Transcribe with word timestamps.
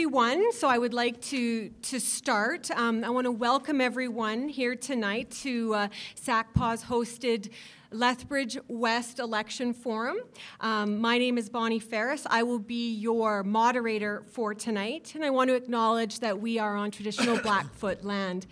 6:31, 0.00 0.52
so 0.52 0.68
I 0.68 0.78
would 0.78 0.94
like 0.94 1.20
to 1.22 1.68
to 1.68 2.00
start. 2.00 2.70
Um, 2.70 3.04
I 3.04 3.10
want 3.10 3.26
to 3.26 3.30
welcome 3.30 3.80
everyone 3.82 4.48
here 4.48 4.74
tonight 4.74 5.30
to 5.42 5.74
uh, 5.74 5.88
SACPA's 6.16 6.84
hosted 6.84 7.50
Lethbridge 7.90 8.56
West 8.68 9.18
Election 9.18 9.74
Forum. 9.74 10.18
Um, 10.60 10.98
my 11.00 11.18
name 11.18 11.36
is 11.36 11.50
Bonnie 11.50 11.80
Farries. 11.80 12.26
I 12.30 12.42
will 12.44 12.58
be 12.58 12.94
your 12.94 13.42
moderator 13.42 14.22
for 14.26 14.54
tonight, 14.54 15.12
and 15.14 15.22
I 15.22 15.28
want 15.28 15.48
to 15.48 15.54
acknowledge 15.54 16.20
that 16.20 16.40
we 16.40 16.58
are 16.58 16.76
on 16.76 16.90
traditional 16.90 17.38
Blackfoot 17.42 18.02
land. 18.02 18.46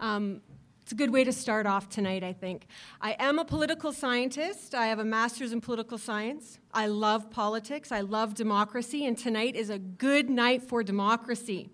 Um, 0.00 0.40
it's 0.84 0.92
a 0.92 0.96
good 0.96 1.14
way 1.14 1.24
to 1.24 1.32
start 1.32 1.64
off 1.64 1.88
tonight, 1.88 2.22
I 2.22 2.34
think. 2.34 2.66
I 3.00 3.16
am 3.18 3.38
a 3.38 3.44
political 3.46 3.90
scientist. 3.90 4.74
I 4.74 4.88
have 4.88 4.98
a 4.98 5.04
master's 5.04 5.50
in 5.50 5.62
political 5.62 5.96
science. 5.96 6.58
I 6.74 6.88
love 6.88 7.30
politics. 7.30 7.90
I 7.90 8.00
love 8.00 8.34
democracy, 8.34 9.06
and 9.06 9.16
tonight 9.16 9.56
is 9.56 9.70
a 9.70 9.78
good 9.78 10.28
night 10.28 10.62
for 10.62 10.82
democracy. 10.82 11.70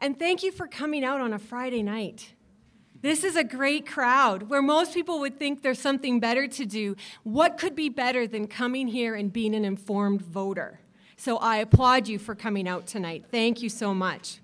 And 0.00 0.16
thank 0.16 0.44
you 0.44 0.52
for 0.52 0.68
coming 0.68 1.02
out 1.02 1.20
on 1.20 1.32
a 1.32 1.38
Friday 1.40 1.82
night. 1.82 2.34
This 3.02 3.24
is 3.24 3.34
a 3.34 3.42
great 3.42 3.88
crowd 3.88 4.44
where 4.44 4.62
most 4.62 4.94
people 4.94 5.18
would 5.18 5.36
think 5.36 5.62
there's 5.62 5.80
something 5.80 6.20
better 6.20 6.46
to 6.46 6.64
do. 6.64 6.94
What 7.24 7.58
could 7.58 7.74
be 7.74 7.88
better 7.88 8.28
than 8.28 8.46
coming 8.46 8.86
here 8.86 9.16
and 9.16 9.32
being 9.32 9.52
an 9.52 9.64
informed 9.64 10.22
voter? 10.22 10.78
So 11.16 11.38
I 11.38 11.56
applaud 11.56 12.06
you 12.06 12.20
for 12.20 12.36
coming 12.36 12.68
out 12.68 12.86
tonight. 12.86 13.24
Thank 13.32 13.62
you 13.62 13.68
so 13.68 13.92
much. 13.92 14.38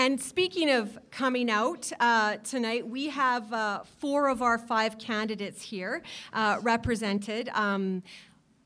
And 0.00 0.20
speaking 0.20 0.70
of 0.70 0.96
coming 1.10 1.50
out, 1.50 1.90
uh, 1.98 2.36
tonight 2.36 2.86
we 2.86 3.08
have 3.08 3.52
uh, 3.52 3.82
four 3.98 4.28
of 4.28 4.42
our 4.42 4.56
five 4.56 4.96
candidates 4.96 5.60
here 5.60 6.02
uh, 6.32 6.60
represented. 6.62 7.48
Um, 7.48 8.04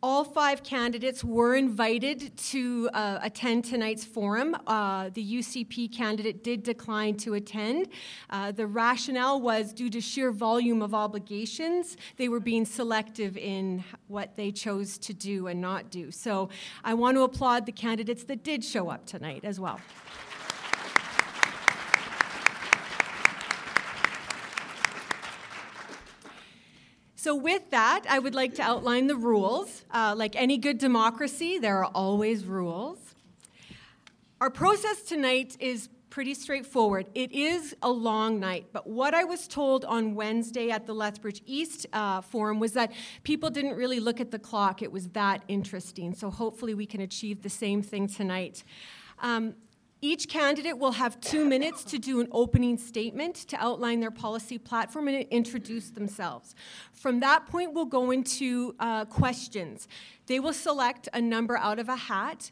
all 0.02 0.24
five 0.24 0.62
candidates 0.62 1.24
were 1.24 1.54
invited 1.54 2.36
to 2.36 2.90
uh, 2.92 3.20
attend 3.22 3.64
tonight's 3.64 4.04
forum. 4.04 4.54
Uh, 4.66 5.08
the 5.14 5.24
UCP 5.38 5.90
candidate 5.90 6.44
did 6.44 6.62
decline 6.62 7.16
to 7.16 7.32
attend. 7.32 7.88
Uh, 8.28 8.52
the 8.52 8.66
rationale 8.66 9.40
was 9.40 9.72
due 9.72 9.88
to 9.88 10.02
sheer 10.02 10.32
volume 10.32 10.82
of 10.82 10.92
obligations, 10.92 11.96
they 12.18 12.28
were 12.28 12.40
being 12.40 12.66
selective 12.66 13.38
in 13.38 13.82
what 14.08 14.36
they 14.36 14.52
chose 14.52 14.98
to 14.98 15.14
do 15.14 15.46
and 15.46 15.62
not 15.62 15.90
do. 15.90 16.10
So 16.10 16.50
I 16.84 16.92
want 16.92 17.16
to 17.16 17.22
applaud 17.22 17.64
the 17.64 17.72
candidates 17.72 18.24
that 18.24 18.44
did 18.44 18.62
show 18.62 18.90
up 18.90 19.06
tonight 19.06 19.44
as 19.44 19.58
well. 19.58 19.80
So, 27.22 27.36
with 27.36 27.70
that, 27.70 28.04
I 28.08 28.18
would 28.18 28.34
like 28.34 28.56
to 28.56 28.62
outline 28.62 29.06
the 29.06 29.14
rules. 29.14 29.84
Uh, 29.92 30.12
like 30.16 30.34
any 30.34 30.58
good 30.58 30.78
democracy, 30.78 31.56
there 31.56 31.78
are 31.78 31.90
always 31.94 32.44
rules. 32.44 32.98
Our 34.40 34.50
process 34.50 35.02
tonight 35.02 35.56
is 35.60 35.88
pretty 36.10 36.34
straightforward. 36.34 37.06
It 37.14 37.30
is 37.30 37.76
a 37.80 37.92
long 37.92 38.40
night, 38.40 38.70
but 38.72 38.88
what 38.88 39.14
I 39.14 39.22
was 39.22 39.46
told 39.46 39.84
on 39.84 40.16
Wednesday 40.16 40.72
at 40.72 40.84
the 40.84 40.94
Lethbridge 40.96 41.42
East 41.46 41.86
uh, 41.92 42.22
Forum 42.22 42.58
was 42.58 42.72
that 42.72 42.90
people 43.22 43.50
didn't 43.50 43.76
really 43.76 44.00
look 44.00 44.20
at 44.20 44.32
the 44.32 44.40
clock. 44.40 44.82
It 44.82 44.90
was 44.90 45.06
that 45.10 45.44
interesting. 45.46 46.14
So, 46.14 46.28
hopefully, 46.28 46.74
we 46.74 46.86
can 46.86 47.02
achieve 47.02 47.42
the 47.42 47.50
same 47.50 47.82
thing 47.82 48.08
tonight. 48.08 48.64
Um, 49.20 49.54
each 50.02 50.28
candidate 50.28 50.76
will 50.76 50.92
have 50.92 51.20
two 51.20 51.44
minutes 51.44 51.84
to 51.84 51.98
do 51.98 52.20
an 52.20 52.26
opening 52.32 52.76
statement 52.76 53.36
to 53.36 53.56
outline 53.56 54.00
their 54.00 54.10
policy 54.10 54.58
platform 54.58 55.06
and 55.06 55.24
introduce 55.30 55.90
themselves. 55.90 56.56
From 56.92 57.20
that 57.20 57.46
point, 57.46 57.72
we'll 57.72 57.84
go 57.84 58.10
into 58.10 58.74
uh, 58.80 59.04
questions. 59.04 59.86
They 60.26 60.40
will 60.40 60.52
select 60.52 61.08
a 61.14 61.20
number 61.20 61.56
out 61.56 61.78
of 61.78 61.88
a 61.88 61.94
hat. 61.94 62.50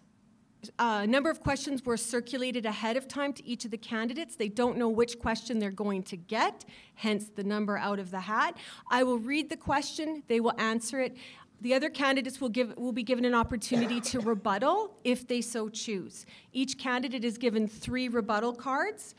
Uh, 0.79 1.01
a 1.03 1.07
number 1.07 1.31
of 1.31 1.41
questions 1.41 1.85
were 1.85 1.97
circulated 1.97 2.67
ahead 2.67 2.97
of 2.97 3.09
time 3.09 3.33
to 3.33 3.45
each 3.47 3.65
of 3.65 3.71
the 3.71 3.79
candidates. 3.79 4.37
They 4.37 4.49
don't 4.49 4.77
know 4.77 4.89
which 4.89 5.19
question 5.19 5.59
they're 5.59 5.71
going 5.71 6.03
to 6.05 6.17
get, 6.17 6.65
hence 6.95 7.31
the 7.35 7.45
number 7.45 7.79
out 7.79 7.99
of 7.99 8.11
the 8.11 8.21
hat. 8.21 8.57
I 8.91 9.03
will 9.03 9.19
read 9.19 9.49
the 9.49 9.57
question, 9.57 10.23
they 10.29 10.39
will 10.39 10.55
answer 10.59 11.01
it. 11.01 11.17
The 11.61 11.75
other 11.75 11.91
candidates 11.91 12.41
will, 12.41 12.49
give, 12.49 12.77
will 12.77 12.93
be 12.93 13.03
given 13.03 13.25
an 13.25 13.35
opportunity 13.35 14.01
to 14.01 14.21
rebuttal 14.21 14.97
if 15.05 15.29
they 15.29 15.41
so 15.43 15.69
choose. 15.69 16.25
Each 16.53 16.79
candidate 16.79 17.25
is 17.25 17.37
given 17.37 17.69
three 17.69 18.09
rebuttal 18.09 18.55
cards. 18.55 19.15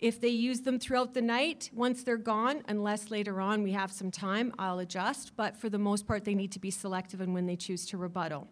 If 0.00 0.20
they 0.20 0.28
use 0.28 0.62
them 0.62 0.80
throughout 0.80 1.14
the 1.14 1.22
night, 1.22 1.70
once 1.72 2.02
they're 2.02 2.16
gone, 2.16 2.62
unless 2.66 3.10
later 3.12 3.40
on 3.40 3.62
we 3.62 3.70
have 3.70 3.92
some 3.92 4.10
time, 4.10 4.52
I'll 4.58 4.80
adjust. 4.80 5.36
But 5.36 5.56
for 5.56 5.68
the 5.68 5.78
most 5.78 6.08
part, 6.08 6.24
they 6.24 6.34
need 6.34 6.50
to 6.52 6.58
be 6.58 6.72
selective 6.72 7.20
in 7.20 7.32
when 7.32 7.46
they 7.46 7.54
choose 7.54 7.86
to 7.86 7.96
rebuttal. 7.96 8.48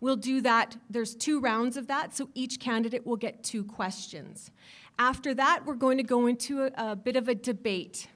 We'll 0.00 0.16
do 0.16 0.40
that. 0.40 0.76
There's 0.88 1.14
two 1.14 1.38
rounds 1.38 1.76
of 1.76 1.86
that, 1.88 2.16
so 2.16 2.30
each 2.34 2.60
candidate 2.60 3.06
will 3.06 3.16
get 3.16 3.44
two 3.44 3.62
questions. 3.62 4.50
After 4.98 5.34
that, 5.34 5.66
we're 5.66 5.74
going 5.74 5.98
to 5.98 6.02
go 6.02 6.28
into 6.28 6.62
a, 6.62 6.92
a 6.92 6.96
bit 6.96 7.16
of 7.16 7.28
a 7.28 7.34
debate 7.34 8.08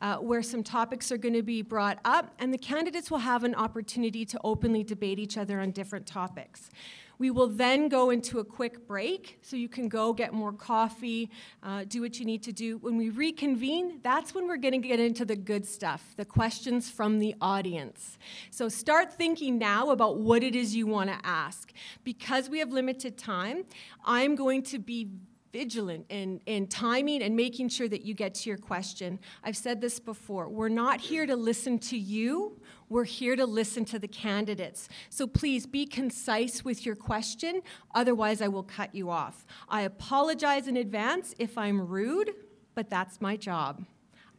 uh, 0.00 0.16
where 0.16 0.42
some 0.42 0.62
topics 0.62 1.10
are 1.12 1.16
going 1.16 1.34
to 1.34 1.42
be 1.42 1.62
brought 1.62 1.98
up, 2.04 2.34
and 2.38 2.52
the 2.52 2.58
candidates 2.58 3.10
will 3.10 3.18
have 3.18 3.44
an 3.44 3.54
opportunity 3.54 4.24
to 4.24 4.40
openly 4.44 4.84
debate 4.84 5.18
each 5.18 5.36
other 5.36 5.60
on 5.60 5.70
different 5.70 6.06
topics. 6.06 6.70
We 7.18 7.30
will 7.30 7.46
then 7.46 7.88
go 7.88 8.10
into 8.10 8.40
a 8.40 8.44
quick 8.44 8.86
break, 8.86 9.38
so 9.40 9.56
you 9.56 9.70
can 9.70 9.88
go 9.88 10.12
get 10.12 10.34
more 10.34 10.52
coffee, 10.52 11.30
uh, 11.62 11.84
do 11.88 12.02
what 12.02 12.18
you 12.18 12.26
need 12.26 12.42
to 12.42 12.52
do. 12.52 12.76
When 12.78 12.98
we 12.98 13.08
reconvene, 13.08 14.00
that's 14.02 14.34
when 14.34 14.46
we're 14.46 14.58
going 14.58 14.80
to 14.82 14.86
get 14.86 15.00
into 15.00 15.24
the 15.24 15.36
good 15.36 15.66
stuff, 15.66 16.12
the 16.16 16.26
questions 16.26 16.90
from 16.90 17.18
the 17.18 17.34
audience. 17.40 18.18
So 18.50 18.68
start 18.68 19.14
thinking 19.14 19.58
now 19.58 19.90
about 19.90 20.18
what 20.18 20.42
it 20.42 20.54
is 20.54 20.76
you 20.76 20.86
want 20.86 21.08
to 21.08 21.18
ask. 21.24 21.72
Because 22.04 22.50
we 22.50 22.58
have 22.58 22.70
limited 22.70 23.16
time, 23.16 23.64
I'm 24.04 24.34
going 24.34 24.62
to 24.64 24.78
be 24.78 25.08
vigilant 25.56 26.04
in, 26.10 26.38
in 26.44 26.66
timing 26.66 27.22
and 27.22 27.34
making 27.34 27.66
sure 27.70 27.88
that 27.88 28.02
you 28.02 28.12
get 28.12 28.34
to 28.34 28.50
your 28.50 28.58
question. 28.58 29.18
I've 29.42 29.56
said 29.56 29.80
this 29.80 29.98
before. 29.98 30.50
We're 30.50 30.68
not 30.68 31.00
here 31.00 31.24
to 31.24 31.34
listen 31.34 31.78
to 31.78 31.96
you, 31.96 32.60
we're 32.90 33.04
here 33.04 33.36
to 33.36 33.46
listen 33.46 33.86
to 33.86 33.98
the 33.98 34.06
candidates. 34.06 34.90
So 35.08 35.26
please 35.26 35.64
be 35.64 35.86
concise 35.86 36.62
with 36.62 36.84
your 36.84 36.94
question, 36.94 37.62
otherwise, 37.94 38.42
I 38.42 38.48
will 38.48 38.64
cut 38.64 38.94
you 38.94 39.08
off. 39.08 39.46
I 39.66 39.80
apologize 39.82 40.68
in 40.68 40.76
advance 40.76 41.34
if 41.38 41.56
I'm 41.56 41.80
rude, 41.80 42.34
but 42.74 42.90
that's 42.90 43.22
my 43.22 43.34
job. 43.38 43.82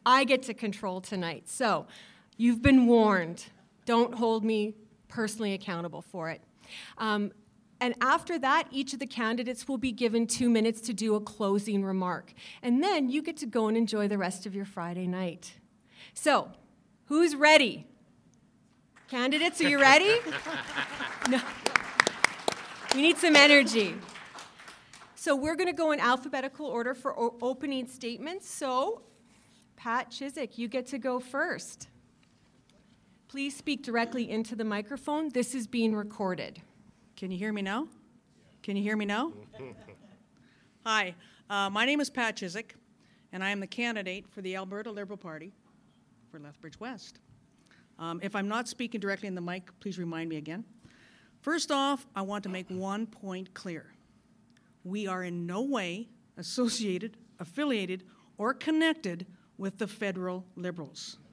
I 0.05 0.23
get 0.23 0.43
to 0.43 0.53
control 0.53 1.01
tonight. 1.01 1.49
So 1.49 1.87
you've 2.37 2.61
been 2.61 2.85
warned. 2.85 3.43
Don't 3.85 4.13
hold 4.13 4.45
me 4.45 4.75
personally 5.07 5.53
accountable 5.53 6.03
for 6.03 6.29
it. 6.29 6.41
Um, 6.99 7.31
and 7.79 7.93
after 8.01 8.39
that, 8.39 8.67
each 8.71 8.93
of 8.93 8.99
the 8.99 9.05
candidates 9.05 9.67
will 9.67 9.77
be 9.77 9.91
given 9.91 10.25
two 10.25 10.49
minutes 10.49 10.81
to 10.81 10.93
do 10.93 11.15
a 11.15 11.21
closing 11.21 11.83
remark. 11.83 12.33
And 12.63 12.83
then 12.83 13.09
you 13.09 13.21
get 13.21 13.37
to 13.37 13.45
go 13.45 13.67
and 13.67 13.77
enjoy 13.77 14.07
the 14.07 14.17
rest 14.17 14.45
of 14.45 14.55
your 14.55 14.65
Friday 14.65 15.05
night. 15.05 15.53
So, 16.13 16.51
who's 17.05 17.35
ready? 17.35 17.85
Candidates, 19.09 19.61
are 19.61 19.69
you 19.69 19.79
ready? 19.79 20.17
no. 21.29 21.39
We 22.95 23.01
need 23.01 23.17
some 23.17 23.35
energy. 23.35 23.95
So, 25.13 25.35
we're 25.35 25.55
going 25.55 25.67
to 25.67 25.73
go 25.73 25.91
in 25.91 25.99
alphabetical 25.99 26.65
order 26.65 26.95
for 26.95 27.17
o- 27.17 27.35
opening 27.41 27.87
statements. 27.87 28.49
So, 28.49 29.03
Pat 29.75 30.09
Chiswick, 30.09 30.57
you 30.57 30.67
get 30.67 30.87
to 30.87 30.97
go 30.97 31.19
first. 31.19 31.89
Please 33.27 33.55
speak 33.55 33.83
directly 33.83 34.29
into 34.29 34.55
the 34.55 34.63
microphone. 34.63 35.29
This 35.29 35.53
is 35.53 35.67
being 35.67 35.95
recorded. 35.95 36.61
Can 37.17 37.31
you 37.31 37.37
hear 37.39 37.51
me 37.51 37.63
now? 37.63 37.87
Can 38.61 38.77
you 38.77 38.83
hear 38.83 38.95
me 38.95 39.03
now? 39.03 39.33
Hi, 40.85 41.15
uh, 41.49 41.67
my 41.67 41.83
name 41.83 41.99
is 41.99 42.11
Pat 42.11 42.35
Chiswick, 42.35 42.75
and 43.31 43.43
I 43.43 43.49
am 43.49 43.59
the 43.59 43.65
candidate 43.65 44.27
for 44.29 44.43
the 44.43 44.55
Alberta 44.55 44.91
Liberal 44.91 45.17
Party 45.17 45.51
for 46.29 46.39
Lethbridge 46.39 46.79
West. 46.79 47.17
Um, 47.97 48.19
if 48.21 48.35
I'm 48.35 48.47
not 48.47 48.67
speaking 48.67 49.01
directly 49.01 49.27
in 49.27 49.33
the 49.33 49.41
mic, 49.41 49.71
please 49.79 49.97
remind 49.97 50.29
me 50.29 50.37
again. 50.37 50.63
First 51.41 51.71
off, 51.71 52.05
I 52.15 52.21
want 52.21 52.43
to 52.43 52.49
make 52.49 52.69
one 52.69 53.07
point 53.07 53.51
clear. 53.55 53.87
We 54.83 55.07
are 55.07 55.23
in 55.23 55.47
no 55.47 55.63
way 55.63 56.09
associated, 56.37 57.17
affiliated, 57.39 58.03
or 58.37 58.53
connected 58.53 59.25
with 59.57 59.79
the 59.79 59.87
federal 59.87 60.45
Liberals. 60.55 61.17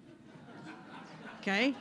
Okay? 1.43 1.75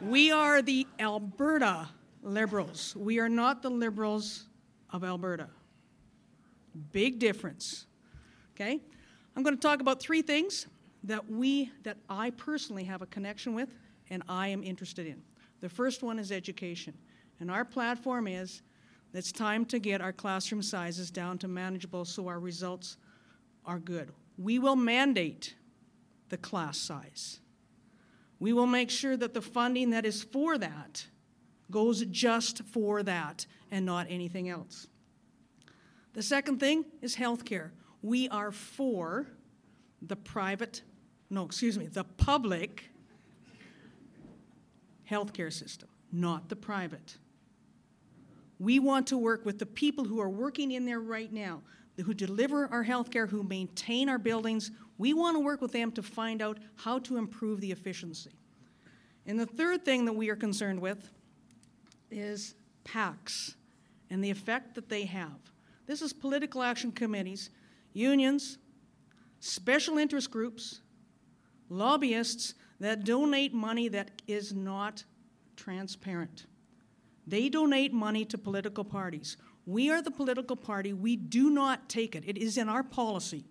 We 0.00 0.32
are 0.32 0.60
the 0.60 0.88
Alberta 0.98 1.86
liberals. 2.24 2.96
We 2.96 3.20
are 3.20 3.28
not 3.28 3.62
the 3.62 3.70
liberals 3.70 4.44
of 4.90 5.04
Alberta. 5.04 5.48
Big 6.92 7.18
difference. 7.18 7.86
Okay? 8.54 8.80
I'm 9.36 9.42
going 9.42 9.54
to 9.54 9.60
talk 9.60 9.80
about 9.80 10.00
three 10.00 10.22
things 10.22 10.66
that 11.04 11.30
we 11.30 11.70
that 11.82 11.98
I 12.08 12.30
personally 12.30 12.84
have 12.84 13.02
a 13.02 13.06
connection 13.06 13.54
with 13.54 13.68
and 14.10 14.22
I 14.28 14.48
am 14.48 14.62
interested 14.62 15.06
in. 15.06 15.22
The 15.60 15.68
first 15.68 16.02
one 16.02 16.18
is 16.18 16.32
education. 16.32 16.94
And 17.40 17.50
our 17.50 17.64
platform 17.64 18.26
is 18.26 18.62
it's 19.12 19.30
time 19.30 19.64
to 19.66 19.78
get 19.78 20.00
our 20.00 20.12
classroom 20.12 20.62
sizes 20.62 21.10
down 21.10 21.38
to 21.38 21.48
manageable 21.48 22.04
so 22.04 22.26
our 22.26 22.40
results 22.40 22.96
are 23.64 23.78
good. 23.78 24.10
We 24.38 24.58
will 24.58 24.76
mandate 24.76 25.54
the 26.30 26.36
class 26.36 26.78
size. 26.78 27.38
We 28.40 28.52
will 28.52 28.66
make 28.66 28.90
sure 28.90 29.16
that 29.16 29.32
the 29.32 29.40
funding 29.40 29.90
that 29.90 30.04
is 30.04 30.22
for 30.22 30.58
that 30.58 31.06
goes 31.70 32.04
just 32.06 32.62
for 32.64 33.02
that 33.02 33.46
and 33.70 33.84
not 33.84 34.06
anything 34.08 34.48
else. 34.48 34.86
The 36.12 36.22
second 36.22 36.60
thing 36.60 36.84
is 37.02 37.16
healthcare. 37.16 37.70
We 38.02 38.28
are 38.28 38.52
for 38.52 39.26
the 40.02 40.16
private, 40.16 40.82
no, 41.30 41.44
excuse 41.44 41.78
me, 41.78 41.86
the 41.86 42.04
public 42.04 42.84
healthcare 45.10 45.52
system, 45.52 45.88
not 46.12 46.48
the 46.48 46.56
private. 46.56 47.16
We 48.58 48.78
want 48.78 49.06
to 49.08 49.18
work 49.18 49.44
with 49.44 49.58
the 49.58 49.66
people 49.66 50.04
who 50.04 50.20
are 50.20 50.28
working 50.28 50.72
in 50.72 50.86
there 50.86 51.00
right 51.00 51.32
now, 51.32 51.62
who 52.02 52.14
deliver 52.14 52.66
our 52.68 52.84
healthcare, 52.84 53.28
who 53.28 53.42
maintain 53.42 54.08
our 54.08 54.18
buildings. 54.18 54.70
We 54.98 55.12
want 55.14 55.36
to 55.36 55.40
work 55.40 55.60
with 55.60 55.72
them 55.72 55.90
to 55.92 56.02
find 56.02 56.40
out 56.40 56.58
how 56.76 56.98
to 57.00 57.16
improve 57.16 57.60
the 57.60 57.72
efficiency. 57.72 58.30
And 59.26 59.38
the 59.38 59.46
third 59.46 59.84
thing 59.84 60.04
that 60.04 60.12
we 60.12 60.28
are 60.30 60.36
concerned 60.36 60.80
with 60.80 61.10
is 62.10 62.54
PACs 62.84 63.54
and 64.10 64.22
the 64.22 64.30
effect 64.30 64.74
that 64.74 64.88
they 64.88 65.04
have. 65.04 65.38
This 65.86 66.02
is 66.02 66.12
political 66.12 66.62
action 66.62 66.92
committees, 66.92 67.50
unions, 67.92 68.58
special 69.40 69.98
interest 69.98 70.30
groups, 70.30 70.80
lobbyists 71.68 72.54
that 72.80 73.04
donate 73.04 73.52
money 73.52 73.88
that 73.88 74.22
is 74.26 74.52
not 74.52 75.04
transparent. 75.56 76.46
They 77.26 77.48
donate 77.48 77.92
money 77.92 78.24
to 78.26 78.38
political 78.38 78.84
parties. 78.84 79.36
We 79.66 79.90
are 79.90 80.02
the 80.02 80.10
political 80.10 80.56
party. 80.56 80.92
We 80.92 81.16
do 81.16 81.50
not 81.50 81.88
take 81.88 82.14
it. 82.14 82.24
It 82.26 82.36
is 82.36 82.58
in 82.58 82.68
our 82.68 82.82
policy 82.82 83.44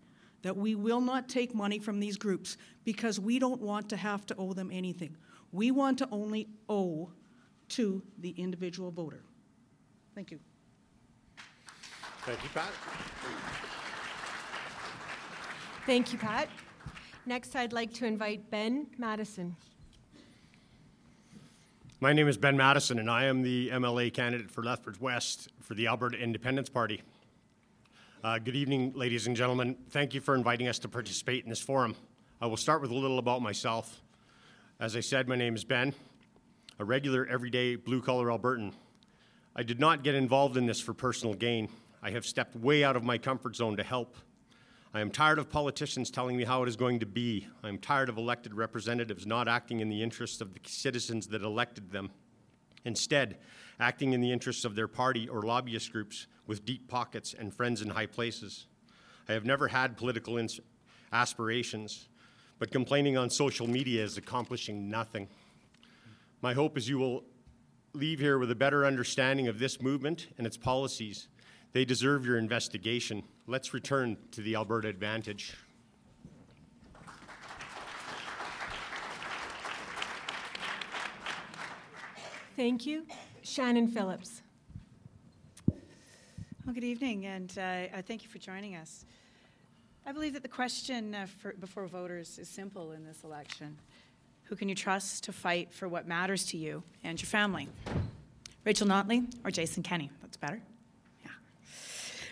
that 0.43 0.55
we 0.55 0.75
will 0.75 1.01
not 1.01 1.29
take 1.29 1.55
money 1.55 1.79
from 1.79 1.99
these 1.99 2.17
groups 2.17 2.57
because 2.83 3.19
we 3.19 3.39
don't 3.39 3.61
want 3.61 3.89
to 3.89 3.97
have 3.97 4.25
to 4.27 4.35
owe 4.37 4.53
them 4.53 4.69
anything. 4.71 5.15
We 5.51 5.71
want 5.71 5.97
to 5.99 6.07
only 6.11 6.47
owe 6.69 7.11
to 7.73 8.03
the 8.19 8.29
individual 8.37 8.91
voter. 8.91 9.23
Thank 10.13 10.29
you. 10.29 10.39
Thank 12.25 12.43
you, 12.43 12.49
Pat. 12.53 12.71
Thank 15.85 16.13
you, 16.13 16.19
Pat. 16.19 16.49
Next, 17.25 17.55
I'd 17.55 17.73
like 17.73 17.91
to 17.95 18.05
invite 18.05 18.49
Ben 18.51 18.87
Madison. 18.97 19.55
My 21.99 22.13
name 22.13 22.27
is 22.27 22.37
Ben 22.37 22.55
Madison, 22.55 22.99
and 22.99 23.09
I 23.09 23.25
am 23.25 23.41
the 23.41 23.69
MLA 23.69 24.13
candidate 24.13 24.51
for 24.51 24.63
Lethbridge 24.63 25.01
West 25.01 25.49
for 25.61 25.73
the 25.73 25.87
Alberta 25.87 26.17
Independence 26.17 26.69
Party. 26.69 27.01
Uh, 28.23 28.37
good 28.37 28.55
evening, 28.55 28.93
ladies 28.95 29.25
and 29.25 29.35
gentlemen. 29.35 29.75
Thank 29.89 30.13
you 30.13 30.21
for 30.21 30.35
inviting 30.35 30.67
us 30.67 30.79
to 30.79 30.87
participate 30.87 31.43
in 31.43 31.49
this 31.49 31.61
forum. 31.61 31.95
I 32.39 32.45
will 32.45 32.57
start 32.57 32.81
with 32.81 32.91
a 32.91 32.95
little 32.95 33.19
about 33.19 33.41
myself. 33.41 34.01
As 34.79 34.95
I 34.95 34.99
said, 34.99 35.27
my 35.27 35.35
name 35.35 35.55
is 35.55 35.63
Ben, 35.63 35.93
a 36.83 36.85
regular, 36.85 37.25
everyday 37.27 37.77
blue 37.77 38.01
collar 38.01 38.27
Albertan. 38.27 38.73
I 39.55 39.63
did 39.63 39.79
not 39.79 40.03
get 40.03 40.15
involved 40.15 40.57
in 40.57 40.65
this 40.65 40.81
for 40.81 40.93
personal 40.93 41.33
gain. 41.33 41.69
I 42.01 42.11
have 42.11 42.25
stepped 42.25 42.57
way 42.57 42.83
out 42.83 42.97
of 42.97 43.05
my 43.05 43.17
comfort 43.17 43.55
zone 43.55 43.77
to 43.77 43.83
help. 43.83 44.17
I 44.93 44.99
am 44.99 45.09
tired 45.09 45.39
of 45.39 45.49
politicians 45.49 46.11
telling 46.11 46.35
me 46.35 46.43
how 46.43 46.61
it 46.61 46.67
is 46.67 46.75
going 46.75 46.99
to 46.99 47.05
be. 47.05 47.47
I 47.63 47.69
am 47.69 47.77
tired 47.77 48.09
of 48.09 48.17
elected 48.17 48.53
representatives 48.53 49.25
not 49.25 49.47
acting 49.47 49.79
in 49.79 49.87
the 49.87 50.03
interests 50.03 50.41
of 50.41 50.53
the 50.53 50.59
citizens 50.65 51.27
that 51.27 51.41
elected 51.41 51.89
them. 51.89 52.11
Instead, 52.83 53.37
acting 53.79 54.11
in 54.11 54.19
the 54.19 54.33
interests 54.33 54.65
of 54.65 54.75
their 54.75 54.89
party 54.89 55.29
or 55.29 55.41
lobbyist 55.41 55.93
groups 55.93 56.27
with 56.47 56.65
deep 56.65 56.89
pockets 56.89 57.33
and 57.33 57.53
friends 57.53 57.81
in 57.81 57.91
high 57.91 58.07
places. 58.07 58.67
I 59.29 59.31
have 59.31 59.45
never 59.45 59.69
had 59.69 59.95
political 59.95 60.37
ins- 60.37 60.59
aspirations, 61.13 62.09
but 62.59 62.71
complaining 62.71 63.15
on 63.15 63.29
social 63.29 63.67
media 63.67 64.03
is 64.03 64.17
accomplishing 64.17 64.89
nothing. 64.89 65.29
My 66.43 66.53
hope 66.53 66.77
is 66.77 66.89
you 66.89 66.97
will 66.97 67.23
leave 67.93 68.19
here 68.19 68.37
with 68.37 68.51
a 68.51 68.55
better 68.55 68.85
understanding 68.85 69.47
of 69.47 69.59
this 69.59 69.81
movement 69.81 70.27
and 70.37 70.45
its 70.45 70.57
policies. 70.57 71.29
They 71.71 71.85
deserve 71.85 72.25
your 72.25 72.37
investigation. 72.37 73.23
Let's 73.47 73.73
return 73.73 74.17
to 74.31 74.41
the 74.41 74.55
Alberta 74.55 74.89
Advantage. 74.89 75.55
Thank 82.57 82.85
you. 82.85 83.05
Shannon 83.43 83.87
Phillips. 83.87 84.41
Well, 85.69 86.73
good 86.73 86.83
evening, 86.83 87.25
and 87.25 87.57
uh, 87.57 88.01
thank 88.05 88.21
you 88.21 88.27
for 88.27 88.39
joining 88.39 88.75
us. 88.75 89.05
I 90.05 90.11
believe 90.11 90.33
that 90.33 90.43
the 90.43 90.49
question 90.49 91.15
uh, 91.15 91.25
for, 91.25 91.53
before 91.53 91.87
voters 91.87 92.37
is 92.37 92.49
simple 92.49 92.91
in 92.91 93.05
this 93.05 93.23
election. 93.23 93.77
Who 94.45 94.55
can 94.55 94.69
you 94.69 94.75
trust 94.75 95.23
to 95.25 95.31
fight 95.31 95.73
for 95.73 95.87
what 95.87 96.07
matters 96.07 96.45
to 96.47 96.57
you 96.57 96.83
and 97.03 97.21
your 97.21 97.27
family? 97.27 97.69
Rachel 98.65 98.87
Notley 98.87 99.25
or 99.43 99.51
Jason 99.51 99.83
Kenney? 99.83 100.11
That's 100.21 100.37
better. 100.37 100.61
Yeah. 101.23 101.31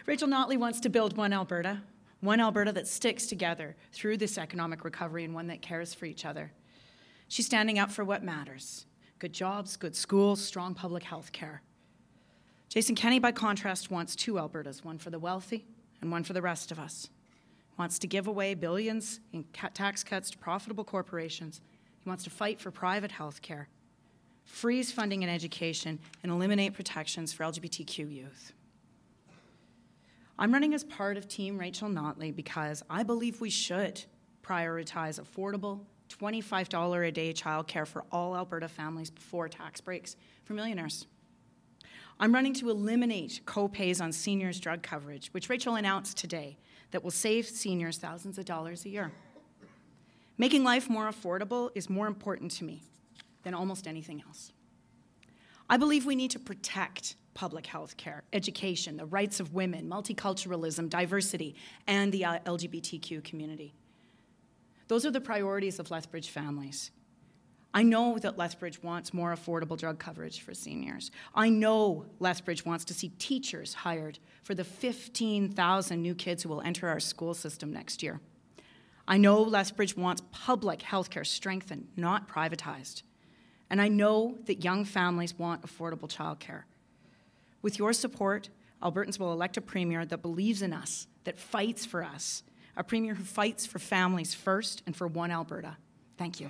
Rachel 0.05 0.27
Notley 0.27 0.57
wants 0.57 0.79
to 0.81 0.89
build 0.89 1.17
one 1.17 1.33
Alberta, 1.33 1.81
one 2.19 2.39
Alberta 2.39 2.71
that 2.73 2.87
sticks 2.87 3.25
together 3.25 3.75
through 3.91 4.17
this 4.17 4.37
economic 4.37 4.83
recovery 4.83 5.23
and 5.23 5.33
one 5.33 5.47
that 5.47 5.61
cares 5.61 5.93
for 5.93 6.05
each 6.05 6.25
other. 6.25 6.51
She's 7.27 7.45
standing 7.45 7.79
up 7.79 7.91
for 7.91 8.03
what 8.03 8.23
matters 8.23 8.85
good 9.19 9.33
jobs, 9.33 9.77
good 9.77 9.95
schools, 9.95 10.41
strong 10.41 10.73
public 10.73 11.03
health 11.03 11.31
care. 11.31 11.61
Jason 12.69 12.95
Kenney, 12.95 13.19
by 13.19 13.31
contrast, 13.31 13.91
wants 13.91 14.15
two 14.15 14.33
Albertas 14.33 14.83
one 14.83 14.97
for 14.97 15.11
the 15.11 15.19
wealthy 15.19 15.65
and 16.01 16.11
one 16.11 16.23
for 16.23 16.33
the 16.33 16.41
rest 16.41 16.71
of 16.71 16.79
us. 16.79 17.09
Wants 17.77 17.99
to 17.99 18.07
give 18.07 18.27
away 18.27 18.53
billions 18.53 19.19
in 19.31 19.43
tax 19.73 20.03
cuts 20.03 20.31
to 20.31 20.37
profitable 20.37 20.83
corporations. 20.83 21.61
He 22.03 22.09
wants 22.09 22.23
to 22.23 22.29
fight 22.29 22.59
for 22.59 22.71
private 22.71 23.11
health 23.11 23.41
care, 23.41 23.67
freeze 24.43 24.91
funding 24.91 25.23
in 25.23 25.29
education, 25.29 25.99
and 26.23 26.31
eliminate 26.31 26.73
protections 26.73 27.31
for 27.31 27.43
LGBTQ 27.43 28.11
youth. 28.11 28.53
I'm 30.39 30.51
running 30.51 30.73
as 30.73 30.83
part 30.83 31.17
of 31.17 31.27
Team 31.27 31.59
Rachel 31.59 31.89
Notley 31.89 32.35
because 32.35 32.83
I 32.89 33.03
believe 33.03 33.39
we 33.39 33.51
should 33.51 34.03
prioritize 34.41 35.21
affordable, 35.21 35.81
$25 36.09 37.07
a 37.07 37.11
day 37.11 37.31
childcare 37.33 37.85
for 37.85 38.03
all 38.11 38.35
Alberta 38.35 38.67
families 38.67 39.11
before 39.11 39.47
tax 39.47 39.79
breaks 39.79 40.15
for 40.43 40.53
millionaires. 40.53 41.05
I'm 42.19 42.33
running 42.33 42.53
to 42.55 42.69
eliminate 42.71 43.41
co-pays 43.45 44.01
on 44.01 44.11
seniors' 44.11 44.59
drug 44.59 44.81
coverage, 44.81 45.29
which 45.29 45.49
Rachel 45.49 45.75
announced 45.75 46.17
today, 46.17 46.57
that 46.91 47.03
will 47.03 47.11
save 47.11 47.47
seniors 47.47 47.97
thousands 47.97 48.37
of 48.37 48.45
dollars 48.45 48.85
a 48.85 48.89
year. 48.89 49.11
Making 50.41 50.63
life 50.63 50.89
more 50.89 51.07
affordable 51.07 51.69
is 51.75 51.87
more 51.87 52.07
important 52.07 52.49
to 52.53 52.63
me 52.63 52.81
than 53.43 53.53
almost 53.53 53.85
anything 53.87 54.23
else. 54.25 54.51
I 55.69 55.77
believe 55.77 56.07
we 56.07 56.15
need 56.15 56.31
to 56.31 56.39
protect 56.39 57.15
public 57.35 57.67
health 57.67 57.95
care, 57.95 58.23
education, 58.33 58.97
the 58.97 59.05
rights 59.05 59.39
of 59.39 59.53
women, 59.53 59.87
multiculturalism, 59.87 60.89
diversity, 60.89 61.53
and 61.85 62.11
the 62.11 62.25
uh, 62.25 62.39
LGBTQ 62.39 63.23
community. 63.23 63.75
Those 64.87 65.05
are 65.05 65.11
the 65.11 65.21
priorities 65.21 65.77
of 65.77 65.91
Lethbridge 65.91 66.31
families. 66.31 66.89
I 67.71 67.83
know 67.83 68.17
that 68.17 68.35
Lethbridge 68.35 68.81
wants 68.81 69.13
more 69.13 69.35
affordable 69.35 69.77
drug 69.77 69.99
coverage 69.99 70.41
for 70.41 70.55
seniors. 70.55 71.11
I 71.35 71.49
know 71.49 72.07
Lethbridge 72.17 72.65
wants 72.65 72.83
to 72.85 72.95
see 72.95 73.09
teachers 73.19 73.75
hired 73.75 74.17
for 74.41 74.55
the 74.55 74.63
15,000 74.63 76.01
new 76.01 76.15
kids 76.15 76.41
who 76.41 76.49
will 76.49 76.61
enter 76.61 76.89
our 76.89 76.99
school 76.99 77.35
system 77.35 77.71
next 77.71 78.01
year. 78.01 78.19
I 79.11 79.17
know 79.17 79.41
Lethbridge 79.41 79.97
wants 79.97 80.21
public 80.31 80.83
health 80.83 81.09
care 81.09 81.25
strengthened, 81.25 81.89
not 81.97 82.29
privatized. 82.29 83.03
And 83.69 83.81
I 83.81 83.89
know 83.89 84.37
that 84.45 84.63
young 84.63 84.85
families 84.85 85.37
want 85.37 85.63
affordable 85.63 86.09
childcare. 86.09 86.61
With 87.61 87.77
your 87.77 87.91
support, 87.91 88.47
Albertans 88.81 89.19
will 89.19 89.33
elect 89.33 89.57
a 89.57 89.61
premier 89.61 90.05
that 90.05 90.21
believes 90.21 90.61
in 90.61 90.71
us, 90.71 91.07
that 91.25 91.37
fights 91.37 91.85
for 91.85 92.05
us, 92.05 92.43
a 92.77 92.85
premier 92.85 93.13
who 93.13 93.25
fights 93.25 93.65
for 93.65 93.79
families 93.79 94.33
first 94.33 94.81
and 94.85 94.95
for 94.95 95.07
one 95.07 95.29
Alberta. 95.29 95.75
Thank 96.17 96.39
you. 96.39 96.49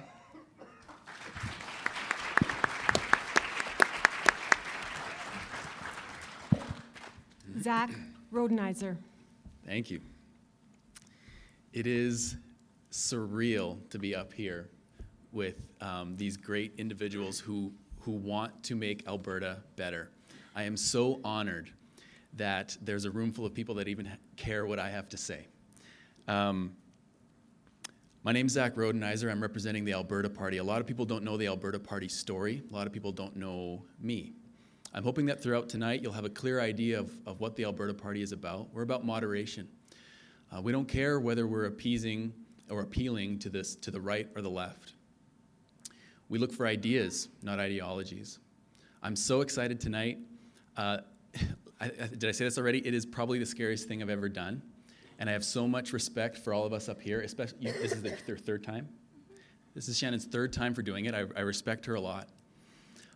Zach 7.59 7.89
Rodenizer. 8.31 8.97
Thank 9.65 9.89
you. 9.89 9.99
It 11.73 11.87
is 11.87 12.35
surreal 12.91 13.77
to 13.89 13.97
be 13.97 14.13
up 14.15 14.33
here 14.33 14.69
with 15.31 15.55
um, 15.79 16.15
these 16.17 16.35
great 16.35 16.73
individuals 16.77 17.39
who, 17.39 17.71
who 18.01 18.11
want 18.11 18.63
to 18.63 18.75
make 18.75 19.07
Alberta 19.07 19.57
better. 19.77 20.09
I 20.55 20.63
am 20.63 20.75
so 20.75 21.21
honored 21.23 21.71
that 22.33 22.77
there's 22.81 23.05
a 23.05 23.11
room 23.11 23.31
full 23.31 23.45
of 23.45 23.53
people 23.53 23.75
that 23.75 23.87
even 23.87 24.09
care 24.35 24.65
what 24.65 24.79
I 24.79 24.89
have 24.89 25.07
to 25.09 25.17
say. 25.17 25.47
Um, 26.27 26.75
my 28.23 28.31
name's 28.31 28.51
Zach 28.51 28.75
Rodenizer. 28.75 29.31
I'm 29.31 29.41
representing 29.41 29.83
the 29.85 29.93
Alberta 29.93 30.29
Party. 30.29 30.57
A 30.57 30.63
lot 30.63 30.81
of 30.81 30.87
people 30.87 31.05
don't 31.05 31.23
know 31.23 31.37
the 31.37 31.47
Alberta 31.47 31.79
Party 31.79 32.07
story. 32.07 32.61
A 32.69 32.73
lot 32.73 32.85
of 32.85 32.93
people 32.93 33.11
don't 33.11 33.35
know 33.35 33.83
me. 33.99 34.33
I'm 34.93 35.03
hoping 35.03 35.25
that 35.27 35.41
throughout 35.41 35.69
tonight 35.69 36.01
you'll 36.03 36.11
have 36.11 36.25
a 36.25 36.29
clear 36.29 36.59
idea 36.59 36.99
of, 36.99 37.11
of 37.25 37.39
what 37.39 37.55
the 37.55 37.63
Alberta 37.63 37.93
Party 37.93 38.21
is 38.21 38.33
about. 38.33 38.67
We're 38.73 38.83
about 38.83 39.05
moderation. 39.05 39.67
Uh, 40.53 40.61
we 40.61 40.73
don't 40.73 40.87
care 40.87 41.19
whether 41.19 41.47
we're 41.47 41.65
appeasing 41.65 42.33
or 42.71 42.81
appealing 42.81 43.37
to 43.39 43.49
this 43.49 43.75
to 43.75 43.91
the 43.91 44.01
right 44.01 44.27
or 44.35 44.41
the 44.41 44.49
left. 44.49 44.93
We 46.29 46.39
look 46.39 46.53
for 46.53 46.65
ideas, 46.65 47.27
not 47.43 47.59
ideologies. 47.59 48.39
I'm 49.03 49.15
so 49.15 49.41
excited 49.41 49.79
tonight. 49.79 50.19
Uh, 50.77 50.99
I, 51.81 51.87
did 51.89 52.25
I 52.25 52.31
say 52.31 52.45
this 52.45 52.57
already? 52.57 52.85
It 52.85 52.93
is 52.93 53.05
probably 53.05 53.39
the 53.39 53.45
scariest 53.45 53.87
thing 53.87 54.01
I've 54.01 54.09
ever 54.09 54.29
done. 54.29 54.61
And 55.19 55.29
I 55.29 55.33
have 55.33 55.43
so 55.43 55.67
much 55.67 55.93
respect 55.93 56.37
for 56.37 56.53
all 56.53 56.65
of 56.65 56.73
us 56.73 56.89
up 56.89 57.01
here, 57.01 57.21
especially 57.21 57.59
this 57.71 57.91
is 57.91 58.01
their, 58.01 58.17
their, 58.25 58.37
third 58.37 58.63
time. 58.63 58.87
This 59.75 59.87
is 59.87 59.97
Shannon's 59.97 60.25
third 60.25 60.53
time 60.53 60.73
for 60.73 60.81
doing 60.81 61.05
it. 61.05 61.13
I, 61.13 61.25
I 61.35 61.41
respect 61.41 61.85
her 61.85 61.95
a 61.95 62.01
lot. 62.01 62.29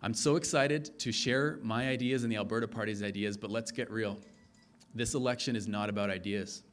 I'm 0.02 0.14
so 0.14 0.36
excited 0.36 1.00
to 1.00 1.12
share 1.12 1.60
my 1.64 1.88
ideas 1.88 2.24
and 2.24 2.32
the 2.32 2.38
Alberta 2.38 2.68
Party's 2.68 3.02
ideas, 3.02 3.38
but 3.38 3.50
let's 3.50 3.72
get 3.72 3.90
real. 3.90 4.20
This 4.94 5.14
election 5.14 5.56
is 5.56 5.68
not 5.68 5.90
about 5.90 6.10
ideas. 6.10 6.64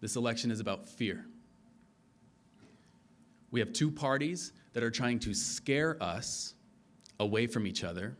This 0.00 0.16
election 0.16 0.50
is 0.50 0.60
about 0.60 0.88
fear. 0.88 1.26
We 3.50 3.60
have 3.60 3.72
two 3.72 3.90
parties 3.90 4.52
that 4.72 4.82
are 4.82 4.90
trying 4.90 5.18
to 5.20 5.34
scare 5.34 6.00
us 6.02 6.54
away 7.18 7.46
from 7.46 7.66
each 7.66 7.84
other 7.84 8.16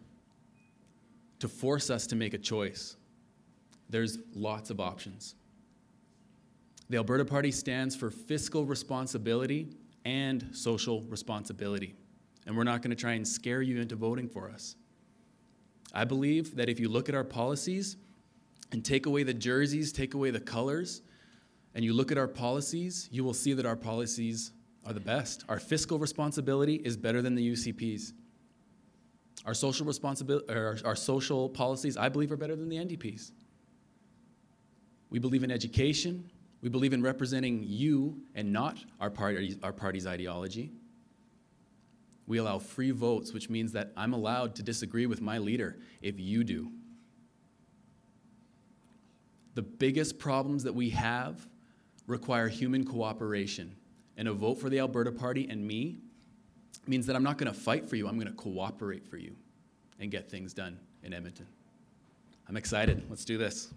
to 1.38 1.48
force 1.48 1.90
us 1.90 2.06
to 2.08 2.16
make 2.16 2.34
a 2.34 2.38
choice. 2.38 2.96
There's 3.88 4.18
lots 4.34 4.70
of 4.70 4.80
options. 4.80 5.34
The 6.88 6.96
Alberta 6.96 7.24
Party 7.24 7.50
stands 7.50 7.94
for 7.94 8.10
fiscal 8.10 8.64
responsibility 8.64 9.68
and 10.04 10.48
social 10.52 11.02
responsibility. 11.02 11.94
And 12.46 12.56
we're 12.56 12.64
not 12.64 12.82
going 12.82 12.90
to 12.90 12.96
try 12.96 13.12
and 13.12 13.26
scare 13.26 13.62
you 13.62 13.80
into 13.80 13.96
voting 13.96 14.28
for 14.28 14.50
us. 14.50 14.76
I 15.92 16.04
believe 16.04 16.56
that 16.56 16.68
if 16.68 16.80
you 16.80 16.88
look 16.88 17.08
at 17.08 17.14
our 17.14 17.24
policies 17.24 17.96
and 18.72 18.84
take 18.84 19.06
away 19.06 19.22
the 19.22 19.34
jerseys, 19.34 19.92
take 19.92 20.14
away 20.14 20.30
the 20.30 20.40
colors, 20.40 21.02
and 21.74 21.84
you 21.84 21.92
look 21.92 22.10
at 22.10 22.18
our 22.18 22.28
policies, 22.28 23.08
you 23.12 23.24
will 23.24 23.34
see 23.34 23.52
that 23.52 23.66
our 23.66 23.76
policies 23.76 24.52
are 24.84 24.92
the 24.92 25.00
best. 25.00 25.44
Our 25.48 25.58
fiscal 25.58 25.98
responsibility 25.98 26.76
is 26.76 26.96
better 26.96 27.22
than 27.22 27.34
the 27.34 27.52
UCP's. 27.52 28.12
Our 29.46 29.54
social 29.54 29.86
responsibility, 29.86 30.52
our, 30.52 30.78
our 30.84 30.96
social 30.96 31.48
policies, 31.48 31.96
I 31.96 32.08
believe, 32.08 32.32
are 32.32 32.36
better 32.36 32.56
than 32.56 32.68
the 32.68 32.76
NDP's. 32.76 33.32
We 35.08 35.18
believe 35.18 35.42
in 35.42 35.50
education. 35.50 36.30
We 36.62 36.68
believe 36.68 36.92
in 36.92 37.02
representing 37.02 37.64
you 37.64 38.22
and 38.34 38.52
not 38.52 38.78
our, 39.00 39.12
our 39.62 39.72
party's 39.72 40.06
ideology. 40.06 40.72
We 42.26 42.38
allow 42.38 42.58
free 42.58 42.90
votes, 42.90 43.32
which 43.32 43.50
means 43.50 43.72
that 43.72 43.92
I'm 43.96 44.12
allowed 44.12 44.54
to 44.56 44.62
disagree 44.62 45.06
with 45.06 45.20
my 45.20 45.38
leader 45.38 45.78
if 46.00 46.20
you 46.20 46.44
do. 46.44 46.70
The 49.54 49.62
biggest 49.62 50.18
problems 50.18 50.62
that 50.64 50.74
we 50.74 50.90
have 50.90 51.48
require 52.06 52.48
human 52.48 52.84
cooperation. 52.84 53.74
And 54.20 54.28
a 54.28 54.34
vote 54.34 54.60
for 54.60 54.68
the 54.68 54.78
Alberta 54.78 55.10
Party 55.10 55.48
and 55.48 55.66
me 55.66 55.96
means 56.86 57.06
that 57.06 57.16
I'm 57.16 57.22
not 57.22 57.38
going 57.38 57.50
to 57.50 57.58
fight 57.58 57.88
for 57.88 57.96
you, 57.96 58.06
I'm 58.06 58.16
going 58.16 58.26
to 58.26 58.34
cooperate 58.34 59.02
for 59.06 59.16
you 59.16 59.34
and 59.98 60.10
get 60.10 60.30
things 60.30 60.52
done 60.52 60.78
in 61.02 61.14
Edmonton. 61.14 61.46
I'm 62.46 62.58
excited. 62.58 63.02
Let's 63.08 63.24
do 63.24 63.38
this. 63.38 63.72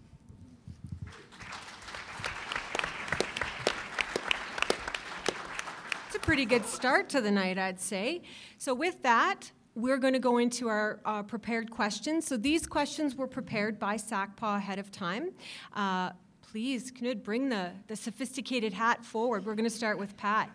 It's 6.08 6.16
a 6.16 6.20
pretty 6.20 6.44
good 6.44 6.66
start 6.66 7.08
to 7.08 7.22
the 7.22 7.30
night, 7.30 7.56
I'd 7.56 7.80
say. 7.80 8.20
So, 8.58 8.74
with 8.74 9.02
that, 9.02 9.50
we're 9.74 9.96
going 9.96 10.12
to 10.12 10.18
go 10.18 10.36
into 10.36 10.68
our 10.68 11.00
uh, 11.06 11.22
prepared 11.22 11.70
questions. 11.70 12.26
So, 12.26 12.36
these 12.36 12.66
questions 12.66 13.14
were 13.14 13.26
prepared 13.26 13.78
by 13.78 13.96
SACPA 13.96 14.58
ahead 14.58 14.78
of 14.78 14.92
time. 14.92 15.30
Uh, 15.72 16.10
please, 16.54 16.92
Knud, 16.92 17.24
bring 17.24 17.48
the, 17.48 17.72
the 17.88 17.96
sophisticated 17.96 18.72
hat 18.72 19.04
forward. 19.04 19.44
We're 19.44 19.56
going 19.56 19.68
to 19.68 19.76
start 19.76 19.98
with 19.98 20.16
Pat. 20.16 20.48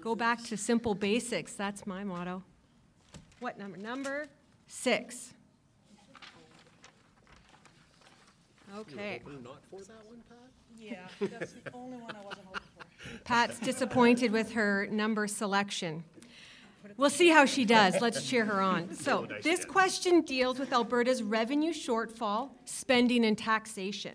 Go 0.00 0.14
back 0.14 0.40
to 0.44 0.56
simple 0.56 0.94
basics. 0.94 1.54
That's 1.54 1.84
my 1.84 2.04
motto. 2.04 2.44
What 3.40 3.58
number? 3.58 3.76
Number 3.76 4.28
six. 4.68 5.34
Okay. 8.78 9.20
Not 9.42 9.62
for 9.68 9.80
that 9.80 10.06
one, 10.06 10.22
Pat? 10.28 10.38
Yeah, 10.78 11.08
that's 11.18 11.54
the 11.54 11.72
only 11.74 11.96
one 11.96 12.14
I 12.14 12.24
wasn't 12.24 12.46
hoping 12.46 12.62
for. 12.78 13.24
Pat's 13.24 13.58
disappointed 13.58 14.30
with 14.30 14.52
her 14.52 14.86
number 14.92 15.26
selection. 15.26 16.04
We'll 16.98 17.10
see 17.10 17.28
how 17.28 17.44
she 17.44 17.64
does. 17.64 18.00
Let's 18.00 18.22
cheer 18.22 18.44
her 18.44 18.60
on. 18.60 18.94
So, 18.94 19.26
this 19.42 19.64
question 19.64 20.20
deals 20.20 20.60
with 20.60 20.72
Alberta's 20.72 21.24
revenue 21.24 21.72
shortfall, 21.72 22.50
spending, 22.64 23.24
and 23.24 23.36
taxation. 23.36 24.14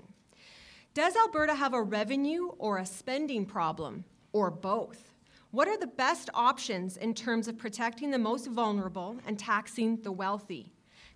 Does 0.93 1.15
Alberta 1.17 1.55
have 1.55 1.73
a 1.73 1.81
revenue 1.81 2.47
or 2.57 2.77
a 2.77 2.85
spending 2.85 3.45
problem, 3.45 4.05
or 4.31 4.49
both? 4.49 5.13
What 5.51 5.67
are 5.67 5.77
the 5.77 5.87
best 5.87 6.29
options 6.33 6.95
in 6.95 7.13
terms 7.13 7.47
of 7.47 7.57
protecting 7.57 8.11
the 8.11 8.17
most 8.17 8.47
vulnerable 8.47 9.17
and 9.27 9.37
taxing 9.37 9.97
the 10.01 10.11
wealthy? 10.11 10.71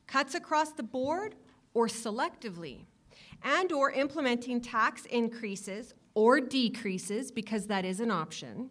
Cuts 0.06 0.36
across 0.36 0.74
the 0.74 0.84
board 0.84 1.36
or 1.74 1.88
selectively? 1.88 2.86
And 3.44 3.72
or 3.72 3.92
implementing 3.92 4.60
tax 4.60 5.06
increases 5.06 5.94
or 6.14 6.40
decreases 6.40 7.32
because 7.32 7.68
that 7.68 7.86
is 7.86 8.00
an 8.00 8.12
option, 8.12 8.70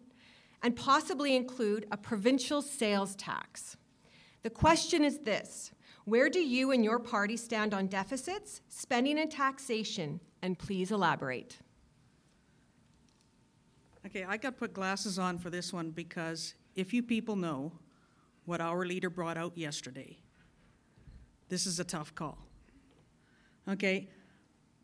and 0.63 0.75
possibly 0.75 1.35
include 1.35 1.85
a 1.91 1.97
provincial 1.97 2.61
sales 2.61 3.15
tax. 3.15 3.77
The 4.41 4.49
question 4.49 5.03
is 5.03 5.19
this, 5.19 5.71
where 6.05 6.29
do 6.29 6.39
you 6.39 6.71
and 6.71 6.83
your 6.83 6.99
party 6.99 7.37
stand 7.37 7.73
on 7.73 7.87
deficits, 7.87 8.61
spending 8.69 9.19
and 9.19 9.29
taxation, 9.29 10.19
and 10.41 10.59
please 10.59 10.91
elaborate. 10.91 11.57
Okay, 14.05 14.25
I 14.25 14.35
got 14.35 14.49
to 14.49 14.55
put 14.55 14.73
glasses 14.73 15.17
on 15.17 15.37
for 15.37 15.49
this 15.49 15.71
one 15.71 15.91
because 15.91 16.55
if 16.75 16.93
you 16.93 17.01
people 17.01 17.37
know 17.37 17.71
what 18.45 18.59
our 18.59 18.85
leader 18.85 19.09
brought 19.09 19.37
out 19.37 19.57
yesterday, 19.57 20.17
this 21.47 21.65
is 21.65 21.79
a 21.79 21.85
tough 21.85 22.13
call. 22.13 22.37
Okay, 23.69 24.09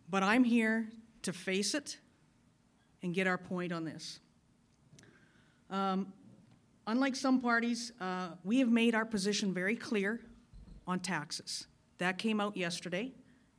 but 0.09 0.23
I'm 0.23 0.45
here 0.45 0.89
to 1.23 1.33
face 1.33 1.73
it 1.73 1.97
and 3.03 3.13
get 3.13 3.27
our 3.27 3.37
point 3.37 3.73
on 3.73 3.83
this. 3.83 4.21
Um, 5.69 6.11
unlike 6.87 7.15
some 7.15 7.41
parties, 7.41 7.91
uh, 7.99 8.29
we 8.43 8.59
have 8.59 8.69
made 8.69 8.95
our 8.95 9.05
position 9.05 9.53
very 9.53 9.75
clear 9.75 10.19
on 10.87 10.99
taxes. 10.99 11.67
That 11.99 12.17
came 12.17 12.39
out 12.39 12.57
yesterday, 12.57 13.11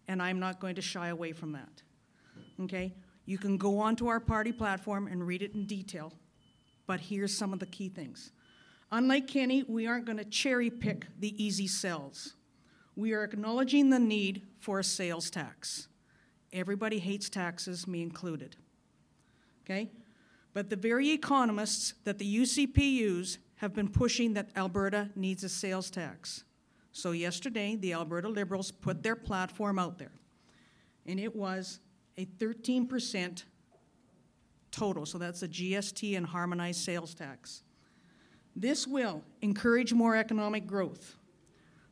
and 0.08 0.22
I'm 0.22 0.40
not 0.40 0.60
going 0.60 0.74
to 0.74 0.82
shy 0.82 1.08
away 1.08 1.32
from 1.32 1.52
that. 1.52 1.82
Okay? 2.62 2.94
You 3.26 3.38
can 3.38 3.56
go 3.56 3.78
onto 3.78 4.08
our 4.08 4.18
party 4.20 4.50
platform 4.50 5.06
and 5.06 5.26
read 5.26 5.42
it 5.42 5.54
in 5.54 5.66
detail, 5.66 6.12
but 6.86 7.00
here's 7.00 7.36
some 7.36 7.52
of 7.52 7.60
the 7.60 7.66
key 7.66 7.88
things. 7.88 8.32
Unlike 8.90 9.28
Kenney, 9.28 9.64
we 9.68 9.86
aren't 9.86 10.04
going 10.04 10.18
to 10.18 10.24
cherry 10.24 10.68
pick 10.68 11.06
the 11.20 11.42
easy 11.42 11.68
sells. 11.68 12.34
We 12.96 13.12
are 13.12 13.22
acknowledging 13.22 13.90
the 13.90 14.00
need 14.00 14.42
for 14.58 14.80
a 14.80 14.84
sales 14.84 15.30
tax. 15.30 15.86
Everybody 16.52 16.98
hates 16.98 17.30
taxes, 17.30 17.86
me 17.86 18.02
included. 18.02 18.56
Okay? 19.64 19.90
But 20.52 20.70
the 20.70 20.76
very 20.76 21.10
economists 21.10 21.94
that 22.04 22.18
the 22.18 22.38
UCP 22.38 22.78
use 22.78 23.38
have 23.56 23.74
been 23.74 23.88
pushing 23.88 24.34
that 24.34 24.50
Alberta 24.56 25.10
needs 25.14 25.44
a 25.44 25.48
sales 25.48 25.90
tax. 25.90 26.44
So 26.92 27.12
yesterday, 27.12 27.76
the 27.76 27.92
Alberta 27.92 28.28
Liberals 28.28 28.70
put 28.70 29.02
their 29.02 29.14
platform 29.14 29.78
out 29.78 29.98
there, 29.98 30.12
and 31.06 31.20
it 31.20 31.36
was 31.36 31.78
a 32.16 32.24
13% 32.24 33.44
total, 34.70 35.06
so 35.06 35.18
that's 35.18 35.42
a 35.42 35.48
GST 35.48 36.16
and 36.16 36.26
harmonized 36.26 36.80
sales 36.80 37.14
tax. 37.14 37.62
This 38.56 38.86
will 38.86 39.22
encourage 39.42 39.92
more 39.92 40.16
economic 40.16 40.66
growth, 40.66 41.16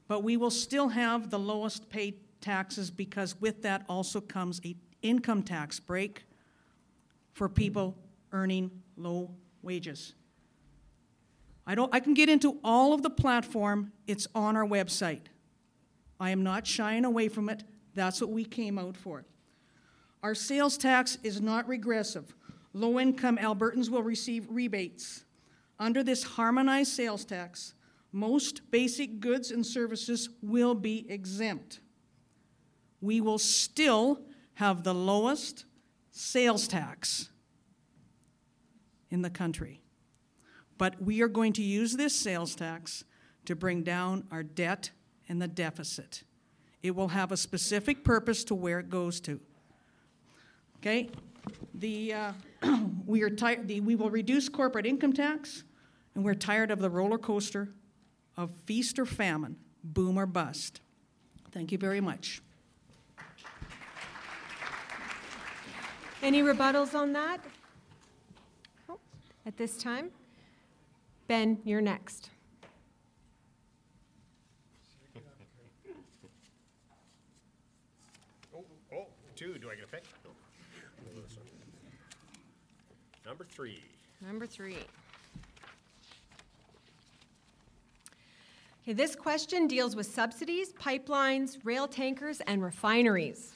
but 0.08 0.24
we 0.24 0.36
will 0.36 0.50
still 0.50 0.88
have 0.88 1.30
the 1.30 1.38
lowest 1.38 1.88
paid 1.88 2.14
taxes 2.40 2.90
because 2.90 3.40
with 3.40 3.62
that 3.62 3.84
also 3.88 4.20
comes 4.20 4.60
an 4.64 4.74
income 5.02 5.42
tax 5.42 5.78
break 5.78 6.24
for 7.32 7.48
people 7.48 7.96
earning 8.32 8.70
low 8.96 9.30
wages. 9.62 10.14
I, 11.66 11.74
don't, 11.74 11.94
I 11.94 12.00
can 12.00 12.14
get 12.14 12.28
into 12.28 12.58
all 12.64 12.94
of 12.94 13.02
the 13.02 13.10
platform, 13.10 13.92
it's 14.06 14.26
on 14.34 14.56
our 14.56 14.66
website. 14.66 15.26
I 16.18 16.30
am 16.30 16.42
not 16.42 16.66
shying 16.66 17.04
away 17.04 17.28
from 17.28 17.48
it. 17.48 17.64
That's 17.94 18.20
what 18.20 18.30
we 18.30 18.44
came 18.44 18.78
out 18.78 18.96
for. 18.96 19.24
Our 20.22 20.34
sales 20.34 20.76
tax 20.76 21.18
is 21.22 21.40
not 21.40 21.68
regressive. 21.68 22.34
Low 22.72 22.98
income 22.98 23.38
Albertans 23.38 23.90
will 23.90 24.02
receive 24.02 24.46
rebates. 24.48 25.24
Under 25.78 26.02
this 26.02 26.22
harmonized 26.22 26.92
sales 26.92 27.24
tax, 27.24 27.74
most 28.12 28.70
basic 28.70 29.20
goods 29.20 29.50
and 29.50 29.64
services 29.64 30.28
will 30.42 30.74
be 30.74 31.06
exempt. 31.08 31.80
We 33.00 33.20
will 33.20 33.38
still 33.38 34.22
have 34.54 34.82
the 34.82 34.94
lowest 34.94 35.66
sales 36.10 36.66
tax 36.66 37.28
in 39.10 39.22
the 39.22 39.30
country. 39.30 39.80
But 40.76 41.02
we 41.02 41.22
are 41.22 41.28
going 41.28 41.52
to 41.54 41.62
use 41.62 41.96
this 41.96 42.14
sales 42.14 42.54
tax 42.54 43.04
to 43.44 43.56
bring 43.56 43.82
down 43.82 44.24
our 44.30 44.42
debt 44.42 44.90
and 45.28 45.42
the 45.42 45.48
deficit. 45.48 46.22
It 46.82 46.94
will 46.94 47.08
have 47.08 47.32
a 47.32 47.36
specific 47.36 48.04
purpose 48.04 48.44
to 48.44 48.54
where 48.54 48.78
it 48.78 48.88
goes 48.88 49.20
to. 49.22 49.40
Okay? 50.76 51.10
The, 51.74 52.14
uh, 52.14 52.32
we, 53.06 53.22
are 53.22 53.30
ti- 53.30 53.62
the, 53.64 53.80
we 53.80 53.96
will 53.96 54.10
reduce 54.10 54.48
corporate 54.48 54.86
income 54.86 55.12
tax 55.12 55.64
And 56.14 56.24
we're 56.24 56.34
tired 56.34 56.70
of 56.70 56.78
the 56.78 56.90
roller 56.90 57.18
coaster 57.18 57.68
of 58.36 58.52
feast 58.66 58.98
or 58.98 59.06
famine, 59.06 59.56
boom 59.82 60.16
or 60.16 60.26
bust. 60.26 60.80
Thank 61.50 61.72
you 61.72 61.78
very 61.78 62.00
much. 62.00 62.42
Any 66.22 66.42
rebuttals 66.42 66.94
on 66.94 67.12
that? 67.12 67.40
At 69.48 69.56
this 69.56 69.78
time? 69.78 70.10
Ben, 71.26 71.56
you're 71.64 71.80
next. 71.80 72.28
Oh, 78.54 78.62
oh, 78.92 79.06
two, 79.36 79.56
do 79.56 79.70
I 79.70 79.74
get 79.74 79.84
a 79.84 79.86
pick? 79.86 80.04
No. 80.22 80.32
We'll 81.02 81.14
go 81.14 81.26
this 81.26 81.38
one. 81.38 81.46
Number 83.24 83.46
three. 83.50 83.82
Number 84.20 84.44
three. 84.44 84.76
Okay, 88.82 88.92
this 88.92 89.16
question 89.16 89.66
deals 89.66 89.96
with 89.96 90.04
subsidies, 90.04 90.74
pipelines, 90.74 91.56
rail 91.64 91.88
tankers, 91.88 92.42
and 92.42 92.62
refineries. 92.62 93.54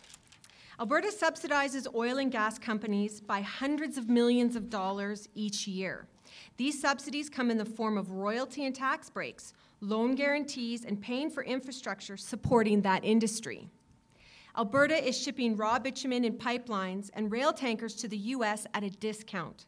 Alberta 0.82 1.12
subsidizes 1.12 1.86
oil 1.94 2.18
and 2.18 2.32
gas 2.32 2.58
companies 2.58 3.20
by 3.20 3.40
hundreds 3.40 3.96
of 3.96 4.08
millions 4.08 4.56
of 4.56 4.68
dollars 4.68 5.28
each 5.32 5.68
year. 5.68 6.08
These 6.56 6.80
subsidies 6.80 7.30
come 7.30 7.52
in 7.52 7.56
the 7.56 7.64
form 7.64 7.96
of 7.96 8.10
royalty 8.10 8.64
and 8.64 8.74
tax 8.74 9.08
breaks, 9.08 9.54
loan 9.80 10.16
guarantees, 10.16 10.84
and 10.84 11.00
paying 11.00 11.30
for 11.30 11.44
infrastructure 11.44 12.16
supporting 12.16 12.82
that 12.82 13.04
industry. 13.04 13.68
Alberta 14.58 14.96
is 14.96 15.16
shipping 15.16 15.56
raw 15.56 15.78
bitumen 15.78 16.24
in 16.24 16.32
pipelines 16.36 17.10
and 17.14 17.30
rail 17.30 17.52
tankers 17.52 17.94
to 17.94 18.08
the 18.08 18.18
U.S. 18.34 18.66
at 18.74 18.82
a 18.82 18.90
discount. 18.90 19.66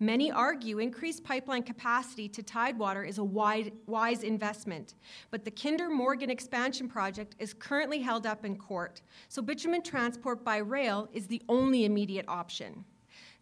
Many 0.00 0.30
argue 0.30 0.78
increased 0.78 1.24
pipeline 1.24 1.62
capacity 1.62 2.28
to 2.28 2.42
Tidewater 2.42 3.04
is 3.04 3.18
a 3.18 3.24
wide, 3.24 3.72
wise 3.86 4.22
investment, 4.22 4.94
but 5.30 5.44
the 5.44 5.50
Kinder 5.50 5.88
Morgan 5.88 6.30
expansion 6.30 6.88
project 6.88 7.36
is 7.38 7.54
currently 7.54 8.00
held 8.00 8.26
up 8.26 8.44
in 8.44 8.56
court, 8.56 9.02
so 9.28 9.42
bitumen 9.42 9.82
transport 9.82 10.44
by 10.44 10.56
rail 10.58 11.08
is 11.12 11.26
the 11.26 11.42
only 11.48 11.84
immediate 11.84 12.26
option. 12.28 12.84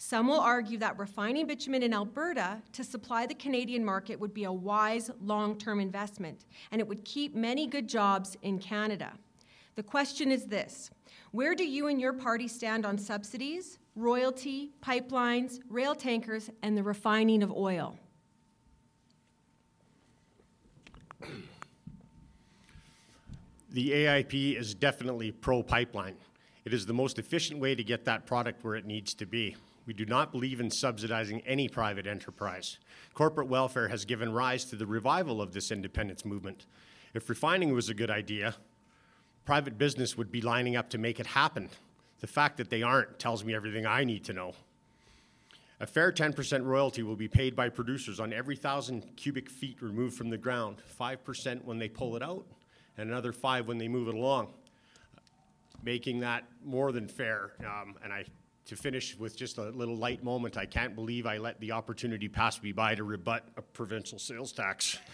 Some 0.03 0.29
will 0.29 0.41
argue 0.41 0.79
that 0.79 0.99
refining 0.99 1.47
bitumen 1.47 1.83
in 1.83 1.93
Alberta 1.93 2.63
to 2.73 2.83
supply 2.83 3.27
the 3.27 3.35
Canadian 3.35 3.85
market 3.85 4.19
would 4.19 4.33
be 4.33 4.45
a 4.45 4.53
wise 4.53 5.11
long 5.21 5.59
term 5.59 5.79
investment, 5.79 6.47
and 6.73 6.81
it 6.81 6.89
would 6.89 7.05
keep 7.05 7.35
many 7.35 7.67
good 7.67 7.87
jobs 7.87 8.37
in 8.41 8.59
Canada. 8.59 9.13
The 9.77 9.83
question 9.83 10.33
is 10.33 10.47
this 10.47 10.91
Where 11.33 11.55
do 11.55 11.67
you 11.67 11.89
and 11.89 12.01
your 12.01 12.15
party 12.15 12.49
stand 12.49 12.87
on 12.87 12.97
subsidies, 12.97 13.79
royalty, 13.97 14.71
pipelines, 14.83 15.61
rail 15.69 15.95
tankers, 15.95 16.51
and 16.63 16.77
the 16.77 16.83
refining 16.83 17.43
of 17.43 17.51
oil? 17.51 17.99
The 23.73 23.91
AIP 23.91 24.59
is 24.59 24.75
definitely 24.75 25.31
pro 25.31 25.63
pipeline. 25.63 26.17
It 26.65 26.75
is 26.75 26.87
the 26.87 26.93
most 26.93 27.19
efficient 27.19 27.61
way 27.61 27.75
to 27.75 27.85
get 27.85 28.05
that 28.05 28.27
product 28.27 28.65
where 28.65 28.75
it 28.75 28.85
needs 28.85 29.15
to 29.15 29.27
be. 29.27 29.57
We 29.87 29.95
do 29.95 30.05
not 30.05 30.33
believe 30.33 30.61
in 30.61 30.71
subsidizing 30.71 31.41
any 31.43 31.69
private 31.69 32.07
enterprise. 32.07 32.79
Corporate 33.15 33.49
welfare 33.49 33.89
has 33.89 34.05
given 34.05 34.33
rise 34.33 34.65
to 34.67 34.77
the 34.77 34.87
revival 34.87 35.41
of 35.41 35.53
this 35.53 35.71
independence 35.71 36.25
movement. 36.25 36.67
If 37.15 37.29
refining 37.29 37.73
was 37.73 37.89
a 37.89 37.95
good 37.95 38.11
idea, 38.11 38.55
private 39.45 39.79
business 39.79 40.17
would 40.17 40.31
be 40.31 40.41
lining 40.41 40.77
up 40.77 40.91
to 40.91 40.99
make 40.99 41.19
it 41.19 41.27
happen. 41.27 41.71
The 42.21 42.27
fact 42.27 42.57
that 42.59 42.71
they 42.71 42.83
aren't 42.83 43.19
tells 43.19 43.45
me 43.45 43.55
everything 43.55 43.87
I 43.87 44.05
need 44.05 44.25
to 44.25 44.33
know. 44.33 44.55
A 45.83 45.87
fair 45.87 46.13
10% 46.13 46.67
royalty 46.67 47.03
will 47.03 47.17
be 47.17 47.29
paid 47.29 47.57
by 47.57 47.71
producers 47.71 48.21
on 48.21 48.35
every 48.35 48.55
thousand 48.55 49.17
cubic 49.17 49.49
feet 49.49 49.81
removed 49.81 50.15
from 50.15 50.29
the 50.29 50.37
ground, 50.37 50.77
5% 51.01 51.65
when 51.65 51.79
they 51.79 51.89
pull 51.89 52.17
it 52.17 52.23
out, 52.23 52.45
and 52.99 53.09
another 53.09 53.33
5 53.33 53.67
when 53.67 53.79
they 53.79 53.89
move 53.89 54.09
it 54.09 54.15
along, 54.15 54.49
making 55.83 56.21
that 56.21 56.45
more 56.63 56.93
than 56.93 57.09
fair. 57.09 57.53
Um, 57.61 57.95
and 58.05 58.13
I, 58.13 58.27
to 58.67 58.77
finish 58.77 59.17
with 59.19 59.35
just 59.35 59.57
a 59.57 59.71
little 59.71 59.97
light 59.97 60.23
moment, 60.23 60.59
I 60.59 60.67
can't 60.67 60.95
believe 60.95 61.25
I 61.25 61.39
let 61.39 61.59
the 61.61 61.73
opportunity 61.73 62.29
pass 62.29 62.63
me 62.63 62.73
by 62.73 62.95
to 62.95 63.03
rebut 63.03 63.49
a 63.57 63.63
provincial 63.63 64.19
sales 64.19 64.53
tax. 64.53 64.99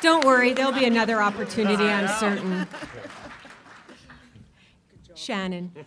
Don't 0.00 0.24
worry, 0.24 0.52
there'll 0.52 0.72
be 0.72 0.84
another 0.84 1.20
opportunity, 1.22 1.84
I'm 1.84 2.08
certain. 2.08 2.66
Shannon, 5.14 5.72
Okay, 5.74 5.84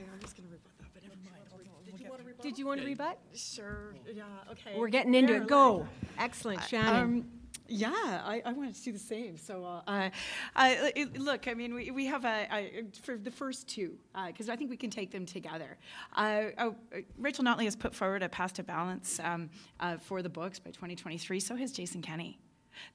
I'm 0.00 0.18
gonna 0.18 0.48
rebut 0.50 0.70
that, 0.78 0.88
but 0.94 1.02
never 1.02 1.14
mind. 1.14 1.44
Did 1.86 1.98
you 2.00 2.08
want 2.08 2.20
to 2.20 2.26
rebut? 2.26 2.42
did 2.42 2.58
you 2.58 2.66
want 2.66 2.80
to 2.80 2.86
rebut? 2.86 3.18
Sure, 3.34 3.94
yeah, 4.12 4.24
okay. 4.50 4.78
We're 4.78 4.88
getting 4.88 5.14
into 5.14 5.34
Yeah, 5.34 5.42
it. 5.42 5.46
Go. 5.48 5.86
Excellent, 6.18 6.62
Shannon. 6.64 7.02
Um, 7.02 7.26
yeah, 7.68 7.90
I, 8.24 8.42
I 8.44 8.52
wanted 8.52 8.74
to 8.74 8.82
do 8.82 8.92
the 8.92 8.98
same. 8.98 9.36
So, 9.36 9.64
uh, 9.64 9.80
uh, 9.86 10.10
I, 10.56 10.92
it- 10.96 11.18
look, 11.18 11.46
I 11.48 11.54
mean, 11.54 11.74
we, 11.74 11.90
we 11.90 12.06
have 12.06 12.24
a, 12.24 12.52
I, 12.52 12.84
for 13.02 13.16
the 13.16 13.30
first 13.30 13.68
two, 13.68 13.96
because 14.26 14.48
I 14.48 14.56
think 14.56 14.70
we 14.70 14.76
can 14.76 14.90
take 14.90 15.10
them 15.10 15.24
together. 15.26 15.76
Uh, 16.14 16.44
uh, 16.58 16.70
Rachel 17.18 17.44
Notley 17.44 17.64
has 17.64 17.76
put 17.76 17.94
forward 17.94 18.22
a 18.22 18.28
past 18.28 18.56
to 18.56 18.62
balance 18.62 19.18
um, 19.22 19.48
uh, 19.80 19.96
for 19.98 20.20
the 20.22 20.28
books 20.28 20.58
by 20.58 20.70
2023. 20.70 21.40
So 21.40 21.54
has 21.56 21.72
Jason 21.72 22.02
Kenney. 22.02 22.38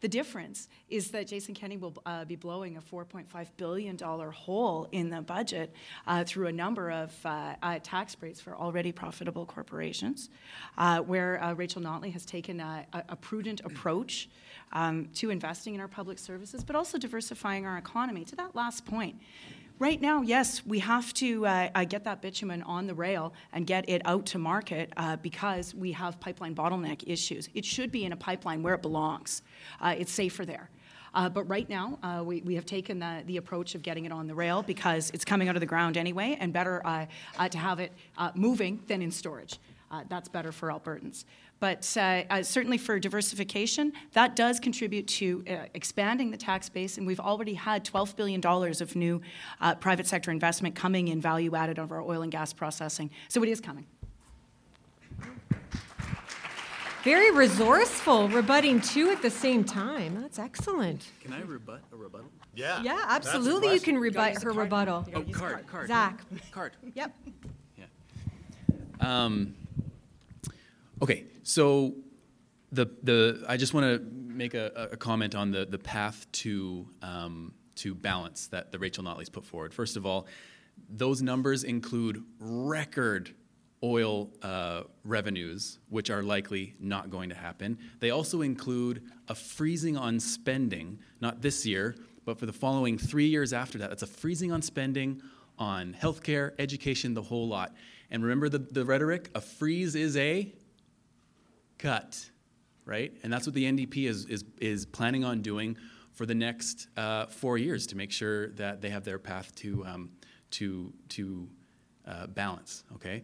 The 0.01 0.07
difference 0.07 0.67
is 0.89 1.11
that 1.11 1.27
Jason 1.27 1.53
Kenney 1.53 1.77
will 1.77 1.93
uh, 2.05 2.25
be 2.25 2.35
blowing 2.35 2.77
a 2.77 2.81
$4.5 2.81 3.47
billion 3.57 3.97
hole 3.97 4.87
in 4.91 5.09
the 5.09 5.21
budget 5.21 5.73
uh, 6.07 6.23
through 6.23 6.47
a 6.47 6.51
number 6.51 6.91
of 6.91 7.13
uh, 7.25 7.55
uh, 7.61 7.79
tax 7.83 8.15
breaks 8.15 8.39
for 8.39 8.55
already 8.55 8.91
profitable 8.91 9.45
corporations, 9.45 10.29
uh, 10.77 10.99
where 10.99 11.41
uh, 11.43 11.53
Rachel 11.53 11.81
Notley 11.81 12.11
has 12.13 12.25
taken 12.25 12.59
a, 12.59 12.85
a- 12.93 13.15
prudent 13.15 13.61
approach 13.65 14.29
um, 14.71 15.09
to 15.15 15.29
investing 15.29 15.75
in 15.75 15.81
our 15.81 15.87
public 15.87 16.19
services, 16.19 16.63
but 16.63 16.75
also 16.75 16.97
diversifying 16.97 17.65
our 17.65 17.77
economy. 17.77 18.23
To 18.25 18.35
that 18.35 18.55
last 18.55 18.85
point, 18.85 19.15
Right 19.79 20.01
now, 20.01 20.21
yes, 20.21 20.65
we 20.65 20.79
have 20.79 21.13
to 21.13 21.45
uh, 21.45 21.85
get 21.85 22.03
that 22.03 22.21
bitumen 22.21 22.63
on 22.63 22.85
the 22.85 22.93
rail 22.93 23.33
and 23.53 23.65
get 23.65 23.87
it 23.87 24.01
out 24.03 24.25
to 24.25 24.37
market 24.37 24.91
uh, 24.97 25.15
because 25.15 25.73
we 25.73 25.93
have 25.93 26.19
pipeline 26.19 26.53
bottleneck 26.53 27.05
issues. 27.07 27.47
It 27.53 27.63
should 27.63 27.89
be 27.89 28.03
in 28.03 28.11
a 28.11 28.17
pipeline 28.17 28.61
where 28.61 28.73
it 28.73 28.81
belongs. 28.81 29.41
Uh, 29.79 29.95
it's 29.97 30.11
safer 30.11 30.45
there. 30.45 30.69
Uh, 31.13 31.29
but 31.29 31.45
right 31.45 31.69
now, 31.69 31.97
uh, 32.03 32.21
we, 32.21 32.41
we 32.41 32.55
have 32.55 32.65
taken 32.65 32.99
the, 32.99 33.23
the 33.25 33.37
approach 33.37 33.73
of 33.73 33.81
getting 33.81 34.03
it 34.03 34.11
on 34.11 34.27
the 34.27 34.35
rail 34.35 34.61
because 34.63 35.11
it's 35.11 35.23
coming 35.23 35.47
out 35.47 35.55
of 35.55 35.61
the 35.61 35.65
ground 35.65 35.95
anyway, 35.95 36.35
and 36.41 36.51
better 36.51 36.85
uh, 36.85 37.05
to 37.47 37.57
have 37.57 37.79
it 37.79 37.93
moving 38.35 38.83
than 38.87 39.01
in 39.01 39.11
storage. 39.11 39.59
Uh, 39.91 40.03
that's 40.07 40.29
better 40.29 40.51
for 40.51 40.69
Albertans. 40.69 41.25
But 41.59 41.91
uh, 41.97 42.23
uh, 42.29 42.43
certainly 42.43 42.77
for 42.77 42.99
diversification, 42.99 43.91
that 44.13 44.35
does 44.35 44.59
contribute 44.59 45.07
to 45.07 45.43
uh, 45.49 45.55
expanding 45.73 46.31
the 46.31 46.37
tax 46.37 46.69
base, 46.69 46.97
and 46.97 47.05
we've 47.05 47.19
already 47.19 47.55
had 47.55 47.83
$12 47.83 48.15
billion 48.15 48.45
of 48.45 48.95
new 48.95 49.21
uh, 49.59 49.75
private 49.75 50.07
sector 50.07 50.31
investment 50.31 50.75
coming 50.75 51.07
in 51.09 51.19
value 51.19 51.55
added 51.55 51.79
of 51.79 51.91
our 51.91 52.01
oil 52.01 52.21
and 52.21 52.31
gas 52.31 52.53
processing. 52.53 53.09
So 53.27 53.43
it 53.43 53.49
is 53.49 53.59
coming. 53.59 53.85
Very 57.03 57.31
resourceful, 57.31 58.27
rebutting 58.27 58.81
two 58.81 59.09
at 59.09 59.21
the 59.21 59.29
same 59.29 59.63
time. 59.63 60.21
That's 60.21 60.37
excellent. 60.37 61.07
Can 61.21 61.33
I 61.33 61.41
rebut 61.41 61.81
a 61.93 61.95
rebuttal? 61.95 62.27
Yeah. 62.55 62.83
Yeah, 62.83 63.01
absolutely, 63.07 63.73
you 63.73 63.79
can 63.79 63.97
rebut 63.97 64.43
her 64.43 64.51
rebuttal. 64.51 65.07
Oh, 65.15 65.23
card, 65.31 65.65
card. 65.67 65.87
Zach. 65.87 66.19
Card. 66.51 66.73
Yep. 66.93 67.13
Yeah. 67.77 67.85
Um, 69.01 69.55
okay, 71.01 71.25
so 71.43 71.95
the 72.71 72.85
the 73.03 73.43
I 73.47 73.57
just 73.57 73.73
want 73.73 73.85
to 73.85 74.05
make 74.13 74.53
a, 74.53 74.89
a 74.91 74.97
comment 74.97 75.35
on 75.35 75.51
the 75.51 75.65
the 75.65 75.79
path 75.79 76.27
to 76.31 76.87
um, 77.01 77.53
to 77.75 77.95
balance 77.95 78.47
that 78.47 78.71
the 78.71 78.79
Rachel 78.79 79.03
Notley's 79.03 79.29
put 79.29 79.45
forward. 79.45 79.73
First 79.73 79.97
of 79.97 80.05
all, 80.05 80.27
those 80.89 81.21
numbers 81.21 81.63
include 81.63 82.23
record 82.39 83.33
oil 83.83 84.29
uh, 84.41 84.83
revenues, 85.05 85.79
which 85.89 86.09
are 86.09 86.21
likely 86.21 86.75
not 86.79 87.09
going 87.09 87.29
to 87.29 87.35
happen. 87.35 87.77
They 87.99 88.09
also 88.09 88.41
include 88.41 89.03
a 89.29 89.35
freezing 89.35 89.95
on 89.95 90.19
spending, 90.19 90.99
not 91.21 91.41
this 91.41 91.65
year, 91.65 91.95
but 92.25 92.37
for 92.37 92.45
the 92.45 92.53
following 92.53 92.97
three 92.97 93.27
years 93.27 93.53
after 93.53 93.77
that. 93.77 93.89
That's 93.89 94.03
a 94.03 94.07
freezing 94.07 94.51
on 94.51 94.61
spending 94.61 95.21
on 95.57 95.95
healthcare, 95.99 96.51
education, 96.59 97.13
the 97.13 97.21
whole 97.21 97.47
lot. 97.47 97.73
And 98.11 98.23
remember 98.23 98.49
the, 98.49 98.59
the 98.59 98.83
rhetoric? 98.83 99.29
A 99.35 99.41
freeze 99.41 99.95
is 99.95 100.17
a 100.17 100.53
cut, 101.79 102.29
right? 102.85 103.11
And 103.23 103.33
that's 103.33 103.47
what 103.47 103.55
the 103.55 103.65
NDP 103.65 104.07
is, 104.07 104.25
is, 104.25 104.45
is 104.61 104.85
planning 104.85 105.25
on 105.25 105.41
doing 105.41 105.75
for 106.11 106.25
the 106.25 106.35
next 106.35 106.87
uh, 106.97 107.25
four 107.25 107.57
years 107.57 107.87
to 107.87 107.95
make 107.95 108.11
sure 108.11 108.49
that 108.49 108.81
they 108.81 108.89
have 108.89 109.03
their 109.03 109.17
path 109.17 109.55
to, 109.55 109.85
um, 109.85 110.11
to, 110.51 110.93
to 111.09 111.47
uh, 112.05 112.27
balance, 112.27 112.83
okay? 112.93 113.23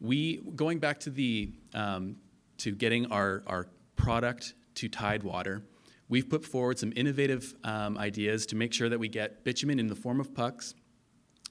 We, 0.00 0.38
going 0.56 0.78
back 0.78 0.98
to 1.00 1.10
the, 1.10 1.52
um, 1.72 2.16
to 2.58 2.72
getting 2.72 3.06
our, 3.12 3.42
our 3.46 3.68
product 3.94 4.54
to 4.74 4.88
Tidewater, 4.88 5.62
we've 6.08 6.28
put 6.28 6.44
forward 6.44 6.78
some 6.78 6.92
innovative 6.96 7.54
um, 7.62 7.96
ideas 7.96 8.44
to 8.46 8.56
make 8.56 8.72
sure 8.74 8.88
that 8.88 8.98
we 8.98 9.08
get 9.08 9.44
bitumen 9.44 9.78
in 9.78 9.86
the 9.86 9.94
form 9.94 10.18
of 10.18 10.34
pucks. 10.34 10.74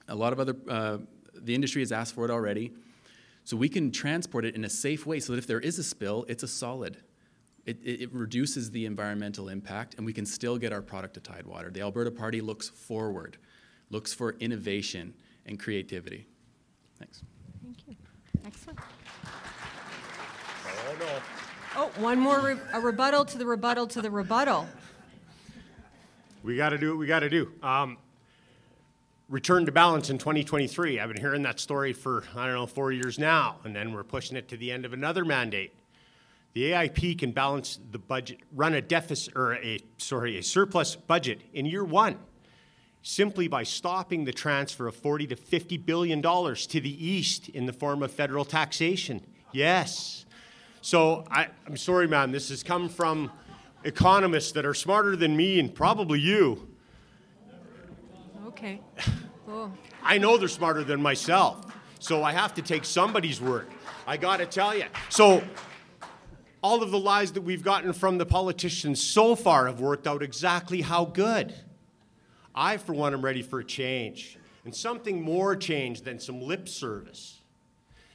A 0.08 0.14
lot 0.14 0.32
of 0.32 0.40
other, 0.40 0.56
uh, 0.68 0.98
the 1.34 1.54
industry 1.54 1.80
has 1.80 1.90
asked 1.90 2.14
for 2.14 2.26
it 2.26 2.30
already. 2.30 2.72
So 3.44 3.56
we 3.56 3.68
can 3.68 3.90
transport 3.90 4.44
it 4.44 4.54
in 4.54 4.64
a 4.64 4.70
safe 4.70 5.04
way 5.06 5.20
so 5.20 5.32
that 5.32 5.38
if 5.38 5.46
there 5.46 5.60
is 5.60 5.78
a 5.78 5.82
spill, 5.84 6.24
it's 6.28 6.42
a 6.42 6.48
solid. 6.48 6.98
It, 7.64 7.78
it, 7.82 8.02
it 8.02 8.12
reduces 8.12 8.70
the 8.70 8.86
environmental 8.86 9.48
impact 9.48 9.94
and 9.96 10.06
we 10.06 10.12
can 10.12 10.26
still 10.26 10.58
get 10.58 10.72
our 10.72 10.82
product 10.82 11.14
to 11.14 11.20
Tidewater. 11.20 11.70
The 11.70 11.80
Alberta 11.80 12.10
Party 12.10 12.40
looks 12.40 12.68
forward, 12.68 13.38
looks 13.90 14.12
for 14.12 14.32
innovation 14.38 15.14
and 15.46 15.58
creativity. 15.58 16.26
Thanks. 16.98 17.22
Thank 17.64 17.78
you. 17.86 17.96
Excellent. 18.44 18.78
Oh, 20.66 20.96
no. 20.98 21.06
Oh, 21.74 21.90
one 22.02 22.18
more 22.18 22.40
re- 22.40 22.56
a 22.72 22.80
rebuttal 22.80 23.24
to 23.24 23.38
the 23.38 23.46
rebuttal 23.46 23.86
to 23.88 24.02
the 24.02 24.10
rebuttal. 24.10 24.68
We 26.42 26.56
got 26.56 26.70
to 26.70 26.78
do 26.78 26.90
what 26.90 26.98
we 26.98 27.06
got 27.06 27.20
to 27.20 27.30
do. 27.30 27.52
Um, 27.62 27.96
return 29.32 29.64
to 29.64 29.72
balance 29.72 30.10
in 30.10 30.18
2023. 30.18 31.00
I've 31.00 31.08
been 31.08 31.18
hearing 31.18 31.40
that 31.42 31.58
story 31.58 31.94
for, 31.94 32.22
I 32.36 32.44
don't 32.44 32.54
know, 32.54 32.66
four 32.66 32.92
years 32.92 33.18
now, 33.18 33.56
and 33.64 33.74
then 33.74 33.94
we're 33.94 34.04
pushing 34.04 34.36
it 34.36 34.46
to 34.48 34.58
the 34.58 34.70
end 34.70 34.84
of 34.84 34.92
another 34.92 35.24
mandate. 35.24 35.72
The 36.52 36.72
AIP 36.72 37.18
can 37.18 37.32
balance 37.32 37.80
the 37.90 37.98
budget, 37.98 38.40
run 38.54 38.74
a 38.74 38.82
deficit, 38.82 39.34
or 39.34 39.54
a, 39.54 39.80
sorry, 39.96 40.36
a 40.36 40.42
surplus 40.42 40.96
budget 40.96 41.40
in 41.54 41.64
year 41.64 41.82
one 41.82 42.18
simply 43.00 43.48
by 43.48 43.62
stopping 43.62 44.26
the 44.26 44.32
transfer 44.32 44.86
of 44.86 44.94
40 44.94 45.28
to 45.28 45.36
50 45.36 45.78
billion 45.78 46.20
dollars 46.20 46.66
to 46.66 46.80
the 46.80 47.04
east 47.04 47.48
in 47.48 47.64
the 47.64 47.72
form 47.72 48.02
of 48.02 48.12
federal 48.12 48.44
taxation. 48.44 49.26
Yes. 49.50 50.26
So 50.82 51.24
I, 51.30 51.48
I'm 51.66 51.78
sorry, 51.78 52.06
man, 52.06 52.32
this 52.32 52.50
has 52.50 52.62
come 52.62 52.90
from 52.90 53.32
economists 53.82 54.52
that 54.52 54.66
are 54.66 54.74
smarter 54.74 55.16
than 55.16 55.34
me 55.38 55.58
and 55.58 55.74
probably 55.74 56.20
you. 56.20 56.68
Okay. 58.52 58.80
Oh, 59.48 59.72
I 60.04 60.18
know 60.18 60.36
they're 60.36 60.46
smarter 60.46 60.84
than 60.84 61.02
myself. 61.02 61.66
So 61.98 62.22
I 62.22 62.30
have 62.30 62.54
to 62.54 62.62
take 62.62 62.84
somebody's 62.84 63.40
word. 63.40 63.66
I 64.06 64.16
got 64.16 64.36
to 64.36 64.46
tell 64.46 64.72
you. 64.72 64.84
So 65.08 65.42
all 66.62 66.80
of 66.80 66.92
the 66.92 66.98
lies 66.98 67.32
that 67.32 67.40
we've 67.40 67.64
gotten 67.64 67.92
from 67.92 68.18
the 68.18 68.24
politicians 68.24 69.02
so 69.02 69.34
far 69.34 69.66
have 69.66 69.80
worked 69.80 70.06
out 70.06 70.22
exactly 70.22 70.80
how 70.80 71.04
good. 71.04 71.52
I, 72.54 72.76
for 72.76 72.92
one, 72.92 73.14
am 73.14 73.22
ready 73.22 73.42
for 73.42 73.58
a 73.58 73.64
change 73.64 74.38
and 74.64 74.74
something 74.74 75.20
more 75.20 75.56
change 75.56 76.02
than 76.02 76.20
some 76.20 76.40
lip 76.40 76.68
service. 76.68 77.40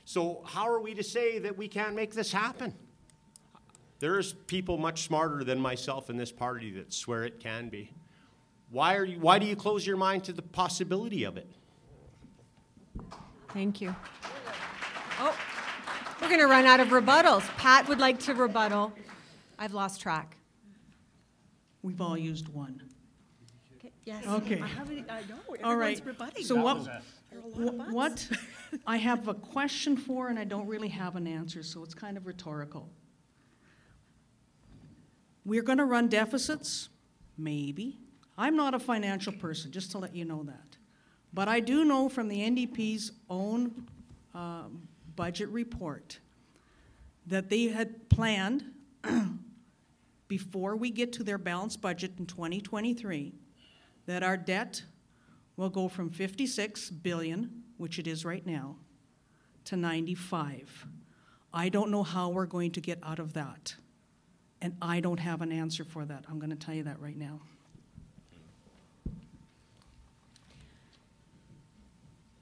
So, 0.06 0.43
how 0.45 0.69
are 0.69 0.80
we 0.80 0.93
to 0.93 1.04
say 1.04 1.39
that 1.39 1.58
we 1.58 1.67
can't 1.67 1.93
make 1.93 2.13
this 2.13 2.32
happen? 2.32 2.73
There's 4.00 4.32
people 4.34 4.78
much 4.78 5.04
smarter 5.04 5.43
than 5.43 5.60
myself 5.60 6.10
in 6.10 6.15
this 6.15 6.32
party 6.32 6.71
that 6.71 6.93
swear 6.93 7.26
it 7.26 7.39
can 7.41 7.67
be. 7.67 7.91
Why, 8.69 8.95
are 8.95 9.06
you, 9.06 9.19
why 9.19 9.39
do 9.39 9.45
you 9.45 9.56
close 9.56 9.86
your 9.88 9.97
mind 9.97 10.25
to 10.25 10.34
the 10.34 10.41
possibility 10.41 11.23
of 11.23 11.38
it? 11.38 11.47
thank 13.53 13.82
you. 13.82 13.95
Oh, 15.19 15.36
we're 16.21 16.27
going 16.27 16.41
to 16.41 16.47
run 16.47 16.65
out 16.65 16.80
of 16.80 16.89
rebuttals. 16.89 17.41
Pat 17.58 17.88
would 17.88 17.99
like 17.99 18.19
to 18.21 18.34
rebuttal. 18.34 18.93
I've 19.58 19.73
lost 19.73 20.01
track. 20.01 20.38
We've 21.82 22.01
all 22.01 22.17
used 22.17 22.49
one. 22.49 22.82
Yes. 24.06 24.25
Okay. 24.25 24.62
I 24.62 24.67
haven't, 24.67 25.10
I 25.12 25.19
know, 25.21 25.56
All 25.65 25.75
right. 25.75 26.01
rebutting. 26.06 26.45
So 26.45 26.56
what, 26.56 26.86
There 26.86 27.39
are 27.39 27.43
a 27.43 27.47
lot 27.47 27.67
of 27.67 27.88
wh- 27.88 27.93
what 27.93 28.30
I 28.88 28.97
have 28.97 29.27
a 29.27 29.34
question 29.34 29.97
for 29.97 30.30
and 30.30 30.39
I 30.39 30.45
don't 30.45 30.65
really 30.65 30.88
have 30.88 31.17
an 31.17 31.27
answer, 31.27 31.62
so 31.62 31.84
it's 31.84 31.93
kind 31.93 32.15
of 32.15 32.25
rhetorical. 32.25 32.89
We're 35.43 35.62
going 35.62 35.80
to 35.80 35.86
run 35.86 36.08
deficits? 36.08 36.88
Maybe. 37.38 37.99
I'm 38.38 38.56
not 38.56 38.73
a 38.73 38.80
financial 38.80 39.34
person, 39.34 39.71
just 39.71 39.91
to 39.91 39.97
let 39.97 40.15
you 40.15 40.26
know 40.26 40.43
that. 40.43 40.78
But 41.34 41.47
I 41.47 41.60
do 41.60 41.84
know 41.84 42.10
from 42.10 42.28
the 42.28 42.39
NDP's 42.39 43.12
own 43.30 43.88
um, 44.34 44.88
budget 45.15 45.50
report 45.50 46.19
that 47.26 47.50
they 47.50 47.65
had 47.65 48.10
planned, 48.10 48.63
before 50.28 50.76
we 50.76 50.89
get 50.89 51.13
to 51.13 51.23
their 51.23 51.38
balanced 51.38 51.82
budget 51.82 52.13
in 52.19 52.26
2023, 52.26 53.34
that 54.06 54.23
our 54.23 54.38
debt 54.38 54.84
will 55.56 55.69
go 55.69 55.88
from 55.88 56.10
56 56.10 56.89
billion, 56.91 57.63
which 57.78 58.00
it 58.00 58.08
is 58.08 58.23
right 58.23 58.45
now, 58.45 58.76
to 59.65 59.76
95. 59.76 60.88
I 61.54 61.69
don't 61.69 61.89
know 61.89 62.04
how 62.04 62.30
we're 62.30 62.45
going 62.45 62.71
to 62.71 62.82
get 62.82 63.00
out 63.04 63.19
of 63.19 63.34
that. 63.34 63.76
And 64.62 64.76
I 64.82 65.00
don't 65.00 65.19
have 65.19 65.41
an 65.41 65.52
answer 65.52 65.84
for 65.84 66.06
that. 66.06 66.26
I'm 66.30 66.39
going 66.39 66.50
to 66.50 66.56
tell 66.56 66.73
you 66.73 66.84
that 66.84 67.00
right 67.00 67.17
now. 67.17 67.41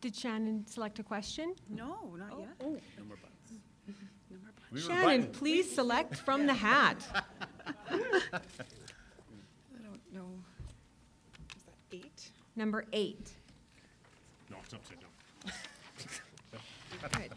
Did 0.06 0.16
Shannon 0.16 0.68
select 0.68 1.00
a 1.00 1.04
question? 1.04 1.56
No, 1.68 2.14
not 2.16 2.30
oh, 2.32 2.40
yet. 2.42 2.50
Oh, 2.62 2.78
no 3.00 3.06
more 3.08 3.18
butts 3.18 4.86
Shannon, 4.86 5.26
please 5.32 5.74
select 5.74 6.16
from 6.18 6.46
the 6.46 6.54
hat. 6.54 6.98
I 7.90 7.98
don't 9.82 10.14
know. 10.14 10.30
Is 11.58 11.64
that 11.66 11.74
eight? 11.92 12.30
Number 12.56 12.86
eight. 12.94 13.32
No, 14.52 14.58
it's 14.64 14.76
upside 14.76 15.00
down. 15.00 15.10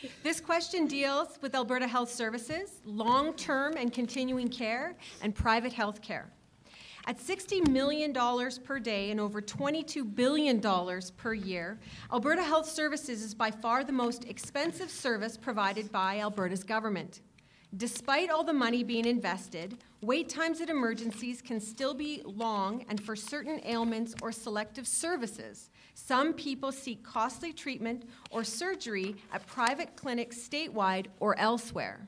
Good. 0.00 0.10
This 0.24 0.40
question 0.40 0.88
deals 0.88 1.38
with 1.42 1.54
Alberta 1.54 1.86
Health 1.86 2.10
Services, 2.10 2.80
long-term 2.84 3.74
and 3.76 3.92
continuing 3.92 4.48
care, 4.48 4.96
and 5.22 5.32
private 5.32 5.72
health 5.72 6.02
care. 6.02 6.28
At 7.04 7.18
$60 7.18 7.68
million 7.68 8.12
per 8.64 8.78
day 8.78 9.10
and 9.10 9.18
over 9.18 9.42
$22 9.42 10.14
billion 10.14 10.60
per 11.16 11.34
year, 11.34 11.80
Alberta 12.12 12.42
Health 12.42 12.68
Services 12.68 13.22
is 13.22 13.34
by 13.34 13.50
far 13.50 13.82
the 13.82 13.92
most 13.92 14.24
expensive 14.24 14.88
service 14.88 15.36
provided 15.36 15.90
by 15.90 16.20
Alberta's 16.20 16.62
government. 16.62 17.20
Despite 17.76 18.30
all 18.30 18.44
the 18.44 18.52
money 18.52 18.84
being 18.84 19.06
invested, 19.06 19.78
wait 20.00 20.28
times 20.28 20.60
at 20.60 20.68
emergencies 20.68 21.42
can 21.42 21.58
still 21.58 21.94
be 21.94 22.22
long, 22.24 22.84
and 22.88 23.02
for 23.02 23.16
certain 23.16 23.60
ailments 23.64 24.14
or 24.22 24.30
selective 24.30 24.86
services, 24.86 25.70
some 25.94 26.34
people 26.34 26.70
seek 26.70 27.02
costly 27.02 27.52
treatment 27.52 28.04
or 28.30 28.44
surgery 28.44 29.16
at 29.32 29.46
private 29.46 29.96
clinics 29.96 30.36
statewide 30.36 31.06
or 31.18 31.36
elsewhere. 31.38 32.06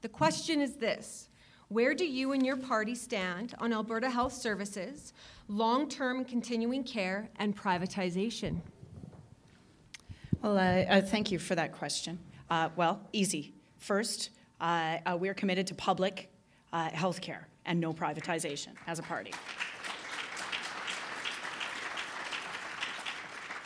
The 0.00 0.08
question 0.08 0.60
is 0.60 0.76
this 0.76 1.28
Where 1.72 1.94
do 1.94 2.04
you 2.04 2.32
and 2.32 2.44
your 2.44 2.58
party 2.58 2.94
stand 2.94 3.54
on 3.58 3.72
Alberta 3.72 4.10
Health 4.10 4.34
Services, 4.34 5.14
long 5.48 5.88
term 5.88 6.22
continuing 6.22 6.84
care, 6.84 7.30
and 7.36 7.56
privatization? 7.56 8.58
Well, 10.42 10.58
uh, 10.58 10.60
uh, 10.60 11.00
thank 11.00 11.32
you 11.32 11.38
for 11.38 11.54
that 11.54 11.72
question. 11.72 12.18
Uh, 12.50 12.68
well, 12.76 13.00
easy. 13.14 13.54
First, 13.78 14.28
uh, 14.60 14.98
uh, 15.06 15.16
we're 15.18 15.32
committed 15.32 15.66
to 15.68 15.74
public 15.74 16.30
uh, 16.74 16.90
health 16.90 17.22
care 17.22 17.48
and 17.64 17.80
no 17.80 17.94
privatization 17.94 18.74
as 18.86 18.98
a 18.98 19.02
party. 19.02 19.32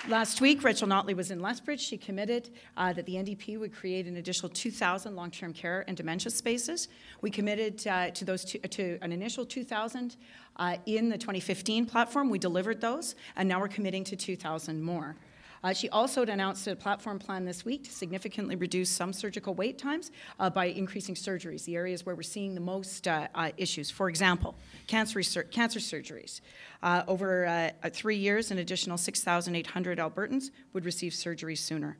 Last 0.08 0.40
week, 0.40 0.62
Rachel 0.62 0.86
Notley 0.86 1.16
was 1.16 1.32
in 1.32 1.40
Lethbridge. 1.40 1.80
She 1.80 1.96
committed 1.96 2.50
uh, 2.76 2.92
that 2.92 3.06
the 3.06 3.14
NDP 3.14 3.58
would 3.58 3.74
create 3.74 4.06
an 4.06 4.18
additional 4.18 4.48
2,000 4.48 5.16
long-term 5.16 5.52
care 5.52 5.84
and 5.88 5.96
dementia 5.96 6.30
spaces. 6.30 6.86
We 7.22 7.30
committed 7.30 7.84
uh, 7.88 8.10
to 8.10 8.24
those 8.24 8.44
two, 8.44 8.60
to 8.60 8.98
an 9.02 9.10
initial 9.10 9.44
2,000 9.44 10.14
uh, 10.58 10.76
in 10.86 11.08
the 11.08 11.18
2015 11.18 11.86
platform. 11.86 12.30
We 12.30 12.38
delivered 12.38 12.80
those, 12.80 13.16
and 13.34 13.48
now 13.48 13.58
we're 13.58 13.66
committing 13.66 14.04
to 14.04 14.14
2,000 14.14 14.80
more. 14.80 15.16
Uh, 15.62 15.72
she 15.72 15.88
also 15.90 16.22
announced 16.22 16.66
a 16.66 16.76
platform 16.76 17.18
plan 17.18 17.44
this 17.44 17.64
week 17.64 17.84
to 17.84 17.90
significantly 17.90 18.56
reduce 18.56 18.90
some 18.90 19.12
surgical 19.12 19.54
wait 19.54 19.78
times 19.78 20.10
uh, 20.38 20.50
by 20.50 20.66
increasing 20.66 21.14
surgeries, 21.14 21.64
the 21.64 21.76
areas 21.76 22.04
where 22.04 22.14
we're 22.14 22.22
seeing 22.22 22.54
the 22.54 22.60
most 22.60 23.08
uh, 23.08 23.28
uh, 23.34 23.50
issues. 23.56 23.90
For 23.90 24.08
example, 24.08 24.54
cancer, 24.86 25.22
cancer 25.44 25.80
surgeries. 25.80 26.40
Uh, 26.82 27.02
over 27.08 27.46
uh, 27.46 27.70
three 27.90 28.16
years, 28.16 28.50
an 28.50 28.58
additional 28.58 28.98
6,800 28.98 29.98
Albertans 29.98 30.50
would 30.72 30.84
receive 30.84 31.14
surgery 31.14 31.56
sooner. 31.56 31.96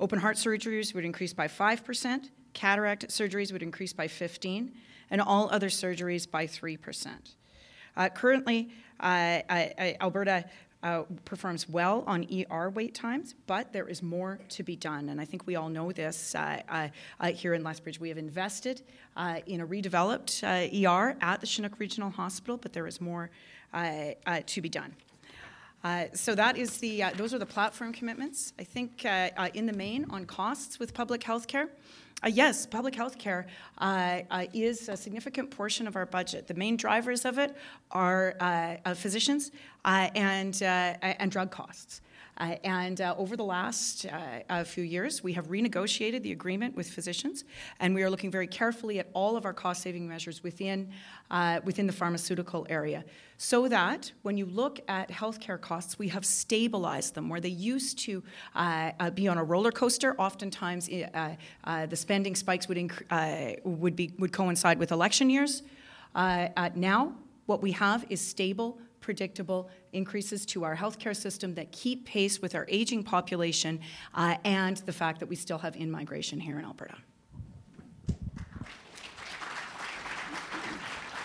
Open 0.00 0.18
heart 0.18 0.36
surgeries 0.36 0.94
would 0.94 1.04
increase 1.04 1.32
by 1.32 1.48
5%, 1.48 2.30
cataract 2.52 3.08
surgeries 3.08 3.52
would 3.52 3.62
increase 3.62 3.92
by 3.92 4.08
15, 4.08 4.72
and 5.10 5.20
all 5.20 5.48
other 5.50 5.68
surgeries 5.68 6.28
by 6.30 6.46
3%. 6.46 7.08
Uh, 7.96 8.08
currently, 8.08 8.70
uh, 9.00 9.40
Alberta 10.00 10.44
uh, 10.82 11.02
performs 11.24 11.68
well 11.68 12.04
on 12.06 12.26
ER 12.32 12.70
wait 12.70 12.94
times, 12.94 13.34
but 13.46 13.72
there 13.72 13.88
is 13.88 14.02
more 14.02 14.40
to 14.48 14.62
be 14.62 14.76
done. 14.76 15.08
And 15.08 15.20
I 15.20 15.24
think 15.24 15.46
we 15.46 15.56
all 15.56 15.68
know 15.68 15.92
this 15.92 16.34
uh, 16.34 16.62
uh, 16.68 16.88
uh 17.20 17.32
here 17.32 17.54
in 17.54 17.62
Lethbridge. 17.62 18.00
We 18.00 18.08
have 18.08 18.18
invested 18.18 18.82
uh, 19.16 19.40
in 19.46 19.60
a 19.60 19.66
redeveloped 19.66 20.42
ER 20.42 21.16
at 21.20 21.40
the 21.40 21.46
Chinook 21.46 21.78
Regional 21.78 22.10
Hospital, 22.10 22.56
but 22.56 22.72
there 22.72 22.86
is 22.86 23.00
more 23.00 23.30
to 23.72 24.60
be 24.60 24.68
done. 24.68 24.94
So 26.14 26.34
that 26.34 26.56
is 26.56 26.78
the 26.78 27.04
those 27.16 27.34
are 27.34 27.38
the 27.38 27.46
platform 27.46 27.92
commitments. 27.92 28.52
I 28.58 28.64
think 28.64 29.04
in 29.54 29.66
the 29.66 29.72
main 29.72 30.06
on 30.10 30.24
costs 30.26 30.78
with 30.78 30.94
public 30.94 31.22
health 31.22 31.46
care. 31.46 31.68
Uh, 32.24 32.28
yes, 32.28 32.66
public 32.66 32.94
health 32.94 33.18
care 33.18 33.46
uh, 33.78 34.20
uh, 34.30 34.46
is 34.54 34.88
a 34.88 34.96
significant 34.96 35.50
portion 35.50 35.88
of 35.88 35.96
our 35.96 36.06
budget. 36.06 36.46
The 36.46 36.54
main 36.54 36.76
drivers 36.76 37.24
of 37.24 37.36
it 37.38 37.56
are 37.90 38.36
uh, 38.38 38.76
uh, 38.84 38.94
physicians 38.94 39.50
uh, 39.84 40.08
and, 40.14 40.62
and 40.62 41.32
drug 41.32 41.50
costs. 41.50 42.00
Uh, 42.38 42.56
and 42.64 43.00
uh, 43.00 43.14
over 43.18 43.36
the 43.36 43.44
last 43.44 44.06
uh, 44.48 44.64
few 44.64 44.84
years, 44.84 45.22
we 45.22 45.32
have 45.34 45.48
renegotiated 45.48 46.22
the 46.22 46.32
agreement 46.32 46.74
with 46.74 46.88
physicians, 46.88 47.44
and 47.78 47.94
we 47.94 48.02
are 48.02 48.10
looking 48.10 48.30
very 48.30 48.46
carefully 48.46 48.98
at 48.98 49.08
all 49.12 49.36
of 49.36 49.44
our 49.44 49.52
cost 49.52 49.82
saving 49.82 50.08
measures 50.08 50.42
within, 50.42 50.90
uh, 51.30 51.60
within 51.64 51.86
the 51.86 51.92
pharmaceutical 51.92 52.66
area 52.70 53.04
so 53.38 53.66
that 53.66 54.12
when 54.22 54.36
you 54.36 54.46
look 54.46 54.78
at 54.86 55.10
healthcare 55.10 55.60
costs, 55.60 55.98
we 55.98 56.06
have 56.06 56.24
stabilized 56.24 57.14
them 57.14 57.28
where 57.28 57.40
they 57.40 57.48
used 57.48 57.98
to 57.98 58.22
uh, 58.54 58.92
uh, 59.00 59.10
be 59.10 59.26
on 59.26 59.36
a 59.36 59.42
roller 59.42 59.72
coaster. 59.72 60.14
Oftentimes, 60.16 60.86
the 60.86 61.96
spending 61.96 62.36
spikes 62.36 62.68
would, 62.68 62.78
inc- 62.78 63.64
would, 63.64 63.96
be, 63.96 64.12
would 64.20 64.32
coincide 64.32 64.78
with 64.78 64.92
election 64.92 65.28
years. 65.28 65.64
Now, 66.14 67.14
what 67.46 67.62
we 67.62 67.72
have 67.72 68.06
is 68.08 68.20
stable, 68.20 68.78
predictable 69.02 69.68
increases 69.92 70.46
to 70.46 70.64
our 70.64 70.76
healthcare 70.76 71.14
system 71.14 71.54
that 71.54 71.72
keep 71.72 72.06
pace 72.06 72.40
with 72.40 72.54
our 72.54 72.66
aging 72.68 73.02
population 73.02 73.80
and 74.14 74.78
the 74.78 74.92
fact 74.92 75.20
that 75.20 75.26
we 75.26 75.36
still 75.36 75.58
have 75.58 75.76
in 75.76 75.90
migration 75.90 76.40
here 76.40 76.58
in 76.58 76.64
Alberta. 76.64 76.96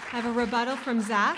I 0.10 0.22
have 0.22 0.26
a 0.26 0.32
rebuttal 0.32 0.76
from 0.76 1.02
Zach. 1.02 1.38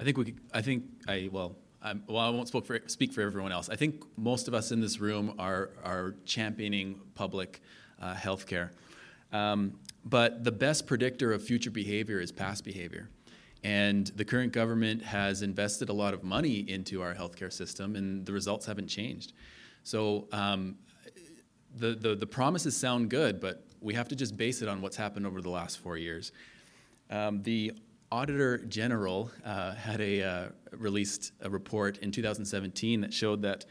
I 0.00 0.04
think 0.04 0.16
we. 0.16 0.34
I 0.54 0.62
think 0.62 0.84
I. 1.08 1.28
Well, 1.30 1.56
I'm, 1.82 2.04
well, 2.06 2.18
I 2.18 2.30
won't 2.30 2.48
for, 2.50 2.80
speak 2.86 3.12
for 3.12 3.20
everyone 3.20 3.50
else. 3.50 3.68
I 3.68 3.74
think 3.74 4.04
most 4.16 4.46
of 4.46 4.54
us 4.54 4.70
in 4.70 4.80
this 4.80 5.00
room 5.00 5.34
are 5.38 5.70
are 5.84 6.14
championing 6.24 7.00
public 7.14 7.60
uh, 8.00 8.14
health 8.14 8.46
care. 8.46 8.70
Um, 9.32 9.78
but 10.04 10.44
the 10.44 10.52
best 10.52 10.86
predictor 10.86 11.32
of 11.32 11.42
future 11.42 11.70
behavior 11.70 12.20
is 12.20 12.32
past 12.32 12.64
behavior. 12.64 13.10
And 13.64 14.06
the 14.08 14.24
current 14.24 14.52
government 14.52 15.02
has 15.02 15.42
invested 15.42 15.88
a 15.88 15.92
lot 15.92 16.14
of 16.14 16.22
money 16.22 16.64
into 16.68 17.02
our 17.02 17.14
healthcare 17.14 17.52
system, 17.52 17.96
and 17.96 18.24
the 18.24 18.32
results 18.32 18.66
haven't 18.66 18.88
changed. 18.88 19.32
So 19.82 20.28
um, 20.32 20.76
the, 21.76 21.94
the, 21.94 22.14
the 22.14 22.26
promises 22.26 22.76
sound 22.76 23.10
good, 23.10 23.40
but 23.40 23.64
we 23.80 23.94
have 23.94 24.08
to 24.08 24.16
just 24.16 24.36
base 24.36 24.62
it 24.62 24.68
on 24.68 24.80
what's 24.80 24.96
happened 24.96 25.26
over 25.26 25.40
the 25.40 25.50
last 25.50 25.78
four 25.78 25.96
years. 25.96 26.32
Um, 27.10 27.42
the 27.42 27.72
Auditor 28.10 28.58
General 28.58 29.30
uh, 29.44 29.74
had 29.74 30.00
a 30.00 30.22
uh, 30.22 30.48
released 30.72 31.32
a 31.42 31.50
report 31.50 31.98
in 31.98 32.10
2017 32.10 33.02
that 33.02 33.12
showed 33.12 33.42
that 33.42 33.66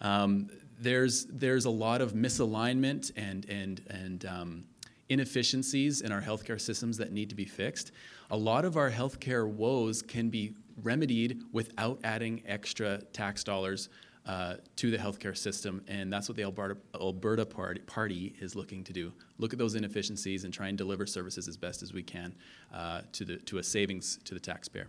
um, 0.00 0.48
there's 0.80 1.26
there's 1.26 1.66
a 1.66 1.70
lot 1.70 2.00
of 2.00 2.14
misalignment 2.14 3.10
and 3.16 3.44
and 3.48 3.82
and 3.90 4.24
um, 4.24 4.64
inefficiencies 5.08 6.00
in 6.00 6.12
our 6.12 6.20
healthcare 6.20 6.60
systems 6.60 6.96
that 6.98 7.12
need 7.12 7.28
to 7.28 7.34
be 7.34 7.44
fixed. 7.44 7.92
A 8.30 8.36
lot 8.36 8.66
of 8.66 8.76
our 8.76 8.90
healthcare 8.90 9.48
woes 9.48 10.02
can 10.02 10.28
be 10.28 10.54
remedied 10.82 11.42
without 11.52 11.98
adding 12.04 12.42
extra 12.46 12.98
tax 13.14 13.42
dollars 13.42 13.88
uh, 14.26 14.56
to 14.76 14.90
the 14.90 14.98
healthcare 14.98 15.34
system, 15.34 15.82
and 15.88 16.12
that's 16.12 16.28
what 16.28 16.36
the 16.36 16.42
Alberta, 16.42 16.76
Alberta 16.94 17.46
party, 17.46 17.80
party, 17.80 18.34
is 18.38 18.54
looking 18.54 18.84
to 18.84 18.92
do. 18.92 19.10
Look 19.38 19.54
at 19.54 19.58
those 19.58 19.74
inefficiencies 19.74 20.44
and 20.44 20.52
try 20.52 20.68
and 20.68 20.76
deliver 20.76 21.06
services 21.06 21.48
as 21.48 21.56
best 21.56 21.82
as 21.82 21.94
we 21.94 22.02
can 22.02 22.34
uh, 22.74 23.00
to, 23.12 23.24
the, 23.24 23.36
to 23.38 23.56
a 23.56 23.62
savings 23.62 24.18
to 24.24 24.34
the 24.34 24.40
taxpayer. 24.40 24.88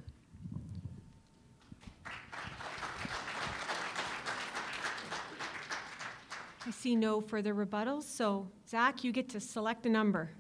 I 6.66 6.72
see 6.72 6.94
no 6.94 7.22
further 7.22 7.56
rebuttals, 7.56 8.04
so 8.04 8.50
Zach, 8.68 9.06
you 9.06 9.14
get 9.14 9.30
to 9.30 9.40
select 9.40 9.86
a 9.86 9.90
number. 9.90 10.32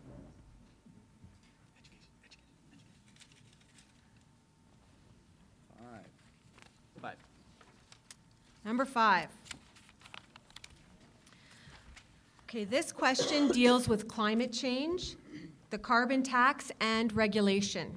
Number 8.79 8.93
five. 8.93 9.27
Okay, 12.43 12.63
this 12.63 12.93
question 12.93 13.49
deals 13.49 13.89
with 13.89 14.07
climate 14.07 14.53
change, 14.53 15.17
the 15.69 15.77
carbon 15.77 16.23
tax, 16.23 16.71
and 16.79 17.11
regulation. 17.11 17.93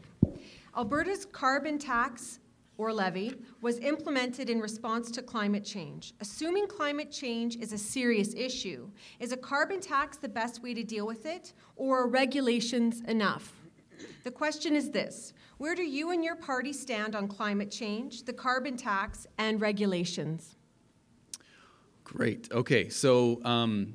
Alberta's 0.76 1.24
carbon 1.24 1.78
tax 1.78 2.40
or 2.78 2.92
levy 2.92 3.32
was 3.60 3.78
implemented 3.78 4.50
in 4.50 4.58
response 4.58 5.12
to 5.12 5.22
climate 5.22 5.64
change. 5.64 6.14
Assuming 6.20 6.66
climate 6.66 7.12
change 7.12 7.54
is 7.58 7.72
a 7.72 7.78
serious 7.78 8.34
issue, 8.34 8.90
is 9.20 9.30
a 9.30 9.36
carbon 9.36 9.78
tax 9.78 10.16
the 10.16 10.28
best 10.28 10.64
way 10.64 10.74
to 10.74 10.82
deal 10.82 11.06
with 11.06 11.26
it, 11.26 11.52
or 11.76 12.00
are 12.00 12.08
regulations 12.08 13.02
enough? 13.06 13.52
The 14.24 14.32
question 14.32 14.74
is 14.74 14.90
this 14.90 15.32
Where 15.58 15.76
do 15.76 15.84
you 15.84 16.10
and 16.10 16.24
your 16.24 16.34
party 16.34 16.72
stand 16.72 17.14
on 17.14 17.28
climate 17.28 17.70
change, 17.70 18.24
the 18.24 18.32
carbon 18.32 18.76
tax, 18.76 19.28
and 19.38 19.60
regulations? 19.60 20.56
Great. 22.12 22.52
Okay, 22.52 22.90
so 22.90 23.40
um, 23.42 23.94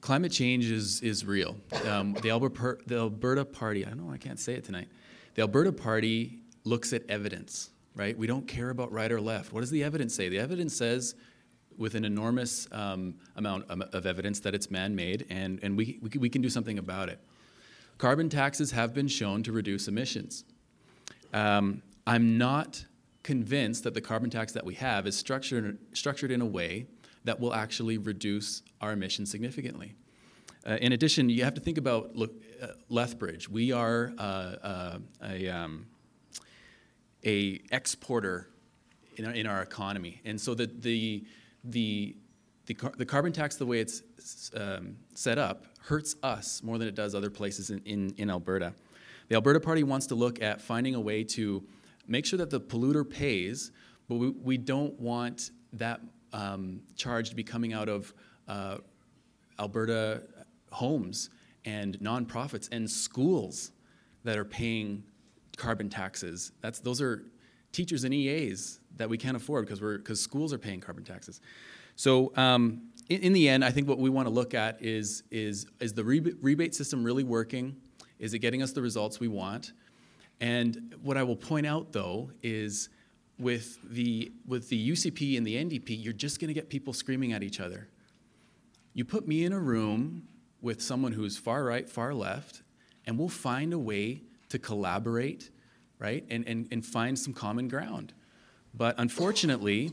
climate 0.00 0.30
change 0.30 0.70
is, 0.70 1.00
is 1.00 1.24
real. 1.24 1.56
Um, 1.84 2.14
the, 2.22 2.30
Alberta, 2.30 2.78
the 2.86 2.96
Alberta 2.96 3.44
Party, 3.44 3.84
I 3.84 3.92
know, 3.94 4.08
I 4.10 4.18
can't 4.18 4.38
say 4.38 4.54
it 4.54 4.64
tonight. 4.64 4.86
The 5.34 5.42
Alberta 5.42 5.72
Party 5.72 6.38
looks 6.62 6.92
at 6.92 7.02
evidence, 7.08 7.70
right? 7.96 8.16
We 8.16 8.28
don't 8.28 8.46
care 8.46 8.70
about 8.70 8.92
right 8.92 9.10
or 9.10 9.20
left. 9.20 9.52
What 9.52 9.62
does 9.62 9.70
the 9.70 9.82
evidence 9.82 10.14
say? 10.14 10.28
The 10.28 10.38
evidence 10.38 10.76
says, 10.76 11.16
with 11.76 11.96
an 11.96 12.04
enormous 12.04 12.68
um, 12.70 13.16
amount 13.36 13.68
of 13.70 14.06
evidence, 14.06 14.38
that 14.40 14.54
it's 14.54 14.70
man 14.70 14.94
made 14.94 15.26
and, 15.30 15.58
and 15.62 15.76
we, 15.76 15.98
we, 16.00 16.18
we 16.20 16.28
can 16.28 16.40
do 16.40 16.50
something 16.50 16.78
about 16.78 17.08
it. 17.08 17.20
Carbon 17.98 18.28
taxes 18.28 18.70
have 18.70 18.94
been 18.94 19.08
shown 19.08 19.42
to 19.42 19.50
reduce 19.50 19.88
emissions. 19.88 20.44
Um, 21.34 21.82
I'm 22.06 22.38
not 22.38 22.84
convinced 23.22 23.84
that 23.84 23.94
the 23.94 24.00
carbon 24.00 24.30
tax 24.30 24.52
that 24.52 24.64
we 24.64 24.74
have 24.74 25.06
is 25.06 25.16
structured, 25.16 25.78
structured 25.92 26.30
in 26.30 26.40
a 26.40 26.46
way 26.46 26.86
that 27.24 27.40
will 27.40 27.54
actually 27.54 27.98
reduce 27.98 28.62
our 28.80 28.92
emissions 28.92 29.30
significantly. 29.30 29.94
Uh, 30.66 30.78
in 30.80 30.92
addition, 30.92 31.28
you 31.28 31.44
have 31.44 31.54
to 31.54 31.60
think 31.60 31.78
about 31.78 32.16
look, 32.16 32.32
uh, 32.62 32.68
Lethbridge. 32.88 33.48
We 33.48 33.72
are 33.72 34.12
uh, 34.18 34.22
uh 34.22 34.98
a, 35.22 35.48
um, 35.48 35.86
a 37.24 37.60
exporter 37.70 38.48
in 39.16 39.24
our, 39.24 39.32
in 39.32 39.46
our 39.46 39.62
economy, 39.62 40.20
and 40.24 40.40
so 40.40 40.54
the 40.54 40.66
the 40.66 41.24
the 41.64 42.16
the, 42.68 42.74
car- 42.74 42.92
the 42.96 43.06
carbon 43.06 43.32
tax, 43.32 43.56
the 43.56 43.66
way 43.66 43.80
it's 43.80 44.02
um, 44.54 44.96
set 45.14 45.38
up, 45.38 45.64
hurts 45.80 46.16
us 46.22 46.62
more 46.62 46.76
than 46.76 46.86
it 46.86 46.94
does 46.94 47.14
other 47.14 47.30
places 47.30 47.70
in, 47.70 47.80
in, 47.86 48.14
in 48.18 48.30
Alberta. 48.30 48.74
The 49.28 49.36
Alberta 49.36 49.58
Party 49.58 49.82
wants 49.82 50.06
to 50.08 50.14
look 50.14 50.42
at 50.42 50.60
finding 50.60 50.94
a 50.94 51.00
way 51.00 51.24
to 51.24 51.64
make 52.08 52.26
sure 52.26 52.38
that 52.38 52.50
the 52.50 52.60
polluter 52.60 53.08
pays, 53.08 53.70
but 54.08 54.16
we, 54.16 54.30
we 54.30 54.56
don't 54.56 54.98
want 54.98 55.50
that 55.74 56.00
um, 56.32 56.80
charge 56.96 57.30
to 57.30 57.36
be 57.36 57.44
coming 57.44 57.72
out 57.72 57.88
of 57.88 58.12
uh, 58.48 58.78
Alberta 59.58 60.22
homes 60.72 61.30
and 61.64 61.98
nonprofits 62.00 62.68
and 62.72 62.90
schools 62.90 63.72
that 64.24 64.38
are 64.38 64.44
paying 64.44 65.04
carbon 65.56 65.88
taxes. 65.88 66.52
That's, 66.60 66.80
those 66.80 67.00
are 67.00 67.24
teachers 67.72 68.04
and 68.04 68.14
EAs 68.14 68.80
that 68.96 69.08
we 69.08 69.18
can't 69.18 69.36
afford 69.36 69.66
because 69.66 69.80
we're 69.80 69.98
because 69.98 70.20
schools 70.20 70.52
are 70.52 70.58
paying 70.58 70.80
carbon 70.80 71.04
taxes. 71.04 71.40
So 71.96 72.32
um, 72.36 72.82
in, 73.08 73.20
in, 73.22 73.32
the 73.32 73.48
end, 73.48 73.64
I 73.64 73.70
think 73.70 73.88
what 73.88 73.98
we 73.98 74.10
want 74.10 74.26
to 74.26 74.34
look 74.34 74.54
at 74.54 74.82
is 74.82 75.22
is 75.30 75.66
is 75.80 75.92
the 75.92 76.04
rebate 76.04 76.74
system 76.74 77.04
really 77.04 77.24
working? 77.24 77.76
Is 78.18 78.34
it 78.34 78.40
getting 78.40 78.62
us 78.62 78.72
the 78.72 78.82
results 78.82 79.20
we 79.20 79.28
want? 79.28 79.72
And 80.40 80.94
what 81.02 81.16
I 81.16 81.22
will 81.22 81.36
point 81.36 81.66
out, 81.66 81.92
though, 81.92 82.30
is 82.42 82.88
with 83.38 83.78
the, 83.90 84.32
with 84.46 84.68
the 84.68 84.90
UCP 84.90 85.36
and 85.36 85.46
the 85.46 85.56
NDP, 85.56 86.02
you're 86.02 86.12
just 86.12 86.40
going 86.40 86.48
to 86.48 86.54
get 86.54 86.68
people 86.68 86.92
screaming 86.92 87.32
at 87.32 87.42
each 87.42 87.60
other. 87.60 87.88
You 88.94 89.04
put 89.04 89.28
me 89.28 89.44
in 89.44 89.52
a 89.52 89.58
room 89.58 90.26
with 90.60 90.82
someone 90.82 91.12
who's 91.12 91.36
far 91.36 91.64
right, 91.64 91.88
far 91.88 92.14
left, 92.14 92.62
and 93.06 93.18
we'll 93.18 93.28
find 93.28 93.72
a 93.72 93.78
way 93.78 94.22
to 94.48 94.58
collaborate, 94.58 95.50
right, 95.98 96.24
and, 96.30 96.46
and, 96.48 96.68
and 96.72 96.84
find 96.84 97.18
some 97.18 97.32
common 97.32 97.68
ground. 97.68 98.12
But 98.74 98.94
unfortunately, 98.98 99.92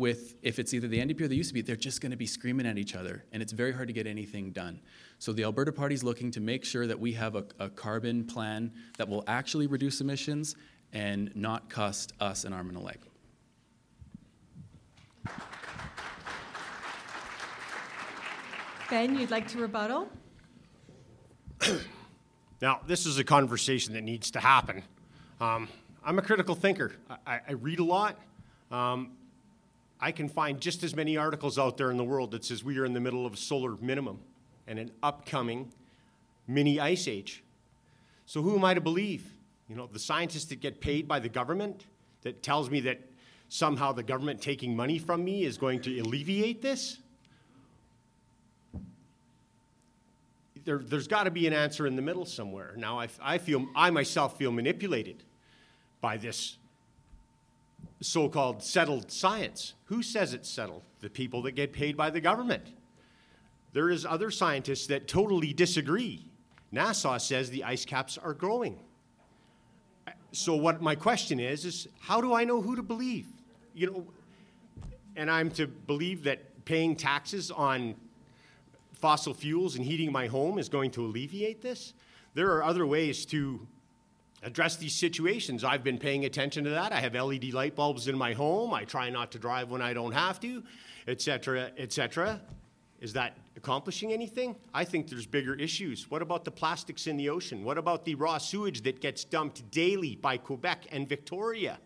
with 0.00 0.36
if 0.42 0.58
it's 0.58 0.72
either 0.72 0.88
the 0.88 0.98
NDP 0.98 1.20
or 1.20 1.28
the 1.28 1.38
UCP, 1.38 1.64
they're 1.64 1.76
just 1.76 2.00
going 2.00 2.10
to 2.10 2.16
be 2.16 2.26
screaming 2.26 2.66
at 2.66 2.78
each 2.78 2.96
other, 2.96 3.22
and 3.32 3.42
it's 3.42 3.52
very 3.52 3.70
hard 3.70 3.86
to 3.86 3.92
get 3.92 4.06
anything 4.06 4.50
done. 4.50 4.80
So 5.18 5.34
the 5.34 5.44
Alberta 5.44 5.72
Party 5.72 5.94
is 5.94 6.02
looking 6.02 6.30
to 6.30 6.40
make 6.40 6.64
sure 6.64 6.86
that 6.86 6.98
we 6.98 7.12
have 7.12 7.36
a, 7.36 7.44
a, 7.58 7.68
carbon 7.68 8.24
plan 8.24 8.72
that 8.96 9.06
will 9.06 9.22
actually 9.26 9.66
reduce 9.66 10.00
emissions 10.00 10.56
and 10.94 11.30
not 11.36 11.68
cost 11.68 12.14
us 12.18 12.44
an 12.44 12.54
arm 12.54 12.70
and 12.70 12.78
a 12.78 12.80
leg. 12.80 12.98
Ben, 18.88 19.18
you'd 19.18 19.30
like 19.30 19.46
to 19.48 19.58
rebuttal? 19.58 20.08
now, 22.62 22.80
this 22.86 23.04
is 23.04 23.18
a 23.18 23.24
conversation 23.24 23.92
that 23.92 24.02
needs 24.02 24.30
to 24.30 24.40
happen. 24.40 24.82
Um, 25.42 25.68
I'm 26.02 26.18
a 26.18 26.22
critical 26.22 26.54
thinker. 26.54 26.92
I, 27.26 27.40
I 27.48 27.52
read 27.52 27.80
a 27.80 27.84
lot. 27.84 28.18
Um, 28.70 29.12
I 30.00 30.12
can 30.12 30.28
find 30.28 30.60
just 30.60 30.82
as 30.82 30.96
many 30.96 31.16
articles 31.16 31.58
out 31.58 31.76
there 31.76 31.90
in 31.90 31.96
the 31.96 32.04
world 32.04 32.30
that 32.30 32.44
says 32.44 32.64
we 32.64 32.78
are 32.78 32.84
in 32.84 32.94
the 32.94 33.00
middle 33.00 33.26
of 33.26 33.34
a 33.34 33.36
solar 33.36 33.76
minimum 33.80 34.20
and 34.66 34.78
an 34.78 34.90
upcoming 35.02 35.72
mini 36.46 36.80
ice 36.80 37.06
age. 37.06 37.44
So 38.24 38.40
who 38.40 38.56
am 38.56 38.64
I 38.64 38.74
to 38.74 38.80
believe? 38.80 39.30
You 39.68 39.76
know, 39.76 39.86
the 39.86 39.98
scientists 39.98 40.46
that 40.46 40.60
get 40.60 40.80
paid 40.80 41.06
by 41.06 41.20
the 41.20 41.28
government 41.28 41.84
that 42.22 42.42
tells 42.42 42.70
me 42.70 42.80
that 42.80 43.00
somehow 43.48 43.92
the 43.92 44.02
government 44.02 44.40
taking 44.40 44.74
money 44.74 44.98
from 44.98 45.24
me 45.24 45.44
is 45.44 45.58
going 45.58 45.82
to 45.82 46.00
alleviate 46.00 46.62
this? 46.62 46.98
There, 50.64 50.78
there's 50.78 51.08
got 51.08 51.24
to 51.24 51.30
be 51.30 51.46
an 51.46 51.52
answer 51.52 51.86
in 51.86 51.96
the 51.96 52.02
middle 52.02 52.24
somewhere. 52.24 52.74
Now, 52.76 53.00
I, 53.00 53.08
I 53.20 53.38
feel, 53.38 53.66
I 53.74 53.90
myself 53.90 54.38
feel 54.38 54.52
manipulated 54.52 55.24
by 56.00 56.16
this 56.16 56.56
so 58.00 58.28
called 58.28 58.62
settled 58.62 59.10
science. 59.10 59.74
Who 59.84 60.02
says 60.02 60.32
it's 60.34 60.48
settled? 60.48 60.82
The 61.00 61.10
people 61.10 61.42
that 61.42 61.52
get 61.52 61.72
paid 61.72 61.96
by 61.96 62.10
the 62.10 62.20
government. 62.20 62.64
There 63.72 63.90
is 63.90 64.04
other 64.04 64.30
scientists 64.30 64.86
that 64.88 65.06
totally 65.06 65.52
disagree. 65.52 66.26
NASA 66.72 67.20
says 67.20 67.50
the 67.50 67.64
ice 67.64 67.84
caps 67.84 68.18
are 68.18 68.34
growing. 68.34 68.78
So 70.32 70.54
what 70.54 70.80
my 70.80 70.94
question 70.94 71.40
is 71.40 71.64
is 71.64 71.88
how 72.00 72.20
do 72.20 72.34
I 72.34 72.44
know 72.44 72.60
who 72.60 72.76
to 72.76 72.82
believe? 72.82 73.26
You 73.74 73.86
know, 73.86 74.06
and 75.16 75.30
I'm 75.30 75.50
to 75.52 75.66
believe 75.66 76.24
that 76.24 76.64
paying 76.64 76.96
taxes 76.96 77.50
on 77.50 77.94
fossil 78.92 79.34
fuels 79.34 79.76
and 79.76 79.84
heating 79.84 80.12
my 80.12 80.26
home 80.26 80.58
is 80.58 80.68
going 80.68 80.90
to 80.92 81.04
alleviate 81.04 81.62
this? 81.62 81.94
There 82.34 82.52
are 82.52 82.62
other 82.62 82.86
ways 82.86 83.26
to 83.26 83.66
address 84.42 84.76
these 84.76 84.94
situations. 84.94 85.64
I've 85.64 85.84
been 85.84 85.98
paying 85.98 86.24
attention 86.24 86.64
to 86.64 86.70
that. 86.70 86.92
I 86.92 87.00
have 87.00 87.14
LED 87.14 87.52
light 87.52 87.76
bulbs 87.76 88.08
in 88.08 88.16
my 88.16 88.32
home. 88.32 88.72
I 88.72 88.84
try 88.84 89.10
not 89.10 89.32
to 89.32 89.38
drive 89.38 89.70
when 89.70 89.82
I 89.82 89.92
don't 89.92 90.12
have 90.12 90.40
to, 90.40 90.62
etc., 91.06 91.70
etc. 91.76 92.40
Is 93.00 93.12
that 93.14 93.36
accomplishing 93.56 94.12
anything? 94.12 94.56
I 94.74 94.84
think 94.84 95.08
there's 95.08 95.26
bigger 95.26 95.54
issues. 95.54 96.10
What 96.10 96.22
about 96.22 96.44
the 96.44 96.50
plastics 96.50 97.06
in 97.06 97.16
the 97.16 97.30
ocean? 97.30 97.64
What 97.64 97.78
about 97.78 98.04
the 98.04 98.14
raw 98.14 98.38
sewage 98.38 98.82
that 98.82 99.00
gets 99.00 99.24
dumped 99.24 99.70
daily 99.70 100.16
by 100.16 100.36
Quebec 100.36 100.86
and 100.92 101.08
Victoria? 101.08 101.78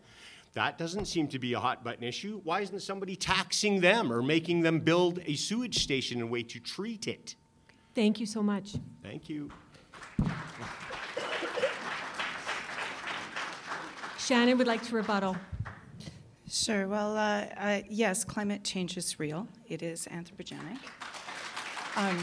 That 0.53 0.77
doesn't 0.77 1.05
seem 1.05 1.27
to 1.29 1.39
be 1.39 1.53
a 1.53 1.59
hot 1.59 1.83
button 1.83 2.03
issue. 2.03 2.39
Why 2.43 2.61
isn't 2.61 2.81
somebody 2.81 3.15
taxing 3.17 3.81
them 3.81 4.11
or 4.11 4.21
making 4.21 4.61
them 4.61 4.79
build 4.79 5.19
a 5.25 5.35
sewage 5.35 5.79
station 5.79 6.21
and 6.21 6.29
a 6.29 6.31
way 6.31 6.43
to 6.43 6.59
treat 6.59 7.07
it? 7.07 7.35
Thank 7.93 8.19
you 8.19 8.25
so 8.25 8.41
much. 8.41 8.75
Thank 9.03 9.29
you. 9.29 9.51
Shannon 14.25 14.57
would 14.57 14.65
like 14.65 14.81
to 14.81 14.95
rebuttal. 14.95 15.37
Sure. 16.49 16.87
Well, 16.87 17.15
uh, 17.15 17.45
uh, 17.57 17.81
yes, 17.87 18.23
climate 18.23 18.63
change 18.63 18.97
is 18.97 19.19
real. 19.19 19.47
It 19.67 19.83
is 19.83 20.07
anthropogenic. 20.07 20.79
Um, 21.95 22.17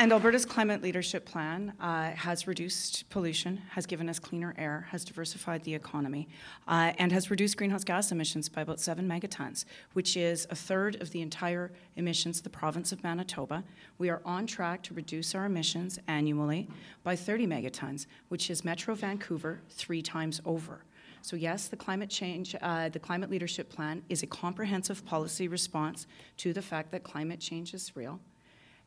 and 0.00 0.12
Alberta's 0.12 0.46
climate 0.46 0.80
leadership 0.80 1.26
plan 1.26 1.74
uh, 1.78 2.12
has 2.12 2.46
reduced 2.46 3.06
pollution, 3.10 3.60
has 3.72 3.84
given 3.84 4.08
us 4.08 4.18
cleaner 4.18 4.54
air, 4.56 4.86
has 4.90 5.04
diversified 5.04 5.62
the 5.64 5.74
economy, 5.74 6.26
uh, 6.66 6.94
and 6.96 7.12
has 7.12 7.30
reduced 7.30 7.58
greenhouse 7.58 7.84
gas 7.84 8.10
emissions 8.10 8.48
by 8.48 8.62
about 8.62 8.80
seven 8.80 9.06
megatons, 9.06 9.66
which 9.92 10.16
is 10.16 10.46
a 10.48 10.54
third 10.54 10.96
of 11.02 11.10
the 11.10 11.20
entire 11.20 11.70
emissions 11.96 12.38
of 12.38 12.44
the 12.44 12.50
province 12.50 12.92
of 12.92 13.04
Manitoba. 13.04 13.62
We 13.98 14.08
are 14.08 14.22
on 14.24 14.46
track 14.46 14.82
to 14.84 14.94
reduce 14.94 15.34
our 15.34 15.44
emissions 15.44 15.98
annually 16.08 16.66
by 17.04 17.14
30 17.14 17.46
megatons, 17.46 18.06
which 18.28 18.48
is 18.48 18.64
Metro 18.64 18.94
Vancouver 18.94 19.60
three 19.68 20.00
times 20.00 20.40
over. 20.46 20.82
So 21.20 21.36
yes, 21.36 21.68
the 21.68 21.76
climate 21.76 22.08
change, 22.08 22.56
uh, 22.62 22.88
the 22.88 22.98
climate 22.98 23.30
leadership 23.30 23.68
plan 23.68 24.00
is 24.08 24.22
a 24.22 24.26
comprehensive 24.26 25.04
policy 25.04 25.46
response 25.46 26.06
to 26.38 26.54
the 26.54 26.62
fact 26.62 26.90
that 26.92 27.04
climate 27.04 27.38
change 27.38 27.74
is 27.74 27.94
real 27.94 28.18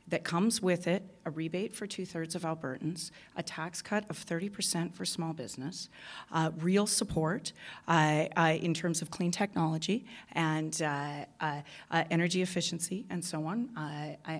that 0.07 0.23
comes 0.23 0.61
with 0.61 0.87
it 0.87 1.03
a 1.25 1.31
rebate 1.31 1.73
for 1.73 1.87
two 1.87 2.05
thirds 2.05 2.35
of 2.35 2.43
Albertans, 2.43 3.11
a 3.35 3.43
tax 3.43 3.81
cut 3.81 4.03
of 4.09 4.17
30% 4.23 4.93
for 4.93 5.05
small 5.05 5.33
business, 5.33 5.89
uh, 6.31 6.51
real 6.59 6.85
support 6.85 7.53
uh, 7.87 8.25
uh, 8.35 8.57
in 8.59 8.73
terms 8.73 9.01
of 9.01 9.09
clean 9.09 9.31
technology 9.31 10.05
and 10.33 10.81
uh, 10.81 11.25
uh, 11.39 11.61
uh, 11.91 12.03
energy 12.11 12.41
efficiency 12.41 13.05
and 13.09 13.23
so 13.23 13.45
on, 13.45 13.69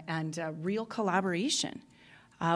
and 0.08 0.39
real 0.62 0.86
collaboration. 0.86 1.82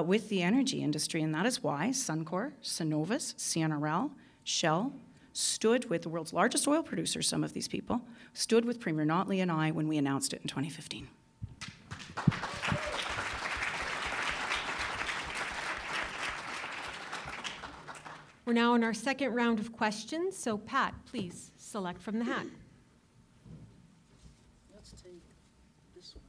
with 0.03 0.27
the 0.27 0.43
energy 0.43 0.83
industry, 0.83 1.21
and 1.21 1.33
that 1.33 1.45
is 1.45 1.63
why 1.63 1.89
Suncor, 1.89 2.51
Cenovus, 2.61 3.35
CNRL, 3.35 4.11
Shell 4.43 4.93
stood 5.31 5.89
with 5.89 6.01
the 6.01 6.09
world's 6.09 6.33
largest 6.33 6.67
oil 6.67 6.83
producer, 6.83 7.21
some 7.21 7.43
of 7.43 7.53
these 7.53 7.67
people, 7.67 8.01
stood 8.33 8.65
with 8.65 8.79
Premier 8.79 9.05
Notley 9.05 9.41
and 9.41 9.51
I 9.51 9.71
when 9.71 9.87
we 9.87 9.97
announced 9.97 10.33
it 10.33 10.41
in 10.41 10.47
2015. 10.47 11.07
We're 18.47 18.53
now 18.53 18.75
in 18.75 18.83
our 18.85 18.93
second 18.93 19.35
round 19.35 19.59
of 19.59 19.73
questions, 19.73 20.37
so 20.37 20.57
Pat, 20.57 20.93
please 21.05 21.51
select 21.57 22.01
from 22.01 22.17
the 22.17 22.23
hat. 22.23 22.45
Let's 24.73 24.91
take 24.91 25.21
this 25.93 26.15
one. 26.15 26.23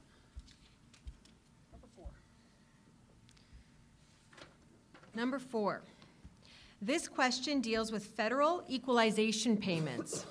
Number 1.71 1.87
four. 1.95 2.07
Number 5.15 5.39
four. 5.39 5.81
This 6.81 7.07
question 7.07 7.61
deals 7.61 7.89
with 7.89 8.03
federal 8.03 8.65
equalization 8.69 9.55
payments. 9.55 10.25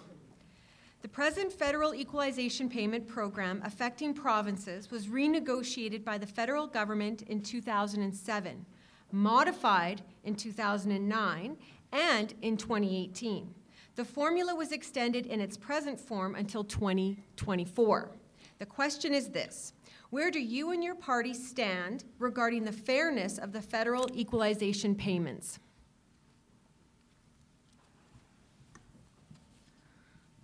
The 1.00 1.08
present 1.08 1.50
federal 1.50 1.94
equalization 1.94 2.68
payment 2.68 3.08
program 3.08 3.62
affecting 3.64 4.12
provinces 4.12 4.90
was 4.90 5.06
renegotiated 5.06 6.04
by 6.04 6.18
the 6.18 6.26
federal 6.26 6.66
government 6.66 7.22
in 7.22 7.40
2007, 7.40 8.66
modified 9.10 10.02
in 10.24 10.34
2009, 10.34 11.56
and 11.92 12.34
in 12.42 12.56
2018. 12.56 13.54
The 13.96 14.04
formula 14.04 14.54
was 14.54 14.70
extended 14.72 15.26
in 15.26 15.40
its 15.40 15.56
present 15.56 15.98
form 15.98 16.34
until 16.34 16.62
2024. 16.62 18.10
The 18.58 18.66
question 18.66 19.12
is 19.14 19.30
this 19.30 19.72
Where 20.10 20.30
do 20.30 20.40
you 20.40 20.70
and 20.70 20.82
your 20.82 20.94
party 20.94 21.34
stand 21.34 22.04
regarding 22.18 22.64
the 22.64 22.72
fairness 22.72 23.38
of 23.38 23.52
the 23.52 23.62
federal 23.62 24.08
equalization 24.14 24.94
payments? 24.94 25.58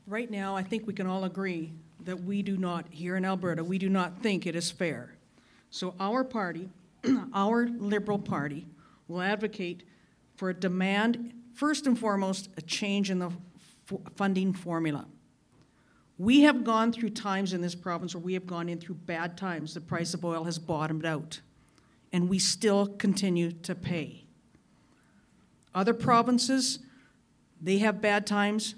Right 0.07 0.31
now, 0.31 0.55
I 0.55 0.63
think 0.63 0.87
we 0.87 0.93
can 0.93 1.07
all 1.07 1.25
agree 1.25 1.73
that 2.05 2.23
we 2.23 2.43
do 2.43 2.57
not, 2.57 2.87
here 2.91 3.17
in 3.17 3.25
Alberta, 3.25 3.65
we 3.65 3.79
do 3.79 3.89
not 3.89 4.23
think 4.23 4.47
it 4.47 4.55
is 4.55 4.71
fair. 4.71 5.15
So 5.71 5.95
our 5.99 6.25
party, 6.25 6.69
our 7.35 7.69
Liberal 7.69 8.19
Party, 8.19 8.67
will 9.09 9.23
advocate 9.23 9.83
for 10.37 10.51
a 10.51 10.55
demand, 10.55 11.33
first 11.55 11.87
and 11.87 11.99
foremost, 11.99 12.49
a 12.57 12.63
change 12.63 13.11
in 13.11 13.19
the 13.19 13.31
f- 13.31 14.01
funding 14.17 14.53
formula. 14.53 15.07
We 16.17 16.43
have 16.43 16.63
gone 16.63 16.93
through 16.93 17.11
times 17.11 17.53
in 17.53 17.61
this 17.61 17.75
province 17.75 18.15
where 18.15 18.23
we 18.23 18.35
have 18.35 18.47
gone 18.47 18.69
in 18.69 18.79
through 18.79 18.97
bad 18.97 19.37
times. 19.37 19.75
The 19.75 19.81
price 19.81 20.15
of 20.15 20.25
oil 20.25 20.45
has 20.45 20.59
bottomed 20.59 21.05
out, 21.05 21.41
and 22.13 22.29
we 22.29 22.39
still 22.39 22.87
continue 22.87 23.51
to 23.51 23.75
pay. 23.75 24.25
Other 25.75 25.95
provinces, 25.95 26.79
they 27.61 27.79
have 27.79 28.01
bad 28.01 28.27
times, 28.27 28.77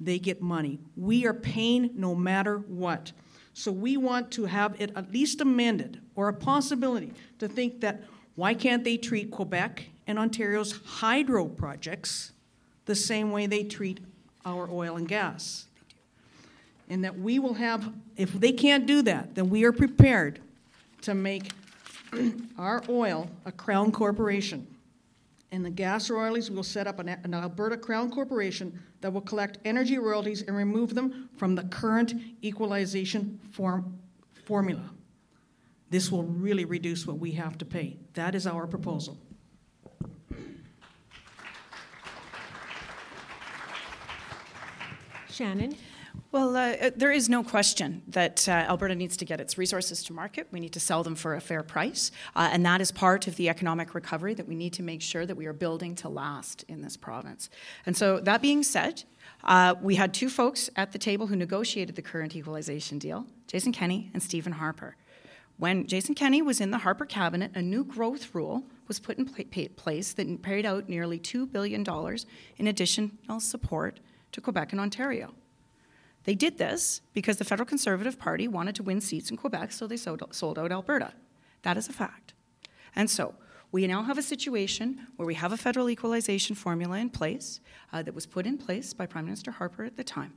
they 0.00 0.18
get 0.18 0.42
money. 0.42 0.80
We 0.96 1.26
are 1.26 1.34
paying 1.34 1.90
no 1.94 2.14
matter 2.14 2.58
what. 2.58 3.12
So 3.52 3.70
we 3.70 3.96
want 3.96 4.32
to 4.32 4.46
have 4.46 4.80
it 4.80 4.90
at 4.96 5.12
least 5.12 5.40
amended 5.40 6.00
or 6.16 6.28
a 6.28 6.32
possibility 6.32 7.12
to 7.38 7.46
think 7.46 7.80
that 7.82 8.02
why 8.34 8.54
can't 8.54 8.82
they 8.82 8.96
treat 8.96 9.30
Quebec 9.30 9.84
and 10.06 10.18
Ontario's 10.18 10.80
hydro 10.84 11.46
projects 11.46 12.32
the 12.86 12.94
same 12.94 13.30
way 13.30 13.46
they 13.46 13.64
treat 13.64 14.00
our 14.44 14.68
oil 14.70 14.96
and 14.96 15.08
gas. 15.08 15.66
And 16.88 17.02
that 17.04 17.18
we 17.18 17.38
will 17.38 17.54
have, 17.54 17.92
if 18.16 18.32
they 18.32 18.52
can't 18.52 18.86
do 18.86 19.02
that, 19.02 19.34
then 19.34 19.48
we 19.48 19.64
are 19.64 19.72
prepared 19.72 20.40
to 21.02 21.14
make 21.14 21.50
our 22.58 22.82
oil 22.88 23.30
a 23.46 23.52
crown 23.52 23.90
corporation. 23.90 24.66
And 25.50 25.64
the 25.64 25.70
gas 25.70 26.10
royalties 26.10 26.50
will 26.50 26.62
set 26.62 26.86
up 26.86 26.98
an, 26.98 27.08
an, 27.08 27.32
Alberta 27.32 27.76
Crown 27.76 28.10
Corporation 28.10 28.76
that 29.00 29.12
will 29.12 29.20
collect 29.20 29.58
energy 29.64 29.98
royalties 29.98 30.42
and 30.42 30.56
remove 30.56 30.94
them 30.94 31.30
from 31.36 31.54
the 31.54 31.62
current 31.64 32.12
equalization 32.42 33.38
form, 33.52 33.96
formula. 34.44 34.90
This 35.90 36.10
will 36.10 36.24
really 36.24 36.64
reduce 36.64 37.06
what 37.06 37.18
we 37.18 37.30
have 37.32 37.56
to 37.58 37.64
pay. 37.64 37.96
That 38.14 38.34
is 38.34 38.48
our 38.48 38.66
proposal. 38.66 39.16
Shannon? 45.34 45.74
Well, 46.30 46.56
uh, 46.56 46.60
uh, 46.60 46.90
there 46.94 47.10
is 47.10 47.28
no 47.28 47.42
question 47.42 48.02
that 48.06 48.48
uh, 48.48 48.52
Alberta 48.52 48.94
needs 48.94 49.16
to 49.16 49.24
get 49.24 49.40
its 49.40 49.58
resources 49.58 50.04
to 50.04 50.12
market. 50.12 50.46
We 50.52 50.60
need 50.60 50.72
to 50.74 50.80
sell 50.80 51.02
them 51.02 51.16
for 51.16 51.34
a 51.34 51.40
fair 51.40 51.64
price. 51.64 52.12
Uh, 52.36 52.50
and 52.52 52.64
that 52.64 52.80
is 52.80 52.92
part 52.92 53.26
of 53.26 53.34
the 53.34 53.48
economic 53.48 53.94
recovery 53.96 54.34
that 54.34 54.46
we 54.46 54.54
need 54.54 54.72
to 54.74 54.82
make 54.84 55.02
sure 55.02 55.26
that 55.26 55.36
we 55.36 55.46
are 55.46 55.52
building 55.52 55.96
to 55.96 56.08
last 56.08 56.64
in 56.68 56.82
this 56.82 56.96
province. 56.96 57.50
And 57.84 57.96
so, 57.96 58.20
that 58.20 58.42
being 58.42 58.62
said, 58.62 59.02
uh, 59.42 59.74
we 59.82 59.96
had 59.96 60.14
two 60.14 60.28
folks 60.28 60.70
at 60.76 60.92
the 60.92 60.98
table 60.98 61.26
who 61.26 61.34
negotiated 61.34 61.96
the 61.96 62.02
current 62.02 62.36
equalization 62.36 62.98
deal 62.98 63.26
Jason 63.48 63.72
Kenney 63.72 64.10
and 64.14 64.22
Stephen 64.22 64.52
Harper. 64.52 64.96
When 65.56 65.86
Jason 65.86 66.14
Kenney 66.14 66.42
was 66.42 66.60
in 66.60 66.70
the 66.70 66.78
Harper 66.78 67.06
cabinet, 67.06 67.50
a 67.54 67.62
new 67.62 67.84
growth 67.84 68.34
rule 68.34 68.64
was 68.86 69.00
put 69.00 69.18
in 69.18 69.24
pla- 69.24 69.64
place 69.76 70.12
that 70.12 70.42
paid 70.42 70.66
out 70.66 70.88
nearly 70.88 71.18
$2 71.18 71.50
billion 71.50 71.84
in 72.56 72.66
additional 72.66 73.40
support 73.40 74.00
to 74.34 74.40
Quebec 74.40 74.72
and 74.72 74.80
Ontario. 74.80 75.32
They 76.24 76.34
did 76.34 76.58
this 76.58 77.00
because 77.12 77.36
the 77.36 77.44
federal 77.44 77.66
Conservative 77.66 78.18
Party 78.18 78.48
wanted 78.48 78.74
to 78.76 78.82
win 78.82 79.00
seats 79.00 79.30
in 79.30 79.36
Quebec, 79.36 79.72
so 79.72 79.86
they 79.86 79.96
sold, 79.96 80.22
out 80.58 80.72
Alberta. 80.72 81.12
That 81.62 81.76
is 81.76 81.88
a 81.88 81.92
fact. 81.92 82.34
And 82.96 83.08
so 83.08 83.34
we 83.72 83.86
now 83.86 84.02
have 84.02 84.18
a 84.18 84.22
situation 84.22 85.06
where 85.16 85.26
we 85.26 85.34
have 85.34 85.52
a 85.52 85.56
federal 85.56 85.90
equalization 85.90 86.56
formula 86.56 86.98
in 86.98 87.10
place 87.10 87.60
uh, 87.92 88.02
that 88.02 88.14
was 88.14 88.26
put 88.26 88.46
in 88.46 88.58
place 88.58 88.92
by 88.92 89.06
Prime 89.06 89.24
Minister 89.24 89.50
Harper 89.50 89.84
at 89.84 89.96
the 89.96 90.04
time. 90.04 90.32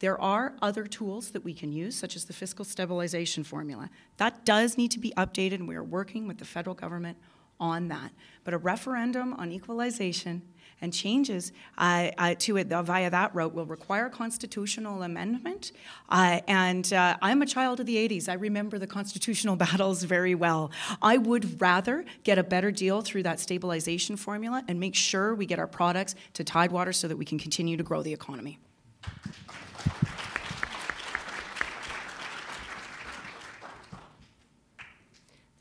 There 0.00 0.20
are 0.20 0.54
other 0.60 0.86
tools 0.86 1.30
that 1.30 1.44
we 1.44 1.54
can 1.54 1.72
use, 1.72 1.94
such 1.94 2.16
as 2.16 2.24
the 2.24 2.32
fiscal 2.32 2.64
stabilization 2.64 3.44
formula. 3.44 3.88
That 4.16 4.44
does 4.44 4.76
need 4.76 4.90
to 4.92 4.98
be 4.98 5.12
updated, 5.16 5.54
and 5.54 5.68
we 5.68 5.76
are 5.76 5.84
working 5.84 6.26
with 6.26 6.38
the 6.38 6.44
federal 6.44 6.74
government 6.74 7.16
on 7.60 7.88
that. 7.88 8.10
But 8.42 8.54
a 8.54 8.58
referendum 8.58 9.34
on 9.34 9.52
equalization 9.52 10.42
and 10.82 10.92
changes 10.92 11.52
uh, 11.78 12.10
uh, 12.18 12.34
to 12.40 12.58
it 12.58 12.70
uh, 12.70 12.82
via 12.82 13.08
that 13.08 13.34
route 13.34 13.54
will 13.54 13.64
require 13.64 14.10
constitutional 14.10 15.02
amendment. 15.02 15.72
Uh, 16.10 16.40
and 16.46 16.92
uh, 16.92 17.16
I'm 17.22 17.40
a 17.40 17.46
child 17.46 17.80
of 17.80 17.86
the 17.86 17.96
80s. 17.96 18.28
I 18.28 18.34
remember 18.34 18.78
the 18.78 18.86
constitutional 18.86 19.56
battles 19.66 20.02
very 20.02 20.34
well. 20.34 20.70
I 21.00 21.16
would 21.16 21.60
rather 21.60 22.04
get 22.24 22.36
a 22.36 22.42
better 22.42 22.70
deal 22.70 23.00
through 23.00 23.22
that 23.22 23.40
stabilization 23.40 24.16
formula 24.16 24.62
and 24.68 24.78
make 24.78 24.94
sure 24.94 25.34
we 25.34 25.46
get 25.46 25.58
our 25.58 25.66
products 25.66 26.14
to 26.34 26.44
Tidewater 26.44 26.92
so 26.92 27.08
that 27.08 27.16
we 27.16 27.24
can 27.24 27.38
continue 27.38 27.78
to 27.78 27.82
grow 27.82 28.02
the 28.02 28.12
economy. 28.12 28.58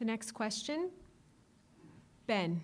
The 0.01 0.05
next 0.05 0.31
question, 0.31 0.89
Ben. 2.25 2.59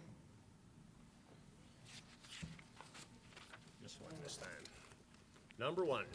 This 3.83 4.01
one 4.01 4.13
this 4.23 4.37
time. 4.37 4.49
Number 5.59 5.83
one. 5.83 6.05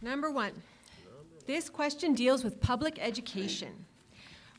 Number 0.00 0.30
one. 0.30 0.52
This 1.46 1.68
question 1.68 2.14
deals 2.14 2.44
with 2.44 2.60
public 2.60 2.98
education. 3.00 3.86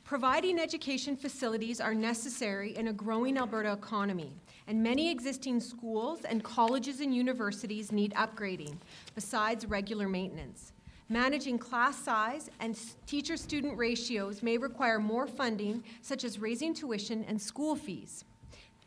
Providing 0.03 0.59
education 0.59 1.15
facilities 1.15 1.79
are 1.79 1.93
necessary 1.93 2.75
in 2.75 2.89
a 2.89 2.93
growing 2.93 3.37
Alberta 3.37 3.71
economy, 3.71 4.33
and 4.67 4.83
many 4.83 5.09
existing 5.09 5.61
schools 5.61 6.25
and 6.25 6.43
colleges 6.43 6.99
and 6.99 7.15
universities 7.15 7.91
need 7.93 8.13
upgrading, 8.15 8.75
besides 9.15 9.65
regular 9.65 10.09
maintenance. 10.09 10.73
Managing 11.07 11.57
class 11.57 11.97
size 11.97 12.49
and 12.59 12.77
teacher 13.07 13.37
student 13.37 13.77
ratios 13.77 14.43
may 14.43 14.57
require 14.57 14.99
more 14.99 15.27
funding, 15.27 15.81
such 16.01 16.25
as 16.25 16.39
raising 16.39 16.73
tuition 16.73 17.23
and 17.29 17.41
school 17.41 17.75
fees. 17.75 18.25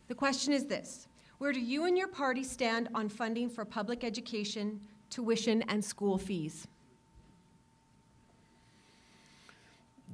The 0.09 0.14
question 0.14 0.53
is 0.53 0.66
this 0.66 1.09
Where 1.39 1.53
do 1.53 1.61
you 1.61 1.84
and 1.84 1.99
your 1.99 2.09
party 2.09 2.43
stand 2.43 2.89
on 2.95 3.09
funding 3.09 3.51
for 3.51 3.64
public 3.64 4.05
education, 4.05 4.80
tuition, 5.11 5.62
and 5.62 5.84
school 5.84 6.16
fees? 6.16 6.66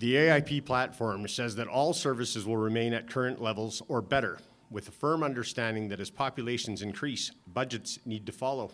The 0.00 0.14
AIP 0.14 0.64
platform 0.64 1.28
says 1.28 1.54
that 1.56 1.68
all 1.68 1.92
services 1.92 2.44
will 2.44 2.56
remain 2.56 2.92
at 2.92 3.08
current 3.08 3.40
levels 3.40 3.82
or 3.86 4.02
better, 4.02 4.38
with 4.68 4.88
a 4.88 4.90
firm 4.90 5.22
understanding 5.22 5.88
that 5.90 6.00
as 6.00 6.10
populations 6.10 6.82
increase, 6.82 7.30
budgets 7.54 8.00
need 8.04 8.26
to 8.26 8.32
follow. 8.32 8.72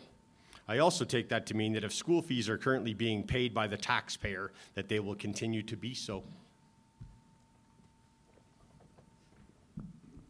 I 0.67 0.79
also 0.79 1.05
take 1.05 1.29
that 1.29 1.45
to 1.47 1.55
mean 1.55 1.75
that 1.75 1.85
if 1.85 1.93
school 1.93 2.23
fees 2.23 2.49
are 2.49 2.57
currently 2.57 2.95
being 2.95 3.25
paid 3.25 3.53
by 3.53 3.67
the 3.67 3.77
taxpayer, 3.77 4.53
that 4.75 4.89
they 4.89 5.01
will 5.01 5.15
continue 5.15 5.63
to 5.65 5.77
be 5.77 5.93
so. 5.93 6.23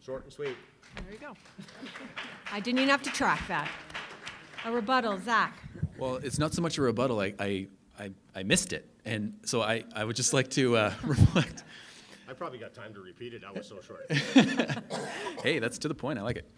Short 0.05 0.25
and 0.25 0.33
sweet. 0.33 0.57
There 1.05 1.13
you 1.13 1.19
go. 1.19 1.37
I 2.53 2.61
didn't 2.61 2.79
even 2.81 2.91
have 2.91 3.03
to 3.03 3.11
track 3.11 3.47
that. 3.49 3.71
A 4.65 4.73
rebuttal, 4.73 5.19
Zach. 5.19 5.57
Well, 5.99 6.17
it's 6.17 6.39
not 6.39 6.55
so 6.55 6.63
much 6.63 6.79
a 6.79 6.83
rebuttal. 6.83 7.21
I, 7.21 7.35
I, 7.39 7.67
I, 7.99 8.11
I 8.35 8.43
missed 8.43 8.73
it. 8.73 8.89
And 9.05 9.35
so 9.45 9.63
I, 9.63 9.85
I 9.95 10.05
would 10.05 10.17
just 10.17 10.33
like 10.33 10.49
to 10.51 10.77
uh, 10.77 10.93
reflect. 11.05 11.65
I 12.29 12.33
probably 12.35 12.59
got 12.59 12.75
time 12.75 12.93
to 12.95 13.01
repeat 13.01 13.35
it. 13.35 13.43
I 13.47 13.53
was 13.53 13.67
so 13.67 13.81
short. 13.81 14.11
hey, 15.43 15.59
that's 15.59 15.79
to 15.79 15.89
the 15.89 15.95
point. 15.95 16.19
I 16.19 16.23
like 16.23 16.37
it. 16.37 16.51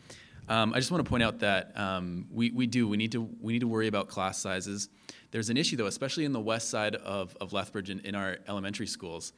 Um, 0.49 0.75
I 0.75 0.79
just 0.81 0.91
want 0.91 1.05
to 1.05 1.09
point 1.09 1.23
out 1.23 1.39
that 1.41 1.79
um, 1.79 2.27
we, 2.33 2.51
we 2.51 2.67
do 2.67 2.89
we 2.89 2.97
need 2.97 3.13
to 3.13 3.21
we 3.41 3.53
need 3.53 3.61
to 3.61 3.69
worry 3.69 3.87
about 3.87 4.09
class 4.09 4.37
sizes. 4.39 4.89
There's 5.31 5.49
an 5.49 5.57
issue 5.57 5.77
though, 5.77 5.87
especially 5.87 6.25
in 6.25 6.33
the 6.33 6.41
west 6.41 6.71
side 6.71 6.97
of, 6.97 7.37
of 7.41 7.53
Lethbridge 7.53 7.89
in, 7.89 8.01
in 8.01 8.17
our 8.17 8.39
elementary 8.49 8.89
schools. 8.89 9.33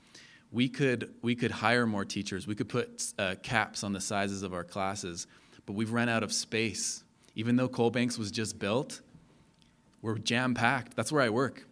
We 0.53 0.69
could 0.69 1.15
we 1.23 1.35
could 1.35 1.51
hire 1.51 1.87
more 1.87 2.05
teachers. 2.05 2.47
We 2.47 2.55
could 2.55 2.69
put 2.69 3.13
uh, 3.19 3.37
caps 3.43 3.83
on 3.83 3.93
the 3.93 4.01
sizes 4.01 4.43
of 4.43 4.53
our 4.53 4.65
classes, 4.65 5.27
but 5.67 5.73
we've 5.73 5.93
run 5.93 6.09
out 6.09 6.23
of 6.23 6.33
space. 6.33 7.03
Even 7.35 7.57
though 7.57 7.69
Coalbanks 7.69 8.19
was 8.19 8.31
just 8.31 8.59
built, 8.59 9.01
we're 10.03 10.19
jam 10.19 10.55
packed. 10.55 10.95
That's 10.95 11.11
where 11.11 11.23
I 11.23 11.31
work, 11.31 11.67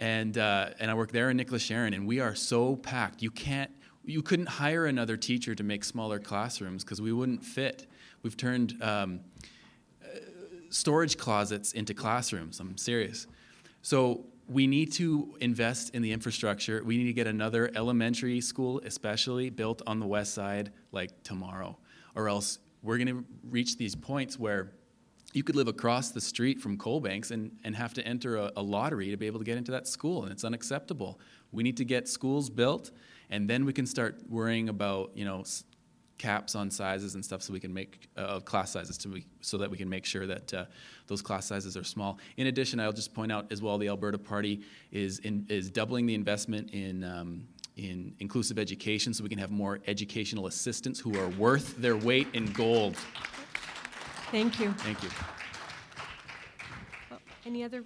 and 0.00 0.36
uh, 0.36 0.70
and 0.80 0.90
I 0.90 0.94
work 0.94 1.12
there 1.12 1.30
in 1.30 1.36
Nicholas 1.36 1.64
Sheran, 1.64 1.94
and 1.94 2.06
we 2.06 2.18
are 2.18 2.34
so 2.34 2.74
packed. 2.76 3.22
You 3.22 3.30
can't 3.30 3.70
you 4.04 4.22
couldn't 4.22 4.48
hire 4.48 4.86
another 4.86 5.16
teacher 5.16 5.54
to 5.54 5.62
make 5.62 5.84
smaller 5.84 6.18
classrooms 6.18 6.84
because 6.84 7.00
we 7.00 7.12
wouldn't 7.12 7.44
fit. 7.44 7.86
We've 8.22 8.36
turned 8.36 8.82
um, 8.82 9.20
uh, 10.02 10.18
storage 10.70 11.16
closets 11.16 11.72
into 11.72 11.94
classrooms. 11.94 12.60
I'm 12.60 12.76
serious. 12.76 13.26
So 13.82 14.26
we 14.48 14.66
need 14.66 14.92
to 14.92 15.36
invest 15.40 15.94
in 15.94 16.02
the 16.02 16.12
infrastructure. 16.12 16.82
We 16.84 16.98
need 16.98 17.04
to 17.04 17.12
get 17.12 17.26
another 17.26 17.70
elementary 17.74 18.40
school, 18.40 18.80
especially 18.84 19.50
built 19.50 19.80
on 19.86 20.00
the 20.00 20.06
west 20.06 20.34
side, 20.34 20.72
like 20.92 21.22
tomorrow, 21.22 21.78
or 22.14 22.28
else 22.28 22.58
we're 22.82 22.98
going 22.98 23.08
to 23.08 23.24
reach 23.48 23.78
these 23.78 23.94
points 23.94 24.38
where 24.38 24.72
you 25.32 25.42
could 25.42 25.56
live 25.56 25.68
across 25.68 26.10
the 26.10 26.20
street 26.20 26.60
from 26.60 26.76
Coalbanks 26.76 27.30
and, 27.30 27.50
and 27.64 27.74
have 27.74 27.94
to 27.94 28.06
enter 28.06 28.36
a, 28.36 28.52
a 28.56 28.62
lottery 28.62 29.10
to 29.10 29.16
be 29.16 29.26
able 29.26 29.40
to 29.40 29.44
get 29.44 29.56
into 29.56 29.72
that 29.72 29.88
school, 29.88 30.22
and 30.22 30.30
it's 30.30 30.44
unacceptable. 30.44 31.18
We 31.50 31.62
need 31.62 31.76
to 31.78 31.84
get 31.84 32.08
schools 32.08 32.50
built, 32.50 32.90
and 33.30 33.48
then 33.48 33.64
we 33.64 33.72
can 33.72 33.86
start 33.86 34.20
worrying 34.28 34.68
about, 34.68 35.10
you 35.14 35.24
know, 35.24 35.42
caps 36.18 36.54
on 36.54 36.70
sizes 36.70 37.14
and 37.14 37.24
stuff 37.24 37.42
so 37.42 37.52
we 37.52 37.60
can 37.60 37.72
make 37.72 38.08
uh, 38.16 38.40
class 38.40 38.70
sizes 38.70 38.96
to 38.98 39.08
we, 39.08 39.26
so 39.40 39.58
that 39.58 39.70
we 39.70 39.76
can 39.76 39.88
make 39.88 40.04
sure 40.04 40.26
that 40.26 40.54
uh, 40.54 40.64
those 41.06 41.20
class 41.20 41.46
sizes 41.46 41.76
are 41.76 41.84
small. 41.84 42.18
In 42.36 42.46
addition, 42.46 42.80
I'll 42.80 42.92
just 42.92 43.14
point 43.14 43.32
out 43.32 43.50
as 43.50 43.60
well 43.60 43.78
the 43.78 43.88
Alberta 43.88 44.18
Party 44.18 44.62
is 44.92 45.18
in, 45.20 45.46
is 45.48 45.70
doubling 45.70 46.06
the 46.06 46.14
investment 46.14 46.70
in 46.72 47.04
um, 47.04 47.46
in 47.76 48.14
inclusive 48.20 48.58
education 48.58 49.12
so 49.12 49.24
we 49.24 49.28
can 49.28 49.38
have 49.38 49.50
more 49.50 49.80
educational 49.88 50.46
assistants 50.46 51.00
who 51.00 51.18
are 51.18 51.28
worth 51.30 51.76
their 51.76 51.96
weight 51.96 52.28
in 52.32 52.46
gold. 52.52 52.96
Thank 54.30 54.60
you. 54.60 54.72
Thank 54.78 55.02
you. 55.02 55.10
Any 57.46 57.64
other? 57.64 57.84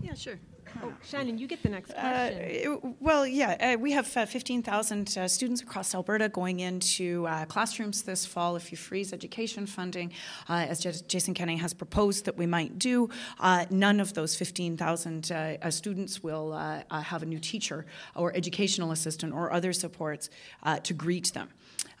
Yeah, 0.00 0.14
sure. 0.14 0.38
Oh, 0.82 0.92
Shannon, 1.02 1.38
you 1.38 1.46
get 1.46 1.62
the 1.62 1.68
next 1.68 1.90
Uh, 1.90 1.94
question. 1.94 2.38
it- 2.40 2.84
well, 3.00 3.26
yeah, 3.26 3.74
uh, 3.74 3.78
we 3.78 3.92
have 3.92 4.14
uh, 4.16 4.26
15,000 4.26 5.16
uh, 5.16 5.26
students 5.28 5.60
across 5.62 5.94
Alberta 5.94 6.28
going 6.28 6.60
into 6.60 7.26
uh, 7.26 7.44
classrooms 7.46 8.02
this 8.02 8.24
fall. 8.26 8.56
If 8.56 8.70
you 8.70 8.78
freeze 8.78 9.12
education 9.12 9.66
funding, 9.66 10.12
uh, 10.48 10.66
as 10.68 10.80
J- 10.80 10.92
Jason 11.08 11.34
Kenney 11.34 11.56
has 11.56 11.74
proposed 11.74 12.24
that 12.26 12.36
we 12.36 12.46
might 12.46 12.78
do, 12.78 13.08
uh, 13.40 13.64
none 13.70 14.00
of 14.00 14.14
those 14.14 14.36
15,000 14.36 15.30
uh, 15.32 15.56
uh, 15.62 15.70
students 15.70 16.22
will 16.22 16.52
uh, 16.52 16.82
uh, 16.90 17.00
have 17.00 17.22
a 17.22 17.26
new 17.26 17.38
teacher 17.40 17.86
or 18.14 18.34
educational 18.36 18.92
assistant 18.92 19.32
or 19.34 19.52
other 19.52 19.72
supports 19.72 20.30
uh, 20.62 20.78
to 20.80 20.94
greet 20.94 21.32
them. 21.34 21.48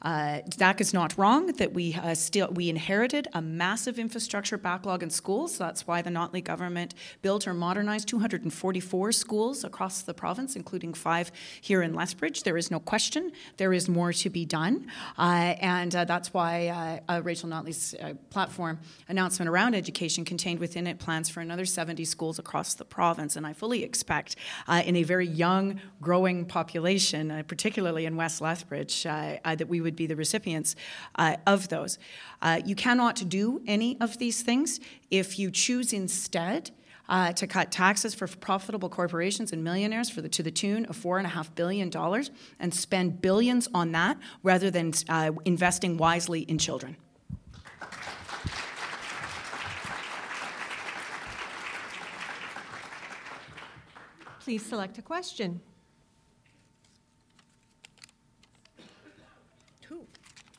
Uh, 0.02 0.40
Zach 0.54 0.80
is 0.80 0.94
not 0.94 1.16
wrong 1.18 1.46
that 1.54 1.72
we 1.72 1.94
uh, 1.94 2.14
still 2.14 2.48
we 2.52 2.68
inherited 2.68 3.26
a 3.32 3.42
massive 3.42 3.98
infrastructure 3.98 4.56
backlog 4.56 5.02
in 5.02 5.10
schools. 5.10 5.58
That's 5.58 5.86
why 5.86 6.02
the 6.02 6.10
Notley 6.10 6.42
government 6.42 6.94
built 7.22 7.48
or 7.48 7.54
modernized 7.54 8.08
244 8.08 9.12
schools 9.12 9.64
across 9.64 10.02
the 10.02 10.14
province, 10.14 10.54
including 10.54 10.94
five 10.94 11.32
here 11.60 11.82
in 11.82 11.94
Lethbridge. 11.94 12.44
There 12.44 12.56
is 12.56 12.70
no 12.70 12.78
question 12.78 13.32
there 13.56 13.72
is 13.72 13.88
more 13.88 14.12
to 14.12 14.30
be 14.30 14.44
done, 14.44 14.86
uh, 15.18 15.54
and 15.60 15.94
uh, 15.94 16.04
that's 16.04 16.32
why 16.32 17.00
uh, 17.08 17.12
uh, 17.12 17.22
Rachel 17.22 17.48
Notley's 17.48 17.94
platform 18.30 18.78
announcement 19.08 19.48
around 19.48 19.74
education 19.74 20.24
contained 20.24 20.60
within 20.60 20.86
it 20.86 20.98
plans 20.98 21.28
for 21.28 21.40
another 21.40 21.64
70 21.64 22.04
schools 22.04 22.38
across 22.38 22.74
the 22.74 22.84
province. 22.84 23.34
And 23.36 23.46
I 23.46 23.52
fully 23.52 23.82
expect, 23.82 24.36
in 24.68 24.96
a 24.96 25.02
very 25.02 25.26
young, 25.26 25.80
growing 26.00 26.44
population, 26.44 27.44
particularly 27.48 28.06
in 28.06 28.16
West 28.16 28.40
Lethbridge, 28.40 29.02
that 29.02 29.68
we 29.68 29.80
would 29.80 29.87
be 29.96 30.06
the 30.06 30.16
recipients 30.16 30.76
uh, 31.16 31.36
of 31.46 31.68
those. 31.68 31.98
Uh, 32.42 32.60
you 32.64 32.74
cannot 32.74 33.28
do 33.28 33.62
any 33.66 34.00
of 34.00 34.18
these 34.18 34.42
things 34.42 34.80
if 35.10 35.38
you 35.38 35.50
choose 35.50 35.92
instead. 35.92 36.70
Uh, 37.10 37.32
to 37.32 37.46
cut 37.46 37.72
taxes 37.72 38.14
for 38.14 38.26
profitable 38.26 38.90
corporations 38.90 39.50
and 39.50 39.64
millionaires 39.64 40.10
for 40.10 40.20
the, 40.20 40.28
to 40.28 40.42
the 40.42 40.50
tune 40.50 40.84
of 40.90 40.94
four 40.94 41.16
and 41.16 41.26
a 41.26 41.30
half 41.30 41.54
billion 41.54 41.88
dollars 41.88 42.30
and 42.60 42.74
spend 42.74 43.22
billions 43.22 43.66
on 43.72 43.92
that 43.92 44.18
rather 44.42 44.70
than 44.70 44.92
uh, 45.08 45.30
investing 45.46 45.96
wisely 45.96 46.40
in 46.40 46.58
children. 46.58 46.98
Please 54.40 54.64
select 54.64 54.98
a 54.98 55.02
question. 55.02 55.60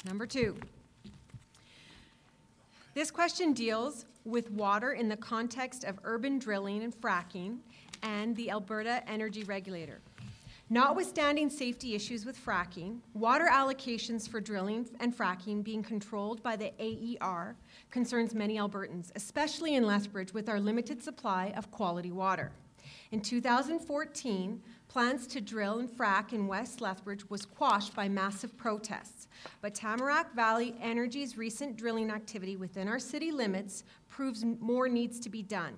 Number 0.10 0.26
two. 0.26 0.57
This 2.95 3.12
question 3.12 3.53
deals 3.53 4.05
with 4.26 4.49
water 4.49 4.93
in 4.93 5.07
the 5.07 5.16
context 5.16 5.84
of 5.84 5.99
urban 6.03 6.39
drilling 6.39 6.82
and 6.82 6.99
fracking 6.99 7.60
and 8.01 8.36
the 8.36 8.49
Alberta 8.49 9.07
Energy 9.07 9.43
Regulator. 9.43 9.99
Notwithstanding 10.72 11.51
safety 11.51 11.93
issues 11.93 12.26
with 12.26 12.43
fracking, 12.43 12.97
water 13.14 13.47
allocations 13.51 14.28
for 14.28 14.41
drilling 14.41 14.89
and 14.99 15.16
fracking 15.16 15.64
being 15.64 15.84
controlled 15.84 16.41
by 16.41 16.55
the 16.55 16.74
AER 16.80 17.55
concerns 17.91 18.34
many 18.34 18.57
Albertans, 18.57 19.12
especially 19.16 19.76
in 19.76 19.86
Lethbridge 19.86 20.34
with 20.34 20.49
our 20.49 20.60
limited 20.60 21.03
supply 21.03 21.53
of 21.55 21.70
quality 21.70 22.12
water. 22.12 22.51
In 23.12 23.22
2014, 23.22 24.60
plans 24.88 25.28
to 25.28 25.39
drill 25.39 25.78
and 25.78 25.89
frack 25.89 26.34
in 26.34 26.47
West 26.47 26.82
Lethbridge 26.82 27.30
was 27.30 27.45
quashed 27.45 27.95
by 27.95 28.10
massive 28.10 28.57
protests. 28.57 29.18
But 29.61 29.75
Tamarack 29.75 30.33
Valley 30.35 30.75
Energy's 30.81 31.37
recent 31.37 31.77
drilling 31.77 32.11
activity 32.11 32.55
within 32.55 32.87
our 32.87 32.99
city 32.99 33.31
limits 33.31 33.83
proves 34.07 34.43
more 34.43 34.87
needs 34.87 35.19
to 35.21 35.29
be 35.29 35.43
done. 35.43 35.73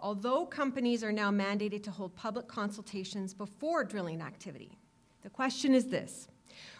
Although 0.00 0.46
companies 0.46 1.02
are 1.02 1.12
now 1.12 1.30
mandated 1.30 1.82
to 1.84 1.90
hold 1.90 2.14
public 2.14 2.46
consultations 2.48 3.32
before 3.32 3.84
drilling 3.84 4.20
activity. 4.20 4.78
The 5.22 5.30
question 5.30 5.74
is 5.74 5.86
this 5.86 6.28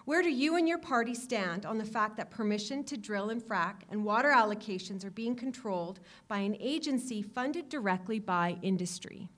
Where 0.05 0.23
do 0.23 0.31
you 0.31 0.57
and 0.57 0.69
your 0.69 0.79
party 0.79 1.15
stand 1.15 1.65
on 1.65 1.79
the 1.79 1.85
fact 1.85 2.17
that 2.19 2.31
permission 2.31 2.85
to 2.85 2.97
drill 2.97 3.31
and 3.31 3.43
frack 3.43 3.83
and 3.91 4.05
water 4.05 4.29
allocations 4.31 5.05
are 5.05 5.11
being 5.11 5.35
controlled 5.35 6.01
by 6.29 6.39
an 6.39 6.57
agency 6.61 7.23
funded 7.23 7.69
directly 7.69 8.19
by 8.19 8.59
industry? 8.63 9.29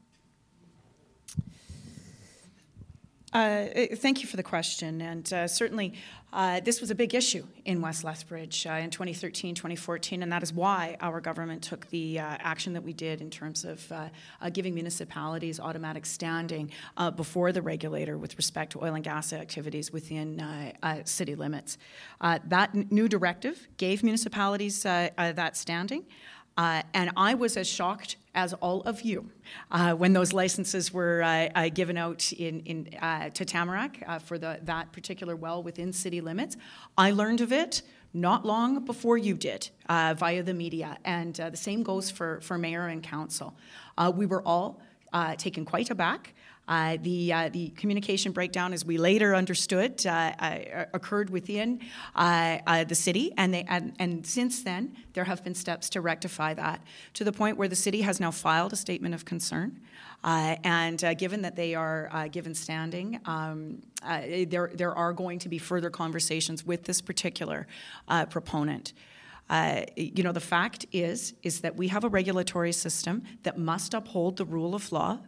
Uh, 3.37 3.68
eh, 3.74 3.95
thank 3.95 4.22
you 4.22 4.26
for 4.26 4.39
the 4.39 4.43
question. 4.43 5.03
And 5.03 5.30
uh, 5.30 5.47
certainly, 5.47 5.93
uh, 6.32 6.61
this 6.61 6.80
was 6.80 6.91
a 6.91 6.95
big 6.95 7.14
issue 7.14 7.45
in 7.66 7.82
West 7.82 8.03
Lethbridge 8.03 8.66
uh, 8.66 8.72
in 8.72 8.89
2013, 8.89 9.55
2014, 9.55 10.22
and 10.22 10.32
that 10.32 10.43
is 10.43 10.55
why 10.55 10.97
our 11.03 11.20
government 11.20 11.62
took 11.62 11.87
the 11.91 12.18
uh, 12.18 12.24
action 12.41 12.72
that 12.72 12.82
we 12.82 12.95
did 12.95 13.20
in 13.20 13.28
terms 13.28 13.66
of 13.66 13.93
giving 14.55 14.72
municipalities 14.72 15.61
automatic 15.61 16.07
standing 16.07 16.70
before 17.14 17.53
the 17.53 17.61
regulator 17.61 18.16
with 18.16 18.39
respect 18.39 18.72
to 18.72 18.82
oil 18.82 18.95
and 18.95 19.05
gas 19.05 19.34
activities 19.34 19.93
within 19.93 20.43
city 21.05 21.34
limits. 21.34 21.76
that 22.22 22.70
n- 22.74 22.87
new 22.91 23.07
directive 23.07 23.68
gave 23.76 24.03
municipalities 24.03 24.82
that 24.82 25.57
standing. 25.59 26.07
And 26.57 27.11
I 27.16 27.34
was 27.34 27.59
as 27.59 27.68
shocked 27.68 28.16
as 28.37 28.53
all 28.55 28.82
of 28.82 29.03
you 29.03 29.28
uh, 29.72 29.95
when 29.95 30.12
those 30.12 30.32
licenses 30.32 30.93
were 30.93 31.22
uh, 31.22 31.49
uh 31.55 31.68
given 31.70 31.97
out 31.97 32.32
in, 32.32 32.61
in, 32.61 32.89
uh, 33.01 33.30
to 33.30 33.45
Tamarack 33.45 34.05
uh, 34.07 34.18
for 34.18 34.39
the, 34.39 34.61
that 34.62 34.93
particular 34.93 35.34
well 35.34 35.62
within 35.62 35.93
city 35.93 36.20
limits. 36.20 36.57
I 36.97 37.11
learned 37.11 37.41
of 37.41 37.53
it 37.53 37.82
not 38.14 38.45
long 38.45 38.84
before 38.84 39.18
you 39.18 39.34
did 39.34 39.68
via 39.89 40.43
the 40.43 40.55
media, 40.55 40.97
and 41.05 41.34
the 41.34 41.57
same 41.57 41.82
goes 41.82 42.11
for, 42.11 42.41
for 42.41 42.57
mayor 42.57 42.87
and 42.87 43.03
council. 43.03 43.55
we 44.14 44.24
were 44.24 44.43
all 44.43 44.80
taken 45.37 45.66
quite 45.66 45.91
aback. 45.91 46.32
Uh, 46.69 46.97
the, 47.03 47.33
uh, 47.33 47.49
the 47.49 47.69
communication 47.71 48.33
breakdown, 48.33 48.73
as 48.73 48.85
we 48.85 48.99
later 48.99 49.37
understood, 49.37 50.05
uh, 50.05 50.33
uh 50.39 50.85
occurred 50.95 51.31
within 51.31 51.81
uh, 52.17 52.59
uh, 52.67 52.83
the 52.83 52.95
city, 52.95 53.33
and, 53.37 53.55
they, 53.55 53.64
and, 53.69 53.93
and 54.01 54.27
since 54.27 54.62
then, 54.62 54.97
there 55.12 55.25
have 55.25 55.45
been 55.45 55.55
steps 55.55 55.89
to 55.89 56.01
rectify 56.01 56.53
that 56.55 56.83
to 57.14 57.23
the 57.23 57.33
point 57.33 57.57
where 57.57 57.69
the 57.69 57.77
city 57.77 58.03
has 58.03 58.19
now 58.19 58.33
filed 58.33 58.73
a 58.73 58.77
statement 58.77 59.14
of 59.14 59.25
concern. 59.25 59.81
and 60.25 61.05
given 61.19 61.43
that 61.43 61.55
they 61.55 61.75
are 61.75 62.29
given 62.33 62.55
standing, 62.55 63.21
um, 63.27 63.81
there, 64.49 64.71
there 64.75 64.95
are 64.95 65.12
going 65.12 65.39
to 65.39 65.49
be 65.49 65.59
further 65.59 65.91
conversations 65.91 66.67
with 66.67 66.83
this 66.85 67.01
particular 67.01 67.67
proponent. 68.31 68.93
Uh, 69.49 69.83
you 69.95 70.25
know, 70.25 70.33
the 70.33 70.41
fact 70.41 70.87
is, 70.91 71.35
is 71.45 71.61
that 71.61 71.77
we 71.77 71.87
have 71.89 72.03
a 72.03 72.09
regulatory 72.09 72.73
system 72.73 73.23
that 73.45 73.57
must 73.57 73.95
uphold 73.95 74.37
the 74.37 74.45
rule 74.45 74.75
of 74.75 74.91
law 74.91 75.21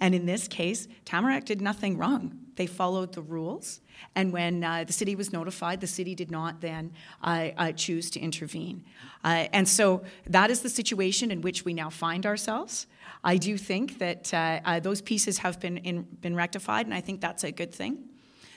and 0.00 0.14
in 0.14 0.26
this 0.26 0.48
case, 0.48 0.88
Tamarack 1.04 1.44
did 1.44 1.60
nothing 1.60 1.98
wrong. 1.98 2.38
They 2.56 2.66
followed 2.66 3.12
the 3.12 3.22
rules. 3.22 3.80
And 4.14 4.32
when 4.32 4.64
uh, 4.64 4.84
the 4.84 4.92
city 4.92 5.14
was 5.14 5.32
notified, 5.32 5.80
the 5.80 5.86
city 5.86 6.14
did 6.14 6.30
not 6.30 6.60
then 6.60 6.92
uh, 7.22 7.48
uh, 7.56 7.72
choose 7.72 8.10
to 8.12 8.20
intervene. 8.20 8.82
Uh, 9.22 9.46
and 9.52 9.68
so 9.68 10.02
that 10.26 10.50
is 10.50 10.62
the 10.62 10.70
situation 10.70 11.30
in 11.30 11.42
which 11.42 11.64
we 11.64 11.74
now 11.74 11.90
find 11.90 12.24
ourselves. 12.24 12.86
I 13.22 13.36
do 13.36 13.58
think 13.58 13.98
that 13.98 14.32
uh, 14.32 14.60
uh, 14.64 14.80
those 14.80 15.02
pieces 15.02 15.38
have 15.38 15.60
been, 15.60 15.76
in, 15.78 16.02
been 16.02 16.34
rectified, 16.34 16.86
and 16.86 16.94
I 16.94 17.02
think 17.02 17.20
that's 17.20 17.44
a 17.44 17.52
good 17.52 17.72
thing. 17.74 17.98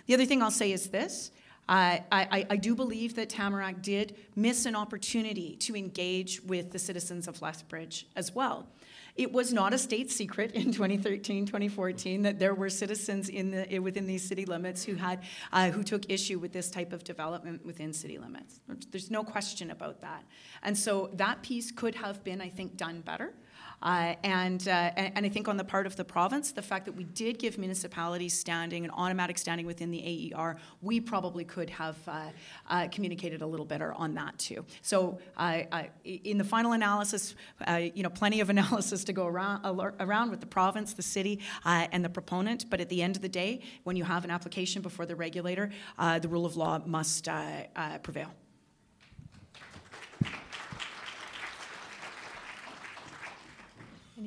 The 0.06 0.14
other 0.14 0.26
thing 0.26 0.42
I'll 0.42 0.52
say 0.52 0.72
is 0.72 0.90
this. 0.90 1.32
I, 1.68 2.04
I, 2.12 2.46
I, 2.50 2.58
do 2.58 2.76
believe 2.76 3.16
that 3.16 3.30
Tamarack 3.30 3.82
did 3.82 4.18
miss 4.36 4.66
an 4.66 4.76
opportunity 4.76 5.56
to 5.62 5.78
engage 5.78 6.44
with 6.44 6.74
the 6.74 6.80
citizens 6.80 7.26
of 7.26 7.42
Lethbridge 7.42 8.06
as 8.18 8.36
well. 8.36 8.68
It 9.16 9.32
was 9.32 9.54
not 9.54 9.74
a 9.74 9.78
state 9.78 10.12
secret 10.12 10.52
in 10.54 10.72
2013, 10.74 11.46
2014 11.46 12.24
that 12.24 12.40
there 12.40 12.56
were 12.56 12.70
citizens 12.70 13.30
in 13.30 13.52
the, 13.52 13.80
within 13.80 14.08
these 14.08 14.28
city 14.28 14.46
limits 14.46 14.84
who 14.84 14.96
had 14.96 15.24
uh, 15.52 15.70
who 15.70 15.84
took 15.84 16.10
issue 16.10 16.40
with 16.40 16.52
this 16.52 16.70
type 16.70 16.94
of 16.94 17.04
development 17.04 17.66
within 17.66 17.94
city 17.94 18.18
limits. 18.18 18.60
There's 18.92 19.12
no 19.12 19.24
question 19.24 19.72
about 19.72 20.02
that. 20.02 20.24
And 20.64 20.78
so 20.78 21.10
that 21.14 21.44
piece 21.44 21.72
could 21.72 21.96
have 21.96 22.24
been, 22.24 22.42
I 22.42 22.50
think, 22.50 22.78
done 22.78 23.02
better. 23.02 23.34
Uh, 23.84 24.16
and, 24.24 24.68
uh, 24.70 24.92
and 24.96 25.26
I 25.26 25.30
think 25.30 25.50
on 25.50 25.58
the 25.58 25.64
part 25.64 25.86
of 25.86 25.98
the 25.98 26.06
province, 26.06 26.54
the 26.54 26.62
fact 26.62 26.86
that 26.86 26.94
we 26.94 27.04
did 27.04 27.38
give 27.38 27.58
municipalities 27.58 28.38
standing, 28.38 28.86
an 28.86 28.92
automatic 28.92 29.38
standing 29.38 29.66
within 29.66 29.92
the 29.92 30.34
AER, 30.34 30.56
we 30.82 31.02
probably 31.02 31.44
could 31.44 31.70
have 31.70 31.98
uh, 32.08 32.30
uh, 32.70 32.88
communicated 32.90 33.42
a 33.42 33.46
little 33.46 33.66
better 33.66 33.94
on 33.94 34.14
that 34.16 34.38
too. 34.38 34.66
So 34.82 35.20
in 36.06 36.38
the 36.38 36.44
final 36.46 36.72
analysis, 36.72 37.36
uh, 37.68 37.82
you 37.94 38.04
know, 38.04 38.10
plenty 38.10 38.40
of 38.40 38.50
analysis 38.54 39.04
to 39.04 39.14
go 39.14 39.28
around, 39.28 39.66
around 40.00 40.32
with 40.32 40.40
the 40.40 40.48
province, 40.48 40.94
the 40.94 41.04
city, 41.04 41.42
uh, 41.66 41.88
and 41.92 42.06
the 42.06 42.10
proponent. 42.10 42.70
But 42.70 42.80
at 42.80 42.88
the 42.88 43.02
end 43.02 43.18
of 43.18 43.22
the 43.22 43.30
day, 43.30 43.62
when 43.84 43.98
you 43.98 44.06
have 44.06 44.24
an 44.24 44.32
application 44.32 44.82
before 44.82 45.06
the 45.06 45.16
regulator, 45.16 45.72
the 45.98 46.28
rule 46.30 46.46
of 46.46 46.56
law 46.56 46.82
must 46.86 47.28
prevail. 48.02 48.32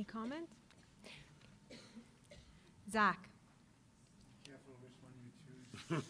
Any 0.06 0.12
comment? 0.12 0.48
Zach? 2.90 3.28
I 5.90 6.00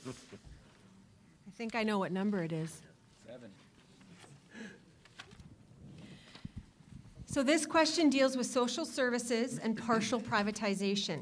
think 1.56 1.74
I 1.74 1.82
know 1.82 1.98
what 1.98 2.12
number 2.12 2.42
it 2.42 2.52
is. 2.52 2.82
Seven. 3.26 3.50
So 7.26 7.42
this 7.42 7.66
question 7.66 8.08
deals 8.08 8.36
with 8.36 8.46
social 8.46 8.84
services 8.84 9.58
and 9.58 9.76
partial 9.76 10.20
privatization. 10.20 11.20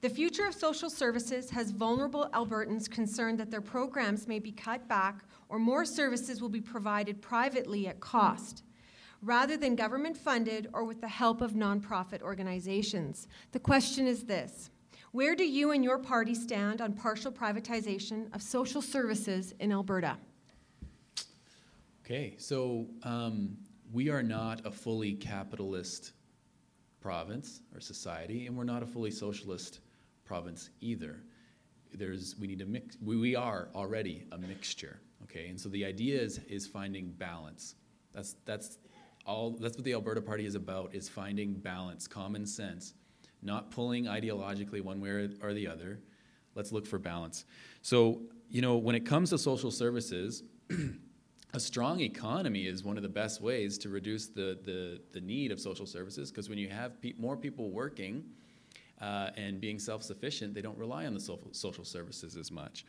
The 0.00 0.10
future 0.10 0.46
of 0.46 0.54
social 0.54 0.90
services 0.90 1.50
has 1.50 1.70
vulnerable 1.70 2.28
Albertans 2.32 2.90
concerned 2.90 3.38
that 3.38 3.50
their 3.50 3.60
programs 3.60 4.28
may 4.28 4.38
be 4.38 4.52
cut 4.52 4.86
back 4.88 5.24
or 5.48 5.58
more 5.58 5.84
services 5.84 6.42
will 6.42 6.48
be 6.48 6.60
provided 6.60 7.22
privately 7.22 7.86
at 7.88 8.00
cost 8.00 8.62
rather 9.22 9.56
than 9.56 9.76
government 9.76 10.16
funded 10.16 10.68
or 10.72 10.84
with 10.84 11.00
the 11.00 11.08
help 11.08 11.40
of 11.40 11.52
nonprofit 11.52 12.22
organizations. 12.22 13.28
The 13.52 13.60
question 13.60 14.06
is 14.06 14.24
this 14.24 14.70
Where 15.12 15.34
do 15.34 15.44
you 15.44 15.72
and 15.72 15.82
your 15.82 15.98
party 15.98 16.34
stand 16.34 16.80
on 16.80 16.92
partial 16.92 17.32
privatization 17.32 18.34
of 18.34 18.42
social 18.42 18.82
services 18.82 19.54
in 19.60 19.72
Alberta? 19.72 20.16
Okay, 22.04 22.34
so 22.38 22.86
um, 23.02 23.56
we 23.92 24.10
are 24.10 24.22
not 24.22 24.64
a 24.64 24.70
fully 24.70 25.12
capitalist 25.12 26.12
province 27.00 27.62
or 27.74 27.80
society, 27.80 28.46
and 28.46 28.56
we're 28.56 28.64
not 28.64 28.82
a 28.82 28.86
fully 28.86 29.10
socialist 29.10 29.80
province 30.24 30.70
either. 30.80 31.20
There's, 31.94 32.36
we 32.38 32.46
need 32.46 32.60
a 32.60 32.66
mix, 32.66 32.96
we, 33.00 33.16
we 33.16 33.36
are 33.36 33.68
already 33.74 34.24
a 34.32 34.38
mixture, 34.38 35.00
okay? 35.22 35.48
And 35.48 35.60
so 35.60 35.68
the 35.68 35.84
idea 35.84 36.20
is, 36.20 36.40
is 36.48 36.66
finding 36.66 37.10
balance. 37.12 37.74
That's, 38.12 38.36
that's 38.44 38.78
all 39.26 39.50
that's 39.50 39.76
what 39.76 39.84
the 39.84 39.92
Alberta 39.92 40.22
Party 40.22 40.46
is 40.46 40.54
about 40.54 40.94
is 40.94 41.08
finding 41.08 41.54
balance, 41.54 42.06
common 42.06 42.46
sense, 42.46 42.94
not 43.42 43.70
pulling 43.70 44.04
ideologically 44.04 44.80
one 44.80 45.00
way 45.00 45.28
or 45.42 45.52
the 45.52 45.66
other. 45.66 46.00
Let's 46.54 46.72
look 46.72 46.86
for 46.86 46.98
balance. 46.98 47.44
So, 47.82 48.22
you 48.48 48.62
know, 48.62 48.76
when 48.76 48.94
it 48.94 49.04
comes 49.04 49.30
to 49.30 49.38
social 49.38 49.70
services, 49.70 50.44
a 51.54 51.60
strong 51.60 52.00
economy 52.00 52.66
is 52.66 52.84
one 52.84 52.96
of 52.96 53.02
the 53.02 53.08
best 53.08 53.42
ways 53.42 53.76
to 53.78 53.88
reduce 53.88 54.28
the, 54.28 54.58
the, 54.64 55.00
the 55.12 55.20
need 55.20 55.52
of 55.52 55.60
social 55.60 55.86
services 55.86 56.30
because 56.30 56.48
when 56.48 56.58
you 56.58 56.68
have 56.68 57.00
pe- 57.02 57.14
more 57.18 57.36
people 57.36 57.70
working 57.70 58.24
uh, 59.00 59.30
and 59.36 59.60
being 59.60 59.78
self 59.78 60.02
sufficient, 60.02 60.54
they 60.54 60.62
don't 60.62 60.78
rely 60.78 61.04
on 61.06 61.14
the 61.14 61.20
social, 61.20 61.48
social 61.52 61.84
services 61.84 62.36
as 62.36 62.50
much. 62.50 62.86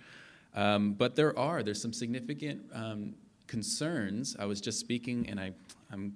Um, 0.55 0.93
but 0.93 1.15
there 1.15 1.37
are, 1.37 1.61
there's 1.61 1.81
some 1.81 1.93
significant 1.93 2.61
um, 2.73 3.15
concerns. 3.47 4.35
I 4.39 4.45
was 4.45 4.61
just 4.61 4.79
speaking, 4.79 5.27
and 5.29 5.39
I, 5.39 5.51
I'm 5.91 6.13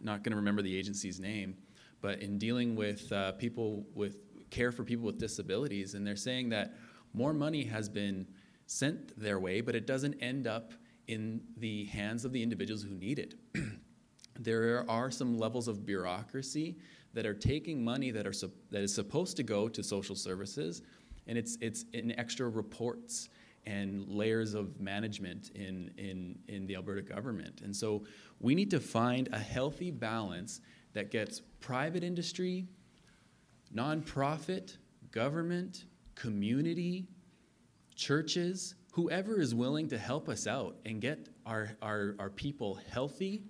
not 0.00 0.22
going 0.22 0.32
to 0.32 0.36
remember 0.36 0.62
the 0.62 0.76
agency's 0.76 1.20
name, 1.20 1.56
but 2.00 2.20
in 2.20 2.38
dealing 2.38 2.76
with 2.76 3.10
uh, 3.12 3.32
people 3.32 3.86
with 3.94 4.16
care 4.50 4.72
for 4.72 4.84
people 4.84 5.06
with 5.06 5.18
disabilities, 5.18 5.94
and 5.94 6.06
they're 6.06 6.16
saying 6.16 6.48
that 6.50 6.74
more 7.12 7.32
money 7.32 7.64
has 7.64 7.88
been 7.88 8.26
sent 8.66 9.18
their 9.20 9.38
way, 9.38 9.60
but 9.60 9.74
it 9.74 9.86
doesn't 9.86 10.14
end 10.20 10.46
up 10.46 10.72
in 11.08 11.40
the 11.56 11.86
hands 11.86 12.24
of 12.24 12.32
the 12.32 12.42
individuals 12.42 12.82
who 12.82 12.90
need 12.90 13.18
it. 13.18 13.34
there 14.38 14.88
are 14.88 15.10
some 15.10 15.38
levels 15.38 15.66
of 15.68 15.84
bureaucracy 15.84 16.78
that 17.12 17.26
are 17.26 17.34
taking 17.34 17.84
money 17.84 18.10
that, 18.10 18.26
are 18.26 18.48
that 18.70 18.82
is 18.82 18.94
supposed 18.94 19.36
to 19.36 19.42
go 19.42 19.68
to 19.68 19.82
social 19.82 20.14
services, 20.14 20.82
and 21.26 21.36
it's, 21.36 21.58
it's 21.60 21.84
in 21.92 22.18
extra 22.18 22.48
reports 22.48 23.28
and 23.66 24.08
layers 24.08 24.54
of 24.54 24.80
management 24.80 25.50
in, 25.54 25.90
in, 25.98 26.38
in 26.48 26.66
the 26.66 26.74
Alberta 26.74 27.02
government. 27.02 27.60
And 27.62 27.74
so 27.74 28.04
we 28.40 28.54
need 28.54 28.70
to 28.70 28.80
find 28.80 29.28
a 29.32 29.38
healthy 29.38 29.90
balance 29.90 30.60
that 30.92 31.10
gets 31.10 31.42
private 31.60 32.02
industry, 32.02 32.66
nonprofit, 33.74 34.76
government, 35.12 35.84
community, 36.14 37.06
churches, 37.94 38.74
whoever 38.92 39.40
is 39.40 39.54
willing 39.54 39.88
to 39.88 39.98
help 39.98 40.28
us 40.28 40.46
out 40.46 40.76
and 40.84 41.00
get 41.00 41.28
our, 41.46 41.70
our, 41.82 42.16
our 42.18 42.30
people 42.30 42.80
healthy 42.90 43.42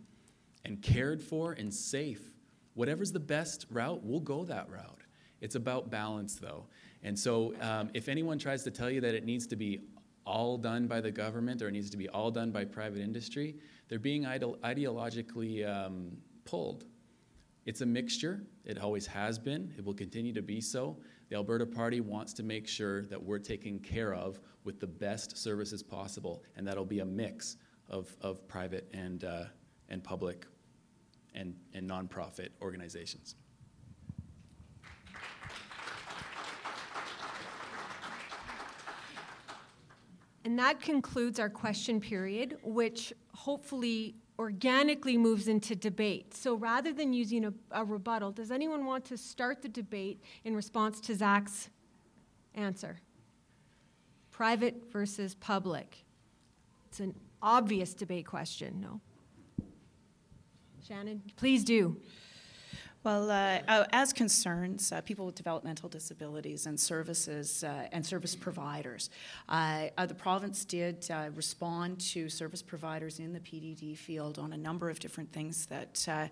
and 0.65 0.83
cared 0.83 1.23
for 1.23 1.53
and 1.53 1.73
safe. 1.73 2.35
Whatever's 2.75 3.13
the 3.13 3.21
best 3.21 3.67
route, 3.71 4.03
we'll 4.03 4.21
go 4.21 4.45
that 4.45 4.69
route. 4.71 5.01
It's 5.41 5.55
about 5.55 5.91
balance, 5.91 6.35
though. 6.35 6.67
And 7.03 7.19
so, 7.19 7.55
um, 7.63 7.91
if 7.95 8.09
anyone 8.09 8.39
tries 8.39 8.63
to 8.65 8.71
tell 8.71 8.91
you 8.91 9.01
that 9.01 9.15
it 9.15 9.25
needs 9.25 9.47
to 9.49 9.57
be 9.57 9.81
all 10.27 10.57
done 10.59 10.87
by 10.87 11.01
the 11.01 11.11
government 11.11 11.63
or 11.63 11.69
it 11.69 11.73
needs 11.73 11.91
to 11.91 11.97
be 11.97 12.09
all 12.09 12.31
done 12.31 12.51
by 12.51 12.65
private 12.65 13.01
industry, 13.01 13.57
they're 13.89 13.99
being 13.99 14.25
ideologically 14.25 15.69
um, 15.69 16.17
pulled. 16.45 16.85
It's 17.67 17.81
a 17.81 17.87
mixture. 17.87 18.43
It 18.65 18.79
always 18.79 19.07
has 19.07 19.39
been. 19.39 19.73
It 19.77 19.85
will 19.85 19.95
continue 19.95 20.33
to 20.33 20.43
be 20.43 20.61
so. 20.61 20.97
The 21.29 21.37
Alberta 21.37 21.67
Party 21.67 22.01
wants 22.01 22.33
to 22.35 22.43
make 22.43 22.67
sure 22.67 23.03
that 23.07 23.23
we're 23.23 23.39
taken 23.39 23.79
care 23.79 24.15
of 24.15 24.41
with 24.65 24.81
the 24.81 24.87
best 24.87 25.37
services 25.37 25.83
possible, 25.83 26.43
and 26.57 26.67
that'll 26.67 26.85
be 26.85 27.01
a 27.01 27.05
mix 27.05 27.57
of, 27.89 28.17
of 28.21 28.47
private 28.49 28.89
and, 28.93 29.25
uh, 29.25 29.45
and 29.89 30.03
public 30.03 30.47
and, 31.35 31.55
and 31.75 31.89
nonprofit 31.89 32.49
organizations. 32.61 33.37
And 40.45 40.59
that 40.59 40.81
concludes 40.81 41.39
our 41.39 41.51
question 41.51 42.01
period, 42.01 42.57
which 42.63 43.13
hopefully 43.35 44.15
organically 44.39 45.19
moves 45.19 45.49
into 45.49 45.77
debate. 45.77 46.33
So 46.35 46.55
rather 46.55 46.95
than 46.95 47.13
using 47.13 47.45
a, 47.45 47.53
a, 47.73 47.85
rebuttal, 47.85 48.33
does 48.33 48.51
anyone 48.51 48.87
want 48.87 49.05
to 49.07 49.19
start 49.19 49.61
the 49.61 49.69
debate 49.69 50.23
in 50.45 50.57
response 50.57 50.99
to 51.03 51.15
Zach's 51.15 51.69
answer? 52.55 53.01
Private 54.31 54.91
versus 54.91 55.35
public. 55.35 56.05
It's 56.87 57.01
an 57.01 57.15
obvious 57.43 57.93
debate 57.93 58.27
question, 58.27 58.81
no? 58.81 59.01
Shannon, 60.89 61.21
please 61.37 61.63
do. 61.63 61.99
Well, 63.03 63.31
uh, 63.31 63.61
uh, 63.67 63.87
as 63.93 64.13
concerns 64.13 64.93
uh, 64.93 65.01
people 65.01 65.25
with 65.25 65.35
developmental 65.35 65.89
disabilities 65.89 66.67
and 66.67 66.79
services 66.79 67.65
uh, 67.65 67.89
and 67.93 68.05
service 68.05 68.37
providers, 68.37 69.09
uh, 69.49 69.87
uh, 69.97 70.05
the 70.05 70.15
province 70.15 70.67
did 70.67 71.09
respond 71.35 71.99
to 72.13 72.29
service 72.29 72.61
providers 72.61 73.19
in 73.19 73.33
the 73.33 73.41
PDD 73.41 73.97
field 73.97 74.39
on 74.39 74.53
a 74.53 74.57
number 74.59 74.91
of 74.91 75.01
different 75.01 75.33
things 75.33 75.65
that 75.67 76.31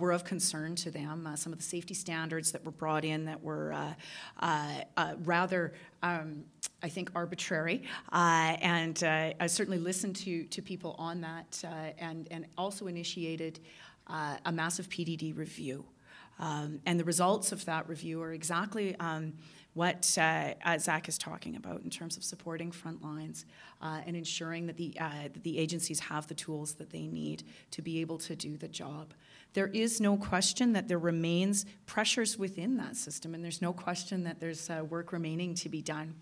were 0.00 0.10
of 0.10 0.24
concern 0.24 0.74
to 0.74 0.90
them. 0.90 1.28
some 1.36 1.52
of 1.52 1.60
the 1.60 1.64
safety 1.64 1.94
standards 1.94 2.50
that 2.50 2.64
were 2.64 2.72
brought 2.72 3.04
in 3.04 3.24
that 3.26 3.40
were 3.40 3.72
rather. 5.24 5.72
Um, 6.02 6.44
I 6.80 6.88
think 6.88 7.10
arbitrary, 7.16 7.82
and 8.12 9.02
I 9.04 9.46
certainly 9.46 9.78
listened 9.78 10.16
to 10.16 10.44
to 10.44 10.62
people 10.62 10.96
on 10.98 11.20
that, 11.20 11.62
and 11.98 12.26
and 12.30 12.46
also 12.56 12.88
initiated 12.88 13.60
a 14.08 14.52
massive 14.52 14.88
PDD 14.88 15.36
review. 15.36 15.84
Um, 16.38 16.80
and 16.86 16.98
the 16.98 17.04
results 17.04 17.52
of 17.52 17.64
that 17.64 17.88
review 17.88 18.22
are 18.22 18.32
exactly 18.32 18.94
um, 19.00 19.34
what 19.74 20.16
uh, 20.20 20.78
Zach 20.78 21.08
is 21.08 21.18
talking 21.18 21.56
about 21.56 21.82
in 21.82 21.90
terms 21.90 22.16
of 22.16 22.24
supporting 22.24 22.72
front 22.72 23.02
lines 23.02 23.44
uh, 23.80 24.00
and 24.06 24.16
ensuring 24.16 24.66
that 24.66 24.76
the, 24.76 24.96
uh, 24.98 25.10
that 25.32 25.42
the 25.42 25.58
agencies 25.58 26.00
have 26.00 26.26
the 26.26 26.34
tools 26.34 26.74
that 26.74 26.90
they 26.90 27.06
need 27.06 27.44
to 27.70 27.82
be 27.82 28.00
able 28.00 28.18
to 28.18 28.34
do 28.34 28.56
the 28.56 28.68
job. 28.68 29.14
There 29.54 29.68
is 29.68 30.00
no 30.00 30.16
question 30.16 30.72
that 30.72 30.88
there 30.88 30.98
remains 30.98 31.64
pressures 31.86 32.38
within 32.38 32.76
that 32.76 32.96
system, 32.96 33.34
and 33.34 33.44
there's 33.44 33.62
no 33.62 33.72
question 33.72 34.24
that 34.24 34.40
there's 34.40 34.68
uh, 34.68 34.84
work 34.88 35.12
remaining 35.12 35.54
to 35.54 35.68
be 35.68 35.82
done. 35.82 36.14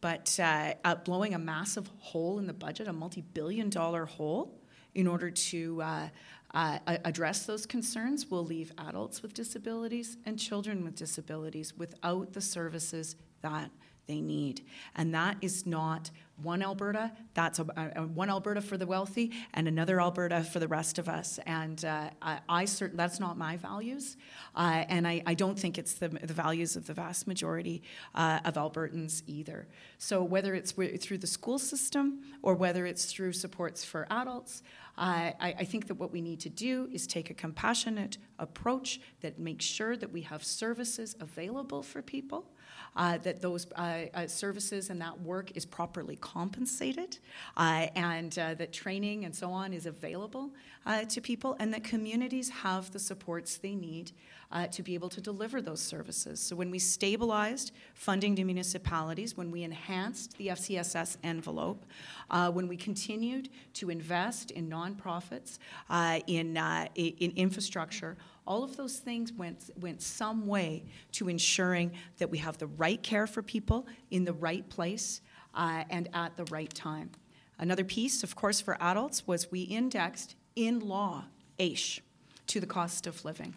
But 0.00 0.38
uh, 0.38 0.74
blowing 1.04 1.34
a 1.34 1.38
massive 1.38 1.90
hole 1.98 2.38
in 2.38 2.46
the 2.46 2.52
budget, 2.52 2.86
a 2.86 2.92
multi 2.92 3.22
billion 3.22 3.68
dollar 3.68 4.06
hole, 4.06 4.60
in 4.94 5.06
order 5.06 5.30
to 5.30 5.82
uh, 5.82 6.08
uh, 6.54 6.78
address 7.04 7.46
those 7.46 7.66
concerns 7.66 8.30
will 8.30 8.44
leave 8.44 8.72
adults 8.78 9.22
with 9.22 9.34
disabilities 9.34 10.16
and 10.24 10.38
children 10.38 10.84
with 10.84 10.94
disabilities 10.94 11.76
without 11.76 12.32
the 12.32 12.40
services 12.40 13.16
that 13.42 13.70
they 14.08 14.20
need. 14.20 14.62
And 14.96 15.14
that 15.14 15.36
is 15.42 15.66
not 15.66 16.10
one 16.42 16.62
Alberta, 16.62 17.12
that's 17.34 17.58
a, 17.58 17.92
a, 17.96 18.02
one 18.02 18.30
Alberta 18.30 18.60
for 18.60 18.76
the 18.76 18.86
wealthy 18.86 19.32
and 19.54 19.66
another 19.66 20.00
Alberta 20.00 20.44
for 20.44 20.60
the 20.60 20.68
rest 20.68 20.98
of 20.98 21.08
us. 21.08 21.40
And 21.46 21.84
uh, 21.84 22.10
I, 22.22 22.38
I 22.48 22.66
that's 22.94 23.18
not 23.18 23.36
my 23.36 23.56
values. 23.56 24.16
Uh, 24.54 24.84
and 24.88 25.06
I, 25.06 25.22
I, 25.26 25.34
don't 25.34 25.58
think 25.58 25.78
it's 25.78 25.94
the, 25.94 26.08
the, 26.08 26.32
values 26.32 26.76
of 26.76 26.86
the 26.86 26.94
vast 26.94 27.26
majority 27.26 27.82
uh, 28.14 28.38
of 28.44 28.54
Albertans 28.54 29.22
either. 29.26 29.66
So 29.98 30.22
whether 30.22 30.54
it's 30.54 30.72
through 30.72 31.18
the 31.18 31.26
school 31.26 31.58
system 31.58 32.20
or 32.40 32.54
whether 32.54 32.86
it's 32.86 33.06
through 33.06 33.32
supports 33.32 33.84
for 33.84 34.06
adults, 34.10 34.62
I, 34.98 35.54
I 35.58 35.64
think 35.64 35.86
that 35.86 35.94
what 35.94 36.12
we 36.12 36.20
need 36.20 36.40
to 36.40 36.48
do 36.48 36.88
is 36.92 37.06
take 37.06 37.30
a 37.30 37.34
compassionate 37.34 38.18
approach 38.38 39.00
that 39.20 39.38
makes 39.38 39.64
sure 39.64 39.96
that 39.96 40.12
we 40.12 40.22
have 40.22 40.44
services 40.44 41.14
available 41.20 41.82
for 41.82 42.02
people 42.02 42.50
uh, 42.96 43.18
that 43.18 43.40
those 43.40 43.66
uh, 43.76 44.06
uh, 44.14 44.26
services 44.26 44.90
and 44.90 45.00
that 45.00 45.20
work 45.20 45.56
is 45.56 45.64
properly 45.64 46.16
compensated, 46.16 47.18
uh, 47.56 47.86
and 47.94 48.38
uh, 48.38 48.54
that 48.54 48.72
training 48.72 49.24
and 49.24 49.34
so 49.34 49.50
on 49.50 49.72
is 49.72 49.86
available 49.86 50.50
uh, 50.86 51.04
to 51.04 51.20
people, 51.20 51.56
and 51.58 51.72
that 51.72 51.84
communities 51.84 52.48
have 52.48 52.90
the 52.92 52.98
supports 52.98 53.56
they 53.56 53.74
need 53.74 54.12
Uh, 54.50 54.66
to 54.68 54.82
be 54.82 54.94
able 54.94 55.10
to 55.10 55.20
deliver 55.20 55.60
those 55.60 55.78
services. 55.78 56.40
So 56.40 56.56
when 56.56 56.70
we 56.70 56.78
stabilized 56.78 57.72
funding 57.92 58.34
to 58.36 58.44
municipalities, 58.44 59.36
when 59.36 59.50
we 59.50 59.62
enhanced 59.62 60.38
the 60.38 60.46
FCSS 60.46 61.18
envelope, 61.22 61.84
uh, 62.30 62.50
when 62.50 62.66
we 62.66 62.74
continued 62.74 63.50
to 63.74 63.90
invest 63.90 64.50
in 64.52 64.70
nonprofits, 64.70 65.58
uh, 65.90 66.20
in, 66.26 66.56
in 66.96 67.32
infrastructure, 67.36 68.16
all 68.46 68.64
of 68.64 68.78
those 68.78 68.96
things 68.96 69.34
went, 69.34 69.68
went 69.78 70.00
some 70.00 70.46
way 70.46 70.82
to 71.12 71.28
ensuring 71.28 71.92
that 72.16 72.30
we 72.30 72.38
have 72.38 72.56
the 72.56 72.68
right 72.68 73.02
care 73.02 73.26
for 73.26 73.42
people 73.42 73.86
in 74.10 74.24
the 74.24 74.32
right 74.32 74.66
place 74.70 75.20
uh, 75.54 75.84
and 75.90 76.08
at 76.14 76.34
the 76.38 76.44
right 76.46 76.72
time. 76.72 77.10
Another 77.58 77.84
piece, 77.84 78.22
of 78.22 78.34
course, 78.34 78.62
for 78.62 78.78
adults 78.80 79.26
was 79.26 79.50
we 79.50 79.62
indexed 79.62 80.36
in 80.56 80.80
law 80.80 81.24
AISH 81.58 82.00
to 82.46 82.60
the 82.60 82.66
cost 82.66 83.06
of 83.06 83.22
living 83.26 83.54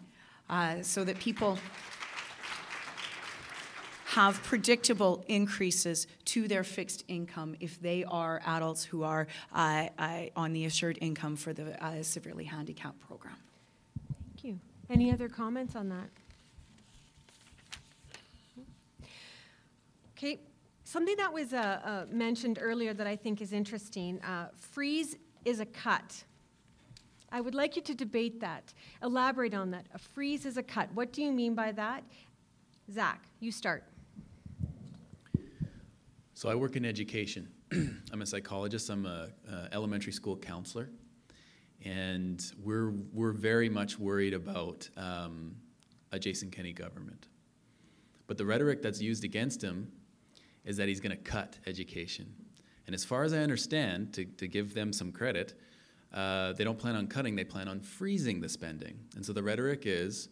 uh, 0.52 0.82
so 0.82 1.02
that 1.02 1.18
people 1.18 1.58
have 4.04 4.42
predictable 4.42 5.24
increases 5.26 6.06
to 6.26 6.46
their 6.46 6.62
fixed 6.62 7.02
income 7.08 7.56
if 7.60 7.80
they 7.80 8.04
are 8.04 8.42
adults 8.44 8.84
who 8.84 9.02
are 9.02 9.26
uh, 9.54 9.86
uh, 9.98 10.24
on 10.36 10.52
the 10.52 10.66
assured 10.66 10.98
income 11.00 11.34
for 11.34 11.54
the 11.54 11.82
uh, 11.82 12.02
severely 12.02 12.44
handicapped 12.44 13.00
program. 13.00 13.36
Thank 14.26 14.44
you. 14.44 14.60
Any 14.90 15.10
other 15.10 15.30
comments 15.30 15.74
on 15.74 15.88
that? 15.88 16.10
Okay, 20.18 20.38
something 20.84 21.16
that 21.16 21.32
was 21.32 21.54
uh, 21.54 21.80
uh, 21.82 22.04
mentioned 22.10 22.58
earlier 22.60 22.92
that 22.92 23.06
I 23.06 23.16
think 23.16 23.40
is 23.40 23.54
interesting 23.54 24.20
freeze 24.54 25.16
is 25.46 25.60
a 25.60 25.66
cut. 25.66 26.24
I 27.32 27.40
would 27.40 27.54
like 27.54 27.76
you 27.76 27.82
to 27.82 27.94
debate 27.94 28.40
that. 28.40 28.74
Elaborate 29.02 29.54
on 29.54 29.70
that. 29.70 29.86
A 29.94 29.98
freeze 29.98 30.44
is 30.44 30.58
a 30.58 30.62
cut. 30.62 30.90
What 30.94 31.12
do 31.12 31.22
you 31.22 31.32
mean 31.32 31.54
by 31.54 31.72
that? 31.72 32.04
Zach, 32.92 33.24
you 33.40 33.50
start. 33.50 33.84
So 36.34 36.50
I 36.50 36.54
work 36.54 36.76
in 36.76 36.84
education. 36.84 37.48
I'm 38.12 38.20
a 38.20 38.26
psychologist. 38.26 38.90
I'm 38.90 39.06
a, 39.06 39.28
elementary 39.72 40.12
school 40.12 40.36
counselor 40.36 40.90
and 41.84 42.52
we're 42.62 42.90
we're 43.12 43.32
very 43.32 43.68
much 43.68 43.98
worried 43.98 44.34
about 44.34 44.88
um, 44.96 45.56
a 46.12 46.18
Jason 46.18 46.50
Kenney 46.50 46.72
government. 46.72 47.28
But 48.26 48.38
the 48.38 48.44
rhetoric 48.44 48.82
that's 48.82 49.00
used 49.00 49.24
against 49.24 49.62
him 49.62 49.90
is 50.64 50.76
that 50.76 50.88
he's 50.88 51.00
going 51.00 51.16
to 51.16 51.22
cut 51.22 51.58
education. 51.66 52.32
And 52.86 52.94
as 52.94 53.04
far 53.04 53.24
as 53.24 53.32
I 53.32 53.38
understand, 53.38 54.12
to, 54.14 54.24
to 54.24 54.46
give 54.46 54.74
them 54.74 54.92
some 54.92 55.12
credit, 55.12 55.54
uh, 56.12 56.52
they 56.52 56.64
don't 56.64 56.78
plan 56.78 56.94
on 56.94 57.06
cutting, 57.06 57.36
they 57.36 57.44
plan 57.44 57.68
on 57.68 57.80
freezing 57.80 58.40
the 58.40 58.48
spending. 58.48 58.98
And 59.16 59.24
so 59.24 59.32
the 59.32 59.42
rhetoric 59.42 59.82
is 59.84 60.28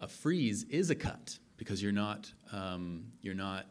a 0.00 0.06
freeze 0.06 0.64
is 0.64 0.90
a 0.90 0.94
cut 0.94 1.38
because 1.56 1.82
you're 1.82 1.92
not, 1.92 2.32
um, 2.52 3.06
you're 3.22 3.34
not 3.34 3.66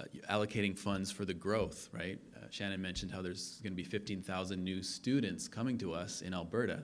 uh, 0.00 0.04
allocating 0.30 0.78
funds 0.78 1.10
for 1.10 1.24
the 1.24 1.34
growth, 1.34 1.88
right? 1.92 2.18
Uh, 2.36 2.46
Shannon 2.50 2.80
mentioned 2.80 3.10
how 3.10 3.20
there's 3.20 3.60
going 3.62 3.72
to 3.72 3.76
be 3.76 3.84
15,000 3.84 4.62
new 4.62 4.82
students 4.82 5.48
coming 5.48 5.76
to 5.78 5.92
us 5.92 6.22
in 6.22 6.32
Alberta. 6.32 6.82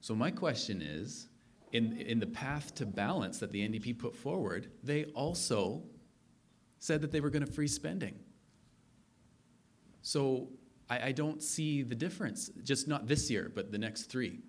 So 0.00 0.14
my 0.14 0.30
question 0.30 0.82
is, 0.82 1.28
in, 1.72 1.96
in 1.98 2.18
the 2.18 2.26
path 2.26 2.74
to 2.76 2.86
balance 2.86 3.38
that 3.38 3.52
the 3.52 3.66
NDP 3.66 3.98
put 3.98 4.16
forward, 4.16 4.70
they 4.82 5.04
also 5.06 5.82
said 6.78 7.00
that 7.02 7.12
they 7.12 7.20
were 7.20 7.30
going 7.30 7.44
to 7.44 7.52
freeze 7.52 7.74
spending. 7.74 8.18
So 10.02 10.48
I, 10.90 11.06
I 11.06 11.12
don't 11.12 11.42
see 11.42 11.82
the 11.82 11.94
difference, 11.94 12.50
just 12.64 12.88
not 12.88 13.06
this 13.06 13.30
year, 13.30 13.50
but 13.54 13.70
the 13.70 13.78
next 13.78 14.04
three. 14.04 14.40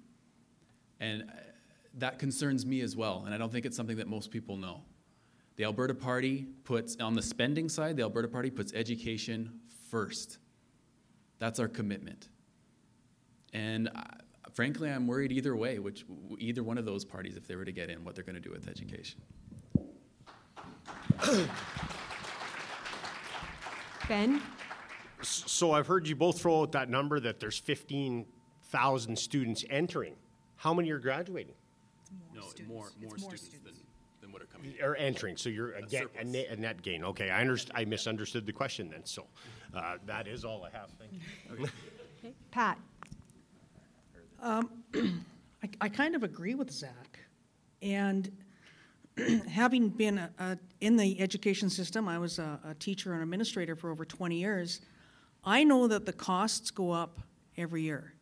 And 0.99 1.23
uh, 1.23 1.33
that 1.99 2.19
concerns 2.19 2.65
me 2.65 2.81
as 2.81 2.95
well, 2.95 3.23
and 3.25 3.33
I 3.33 3.37
don't 3.37 3.51
think 3.51 3.65
it's 3.65 3.77
something 3.77 3.97
that 3.97 4.07
most 4.07 4.31
people 4.31 4.57
know. 4.57 4.81
The 5.57 5.65
Alberta 5.65 5.93
Party 5.93 6.47
puts, 6.63 6.97
on 6.97 7.13
the 7.13 7.21
spending 7.21 7.69
side, 7.69 7.95
the 7.95 8.03
Alberta 8.03 8.27
Party 8.27 8.49
puts 8.49 8.73
education 8.73 9.59
first. 9.89 10.39
That's 11.39 11.59
our 11.59 11.67
commitment. 11.67 12.29
And 13.53 13.89
uh, 13.89 14.01
frankly, 14.53 14.89
I'm 14.89 15.07
worried 15.07 15.31
either 15.31 15.55
way, 15.55 15.79
which 15.79 16.05
either 16.39 16.63
one 16.63 16.77
of 16.77 16.85
those 16.85 17.03
parties, 17.03 17.35
if 17.35 17.47
they 17.47 17.55
were 17.55 17.65
to 17.65 17.71
get 17.71 17.89
in, 17.89 18.03
what 18.03 18.15
they're 18.15 18.23
going 18.23 18.35
to 18.35 18.41
do 18.41 18.51
with 18.51 18.67
education. 18.67 19.21
Ben? 24.07 24.41
So 25.24 25.72
I've 25.74 25.88
heard 25.88 26.07
you 26.07 26.15
both 26.15 26.41
throw 26.41 26.61
out 26.61 26.72
that 26.74 26.89
number 26.89 27.19
that 27.19 27.39
there's 27.39 27.57
15,000 27.57 29.17
students 29.17 29.63
entering. 29.69 30.15
How 30.55 30.74
many 30.74 30.91
are 30.91 30.99
graduating 30.99 31.55
No, 32.34 32.41
more, 32.67 32.89
more 32.99 33.17
students 33.17 33.49
than, 33.63 33.74
than 34.22 34.32
what 34.32 34.41
are 34.41 34.45
coming. 34.45 34.74
or 34.82 34.95
entering? 34.95 35.38
So 35.38 35.49
you're 35.49 35.72
again 35.74 35.84
a, 35.86 35.89
surplus. 35.89 36.26
net, 36.28 36.47
a 36.49 36.55
net 36.55 36.82
gain. 36.82 37.03
Okay, 37.03 37.30
I 37.32 37.43
underst- 37.43 37.72
I 37.74 37.86
misunderstood 37.86 38.45
the 38.45 38.53
question 38.53 38.89
then. 38.89 39.05
So 39.05 39.26
uh, 39.76 39.97
that 40.05 40.28
is 40.28 40.43
all 40.45 40.63
I 40.63 40.69
have. 40.78 40.89
Thank 40.99 41.13
you. 41.13 41.67
Okay. 42.24 42.36
Pat? 42.51 42.78
I, 44.43 44.61
I 45.82 45.89
kind 45.89 46.13
of 46.15 46.22
agree 46.22 46.53
with 46.53 46.69
Zach. 46.69 47.19
And 47.82 48.32
having 49.49 49.89
been 49.89 50.19
a, 50.19 50.30
a, 50.38 50.57
in 50.82 50.97
the 50.97 51.19
education 51.19 51.67
system, 51.67 52.07
I 52.07 52.19
was 52.19 52.38
a, 52.38 52.59
a 52.63 52.76
teacher 52.76 53.13
and 53.13 53.24
administrator 53.24 53.76
for 53.76 53.89
over 53.89 54.05
20 54.05 54.36
years. 54.39 54.82
I 55.43 55.63
know 55.63 55.87
that 55.87 56.05
the 56.05 56.13
costs 56.13 56.69
go 56.69 56.91
up 56.91 57.19
every 57.57 57.81
year, 57.81 58.13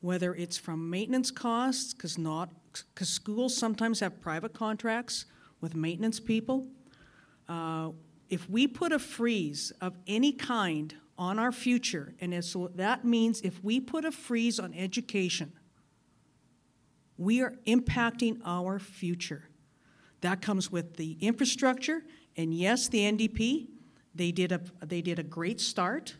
whether 0.00 0.34
it's 0.34 0.58
from 0.58 0.90
maintenance 0.90 1.30
costs, 1.30 1.94
because 1.94 2.18
not 2.18 2.50
because 2.92 3.08
schools 3.08 3.56
sometimes 3.56 4.00
have 4.00 4.20
private 4.20 4.52
contracts 4.52 5.26
with 5.60 5.74
maintenance 5.74 6.20
people. 6.20 6.66
Uh, 7.48 7.90
if 8.28 8.50
we 8.50 8.66
put 8.66 8.92
a 8.92 8.98
freeze 8.98 9.72
of 9.80 9.96
any 10.06 10.32
kind 10.32 10.94
on 11.16 11.38
our 11.38 11.52
future, 11.52 12.14
and 12.20 12.34
if- 12.34 12.44
so 12.44 12.68
that 12.74 13.04
means 13.04 13.40
if 13.42 13.62
we 13.62 13.78
put 13.80 14.04
a 14.04 14.10
freeze 14.10 14.58
on 14.58 14.74
education, 14.74 15.52
we 17.16 17.40
are 17.40 17.54
impacting 17.66 18.40
our 18.44 18.78
future. 18.78 19.48
That 20.20 20.42
comes 20.42 20.70
with 20.70 20.96
the 20.96 21.12
infrastructure, 21.20 22.04
and 22.36 22.52
yes, 22.52 22.88
the 22.88 23.04
NDP, 23.04 23.68
they 24.14 24.32
did 24.32 24.50
a, 24.52 24.60
they 24.84 25.00
did 25.00 25.18
a 25.18 25.22
great 25.22 25.60
start 25.60 26.16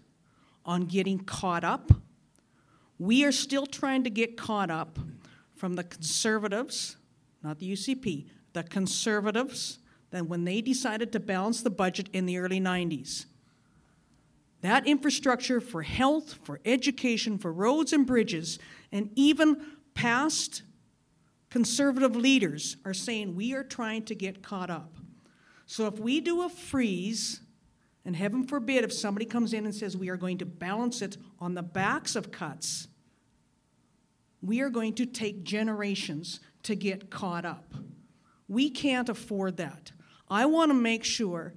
on 0.64 0.86
getting 0.86 1.18
caught 1.18 1.64
up. 1.64 1.90
We 2.98 3.24
are 3.24 3.32
still 3.32 3.66
trying 3.66 4.04
to 4.04 4.10
get 4.10 4.36
caught 4.36 4.70
up 4.70 4.98
from 5.56 5.74
the 5.74 5.84
conservatives, 5.84 6.96
not 7.42 7.58
the 7.58 7.72
UCP, 7.72 8.26
the 8.52 8.62
conservatives, 8.62 9.78
that 10.10 10.26
when 10.26 10.44
they 10.44 10.60
decided 10.60 11.12
to 11.12 11.20
balance 11.20 11.62
the 11.62 11.70
budget 11.70 12.08
in 12.12 12.26
the 12.26 12.38
early 12.38 12.60
90s. 12.60 13.26
That 14.60 14.86
infrastructure 14.86 15.60
for 15.60 15.82
health, 15.82 16.38
for 16.42 16.60
education, 16.64 17.36
for 17.36 17.52
roads 17.52 17.92
and 17.92 18.06
bridges, 18.06 18.58
and 18.92 19.10
even 19.14 19.60
past 19.92 20.62
conservative 21.50 22.16
leaders 22.16 22.76
are 22.84 22.94
saying 22.94 23.36
we 23.36 23.54
are 23.54 23.64
trying 23.64 24.04
to 24.04 24.14
get 24.14 24.42
caught 24.42 24.70
up. 24.70 24.96
So 25.66 25.86
if 25.86 25.98
we 25.98 26.20
do 26.20 26.42
a 26.42 26.48
freeze, 26.48 27.40
and 28.04 28.16
heaven 28.16 28.46
forbid 28.46 28.84
if 28.84 28.92
somebody 28.92 29.24
comes 29.24 29.52
in 29.52 29.64
and 29.64 29.74
says 29.74 29.96
we 29.96 30.10
are 30.10 30.16
going 30.16 30.38
to 30.38 30.46
balance 30.46 31.00
it 31.00 31.16
on 31.38 31.54
the 31.54 31.62
backs 31.62 32.16
of 32.16 32.30
cuts, 32.30 32.88
we 34.42 34.60
are 34.60 34.68
going 34.68 34.92
to 34.94 35.06
take 35.06 35.42
generations 35.42 36.40
to 36.64 36.74
get 36.74 37.10
caught 37.10 37.44
up. 37.44 37.72
We 38.46 38.68
can't 38.68 39.08
afford 39.08 39.56
that. 39.56 39.92
I 40.28 40.44
want 40.46 40.70
to 40.70 40.74
make 40.74 41.04
sure 41.04 41.54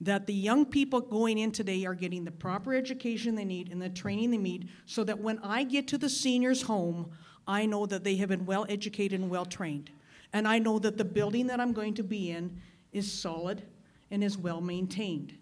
that 0.00 0.26
the 0.26 0.34
young 0.34 0.66
people 0.66 1.00
going 1.00 1.38
in 1.38 1.52
today 1.52 1.84
are 1.86 1.94
getting 1.94 2.24
the 2.24 2.30
proper 2.30 2.74
education 2.74 3.34
they 3.34 3.44
need 3.44 3.70
and 3.70 3.80
the 3.80 3.88
training 3.88 4.30
they 4.30 4.36
need 4.36 4.68
so 4.84 5.04
that 5.04 5.20
when 5.20 5.38
I 5.38 5.62
get 5.62 5.88
to 5.88 5.98
the 5.98 6.08
seniors' 6.08 6.62
home, 6.62 7.10
I 7.46 7.64
know 7.66 7.86
that 7.86 8.04
they 8.04 8.16
have 8.16 8.28
been 8.28 8.44
well 8.44 8.66
educated 8.68 9.20
and 9.20 9.30
well 9.30 9.46
trained. 9.46 9.90
And 10.32 10.46
I 10.46 10.58
know 10.58 10.78
that 10.80 10.98
the 10.98 11.04
building 11.04 11.46
that 11.46 11.60
I'm 11.60 11.72
going 11.72 11.94
to 11.94 12.02
be 12.02 12.30
in 12.30 12.60
is 12.92 13.10
solid 13.10 13.62
and 14.10 14.22
is 14.22 14.36
well 14.36 14.60
maintained. 14.60 15.34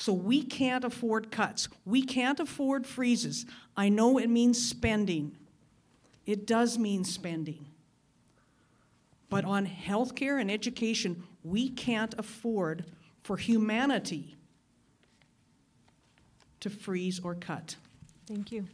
So 0.00 0.14
we 0.14 0.42
can't 0.42 0.82
afford 0.82 1.30
cuts. 1.30 1.68
We 1.84 2.00
can't 2.00 2.40
afford 2.40 2.86
freezes. 2.86 3.44
I 3.76 3.90
know 3.90 4.16
it 4.16 4.30
means 4.30 4.58
spending. 4.66 5.36
It 6.24 6.46
does 6.46 6.78
mean 6.78 7.04
spending. 7.04 7.66
But 9.28 9.44
on 9.44 9.66
healthcare 9.66 10.40
and 10.40 10.50
education, 10.50 11.24
we 11.44 11.68
can't 11.68 12.14
afford 12.16 12.86
for 13.24 13.36
humanity 13.36 14.38
to 16.60 16.70
freeze 16.70 17.20
or 17.22 17.34
cut. 17.34 17.76
Thank 18.26 18.52
you. 18.52 18.66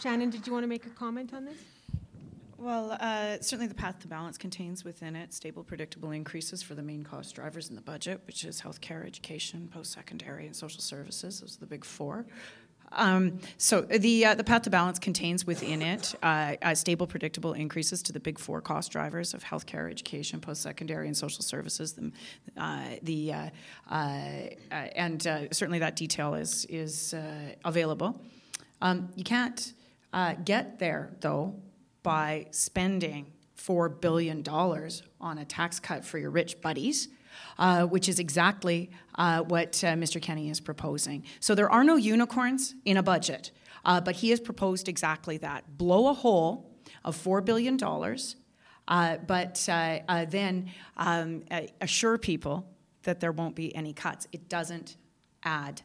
Shannon, 0.00 0.30
did 0.30 0.46
you 0.46 0.52
want 0.54 0.62
to 0.62 0.68
make 0.68 0.86
a 0.86 0.90
comment 0.90 1.34
on 1.34 1.44
this? 1.44 1.73
Well, 2.64 2.96
uh, 2.98 3.36
certainly 3.42 3.66
the 3.66 3.74
path 3.74 3.98
to 3.98 4.08
balance 4.08 4.38
contains 4.38 4.86
within 4.86 5.16
it 5.16 5.34
stable, 5.34 5.62
predictable 5.62 6.12
increases 6.12 6.62
for 6.62 6.74
the 6.74 6.82
main 6.82 7.04
cost 7.04 7.34
drivers 7.34 7.68
in 7.68 7.76
the 7.76 7.82
budget, 7.82 8.22
which 8.26 8.42
is 8.42 8.58
healthcare, 8.58 9.06
education, 9.06 9.68
post-secondary, 9.70 10.46
and 10.46 10.56
social 10.56 10.80
services. 10.80 11.42
Those 11.42 11.58
are 11.58 11.60
the 11.60 11.66
big 11.66 11.84
four. 11.84 12.24
Um, 12.92 13.38
so 13.58 13.82
the 13.82 14.24
uh, 14.24 14.34
the 14.34 14.44
path 14.44 14.62
to 14.62 14.70
balance 14.70 14.98
contains 14.98 15.46
within 15.46 15.82
it 15.82 16.14
uh, 16.22 16.54
uh, 16.62 16.74
stable, 16.74 17.06
predictable 17.06 17.52
increases 17.52 18.02
to 18.04 18.14
the 18.14 18.20
big 18.20 18.38
four 18.38 18.62
cost 18.62 18.90
drivers 18.90 19.34
of 19.34 19.44
healthcare, 19.44 19.90
education, 19.90 20.40
post-secondary, 20.40 21.06
and 21.06 21.14
social 21.14 21.42
services. 21.42 21.92
The, 21.92 22.12
uh, 22.56 22.80
the 23.02 23.32
uh, 23.32 23.50
and 24.70 25.22
certainly 25.22 25.80
that 25.80 25.96
detail 25.96 26.32
is 26.32 26.64
is 26.70 27.14
available. 27.62 28.22
Um, 28.80 29.10
you 29.16 29.24
can't 29.24 29.74
get 30.46 30.78
there 30.78 31.14
though 31.20 31.56
by 32.04 32.46
spending 32.52 33.32
four 33.56 33.88
billion 33.88 34.42
dollars 34.42 35.02
on 35.20 35.38
a 35.38 35.44
tax 35.44 35.80
cut 35.80 36.04
for 36.04 36.18
your 36.18 36.30
rich 36.30 36.60
buddies 36.60 37.08
uh, 37.58 37.84
which 37.86 38.08
is 38.08 38.18
exactly 38.18 38.90
uh, 39.16 39.42
what 39.42 39.82
uh, 39.84 39.88
Mr. 39.94 40.20
Kenney 40.20 40.50
is 40.50 40.60
proposing. 40.60 41.24
So 41.40 41.54
there 41.54 41.70
are 41.70 41.84
no 41.84 41.96
unicorns 41.96 42.74
in 42.84 42.96
a 42.96 43.02
budget, 43.02 43.50
uh, 43.84 44.00
but 44.00 44.16
he 44.16 44.30
has 44.30 44.40
proposed 44.40 44.88
exactly 44.88 45.36
that 45.38 45.78
blow 45.78 46.08
a 46.08 46.14
hole 46.14 46.70
of 47.04 47.16
$4 47.16 47.44
billion, 47.44 47.78
uh, 48.88 49.16
but 49.26 49.68
uh, 49.68 50.24
then 50.26 50.70
um, 50.96 51.44
assure 51.80 52.18
people 52.18 52.66
that 53.02 53.20
there 53.20 53.32
won't 53.32 53.54
be 53.54 53.74
any 53.74 53.92
cuts. 53.92 54.26
It 54.32 54.48
doesn't 54.48 54.96
add 55.42 55.82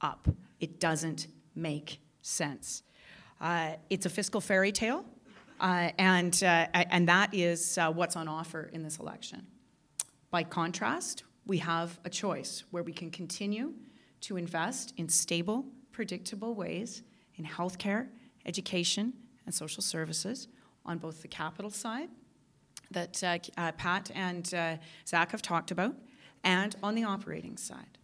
up, 0.00 0.28
it 0.60 0.80
doesn't 0.80 1.28
make 1.54 2.00
sense. 2.22 2.82
It's 3.90 4.06
a 4.06 4.10
fiscal 4.10 4.40
fairy 4.40 4.72
tale, 4.72 5.04
uh, 5.60 5.90
and, 5.98 6.42
uh, 6.42 6.66
and 6.74 7.08
that 7.08 7.32
is 7.32 7.78
uh, 7.78 7.90
what's 7.90 8.16
on 8.16 8.28
offer 8.28 8.70
in 8.72 8.82
this 8.82 8.98
election. 8.98 9.46
By 10.30 10.42
contrast, 10.42 11.24
we 11.46 11.58
have 11.58 12.00
a 12.04 12.10
choice 12.10 12.64
where 12.70 12.82
we 12.82 12.92
can 12.92 13.10
continue 13.10 13.74
to 14.22 14.36
invest 14.36 14.94
in 14.96 15.08
stable, 15.08 15.64
predictable 15.92 16.54
ways 16.54 17.02
in 17.36 17.44
healthcare, 17.44 18.08
education, 18.46 19.12
and 19.46 19.54
social 19.54 19.82
services 19.82 20.48
on 20.84 20.98
both 20.98 21.22
the 21.22 21.28
capital 21.28 21.70
side 21.70 22.08
that 22.90 23.22
uh, 23.22 23.38
uh, 23.56 23.72
Pat 23.72 24.10
and 24.14 24.52
uh, 24.54 24.76
Zach 25.06 25.30
have 25.32 25.42
talked 25.42 25.70
about, 25.70 25.94
and 26.42 26.76
on 26.82 26.94
the 26.94 27.04
operating 27.04 27.56
side. 27.56 27.98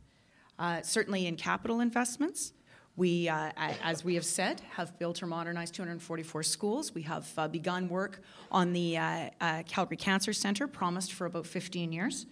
Certainly 0.82 1.26
in 1.26 1.36
capital 1.36 1.80
investments, 1.80 2.52
we, 2.96 3.28
uh, 3.28 3.50
as 3.56 4.04
we 4.04 4.14
have 4.14 4.24
said, 4.24 4.60
have 4.72 4.98
built 4.98 5.22
or 5.22 5.26
modernized 5.26 5.74
244 5.74 6.42
schools. 6.42 6.94
We 6.94 7.02
have 7.02 7.30
uh, 7.38 7.48
begun 7.48 7.88
work 7.88 8.20
on 8.50 8.72
the 8.72 8.98
uh, 8.98 9.30
uh, 9.40 9.62
Calgary 9.66 9.96
Cancer 9.96 10.32
Centre, 10.32 10.66
promised 10.66 11.12
for 11.12 11.26
about 11.26 11.46
15 11.46 11.92
years, 11.92 12.26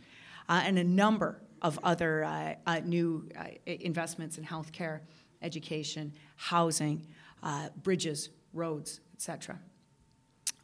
uh, 0.49 0.63
and 0.65 0.79
a 0.79 0.85
number 0.85 1.41
of 1.63 1.79
other 1.83 2.25
uh, 2.25 2.81
new 2.85 3.29
investments 3.67 4.39
in 4.39 4.45
healthcare, 4.45 5.01
education, 5.43 6.13
housing, 6.37 7.07
bridges, 7.83 8.31
roads, 8.53 9.01
etc. 9.15 9.59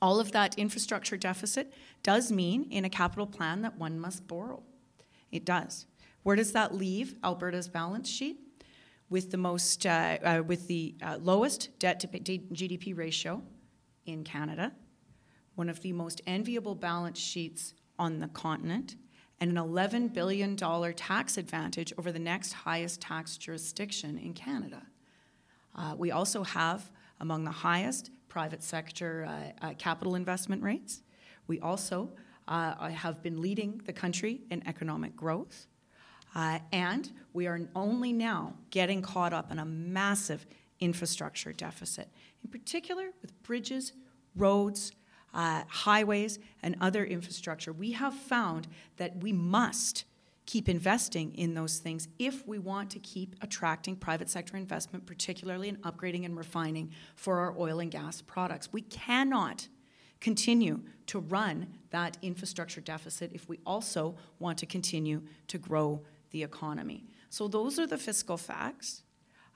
All 0.03 0.21
of 0.21 0.33
that 0.33 0.59
infrastructure 0.59 1.17
deficit 1.17 1.73
does 2.03 2.31
mean 2.31 2.67
in 2.71 2.85
a 2.85 2.91
capital 2.91 3.27
plan 3.27 3.63
that 3.63 3.79
one 3.79 3.99
must 3.99 4.29
borrow. 4.29 4.63
It 5.33 5.45
does. 5.45 5.87
Where 6.23 6.37
does 6.37 6.53
that 6.53 6.75
leave 6.75 7.17
Alberta's 7.25 7.69
balance 7.69 8.09
sheet? 8.09 8.44
With 9.15 9.31
the 9.31 9.37
most, 9.37 9.87
uh, 9.87 10.19
uh, 10.25 10.43
with 10.45 10.67
the 10.67 10.97
uh, 11.01 11.19
lowest 11.23 11.79
debt 11.79 12.01
to 12.01 12.09
GDP 12.09 12.97
ratio 12.99 13.45
in 14.07 14.25
Canada, 14.25 14.73
one 15.55 15.69
of 15.69 15.81
the 15.83 15.93
most 15.93 16.21
enviable 16.27 16.75
balance 16.75 17.21
sheets 17.21 17.75
on 17.97 18.19
the 18.19 18.27
continent, 18.27 18.97
and 19.39 19.57
an 19.57 19.57
$11 19.57 20.13
billion 20.13 20.57
tax 20.57 21.39
advantage 21.39 21.93
over 21.97 22.11
the 22.11 22.19
next 22.19 22.55
highest 22.55 23.01
tax 23.01 23.37
jurisdiction 23.37 24.19
in 24.19 24.35
Canada. 24.35 24.83
Uh, 25.77 25.95
we 25.97 26.11
also 26.11 26.43
have 26.43 26.91
among 27.21 27.45
the 27.45 27.53
highest 27.53 28.11
private 28.29 28.65
sector 28.65 29.29
uh, 29.63 29.75
capital 29.79 30.17
investment 30.17 30.61
rates. 30.61 31.05
We 31.47 31.61
also 31.61 32.11
have 32.49 33.23
been 33.23 33.41
leading 33.41 33.81
the 33.87 33.93
country 33.93 34.41
in 34.51 34.67
economic 34.67 35.15
growth. 35.15 35.69
Uh, 36.35 36.59
and 36.73 37.11
we 37.33 37.47
are 37.47 37.61
only 37.75 38.13
now 38.13 38.55
getting 38.71 39.03
caught 39.03 39.33
up 39.33 39.53
in 39.53 39.59
a 39.59 39.65
massive 39.65 40.47
infrastructure 40.81 41.53
deficit, 41.53 42.09
in 42.43 42.51
particular 42.51 43.11
with 43.23 43.41
bridges, 43.43 43.93
roads, 44.35 44.93
uh, 45.33 45.63
highways, 45.69 46.39
and 46.63 46.77
other 46.81 47.05
infrastructure. 47.05 47.73
We 47.73 47.93
have 47.93 48.15
found 48.15 48.69
that 48.97 49.17
we 49.23 49.33
must 49.33 50.05
keep 50.47 50.69
investing 50.69 51.35
in 51.35 51.55
those 51.55 51.79
things 51.79 52.09
if 52.19 52.47
we 52.47 52.59
want 52.59 52.91
to 52.91 52.99
keep 52.99 53.35
attracting 53.41 53.97
private 53.97 54.29
sector 54.29 54.57
investment, 54.57 55.07
particularly 55.07 55.69
in 55.69 55.77
upgrading 55.79 56.25
and 56.25 56.37
refining 56.37 56.91
for 57.17 57.39
our 57.39 57.55
oil 57.59 57.81
and 57.81 57.91
gas 57.91 58.21
products. 58.21 58.69
We 58.73 58.83
cannot 58.83 59.69
continue 60.21 60.81
to 61.07 61.19
run 61.19 61.67
that 61.91 62.17
infrastructure 62.23 62.81
deficit 62.81 63.31
if 63.33 63.49
we 63.49 63.59
also 63.67 64.17
want 64.39 64.59
to 64.59 64.67
continue 64.67 65.23
to 65.49 65.59
grow 65.59 66.03
the 66.35 66.43
economy. 66.43 67.07
So 67.31 67.47
those 67.47 67.79
are 67.79 67.87
the 67.87 67.97
fiscal 67.97 68.37
facts. 68.37 69.03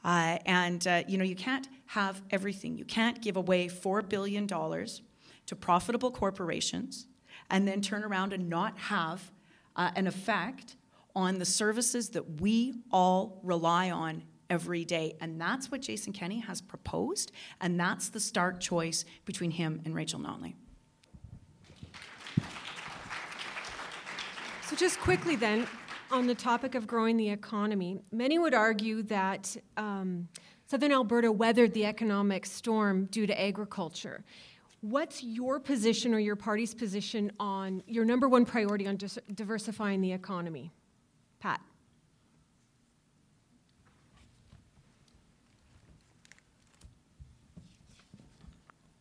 Uh, 0.05 0.39
and 0.47 0.87
uh, 0.87 1.03
you 1.09 1.19
know 1.19 1.25
you 1.25 1.35
can't 1.35 1.69
have 1.87 2.23
everything. 2.31 2.79
You 2.79 2.85
can't 2.85 3.21
give 3.21 3.37
away 3.37 3.67
four 3.67 4.01
billion 4.01 4.47
dollars 4.47 5.03
to 5.47 5.57
profitable 5.57 6.13
corporations 6.13 7.09
and 7.51 7.67
then 7.67 7.81
turn 7.81 8.05
around 8.05 8.33
and 8.33 8.49
not 8.49 8.79
have 8.79 9.33
uh, 9.75 9.91
an 9.97 10.07
effect 10.07 10.77
on 11.17 11.39
the 11.41 11.45
services 11.45 12.11
that 12.11 12.41
we 12.41 12.75
all 12.93 13.41
rely 13.43 13.91
on 13.91 14.23
every 14.49 14.85
day. 14.85 15.17
And 15.21 15.41
that's 15.41 15.69
what 15.69 15.81
Jason 15.81 16.13
Kenney 16.13 16.39
has 16.39 16.61
proposed, 16.61 17.33
and 17.61 17.79
that's 17.79 18.09
the 18.09 18.21
stark 18.21 18.61
choice 18.61 19.05
between 19.25 19.51
him 19.51 19.83
and 19.85 19.97
Rachel 19.97 20.21
Notley. 20.21 20.55
So, 24.69 24.77
just 24.77 25.01
quickly 25.01 25.35
then, 25.35 25.67
on 26.11 26.27
the 26.27 26.35
topic 26.35 26.75
of 26.75 26.87
growing 26.87 27.17
the 27.17 27.29
economy, 27.29 27.99
many 28.13 28.39
would 28.39 28.55
argue 28.55 29.03
that 29.05 29.57
um, 29.77 30.29
southern 30.67 30.93
Alberta 30.93 31.31
weathered 31.31 31.75
the 31.75 31.85
economic 31.85 32.47
storm 32.47 33.07
due 33.07 33.27
to 33.27 33.41
agriculture. 33.41 34.25
What's 34.81 35.23
your 35.23 35.59
position 35.59 36.15
or 36.15 36.19
your 36.19 36.37
party's 36.37 36.75
position 36.75 37.33
on 37.41 37.83
your 37.87 38.05
number 38.05 38.29
one 38.29 38.45
priority 38.45 38.87
on 38.87 38.97
dis- 38.97 39.19
diversifying 39.35 40.01
the 40.01 40.13
economy? 40.13 40.71
Pat. 41.41 41.61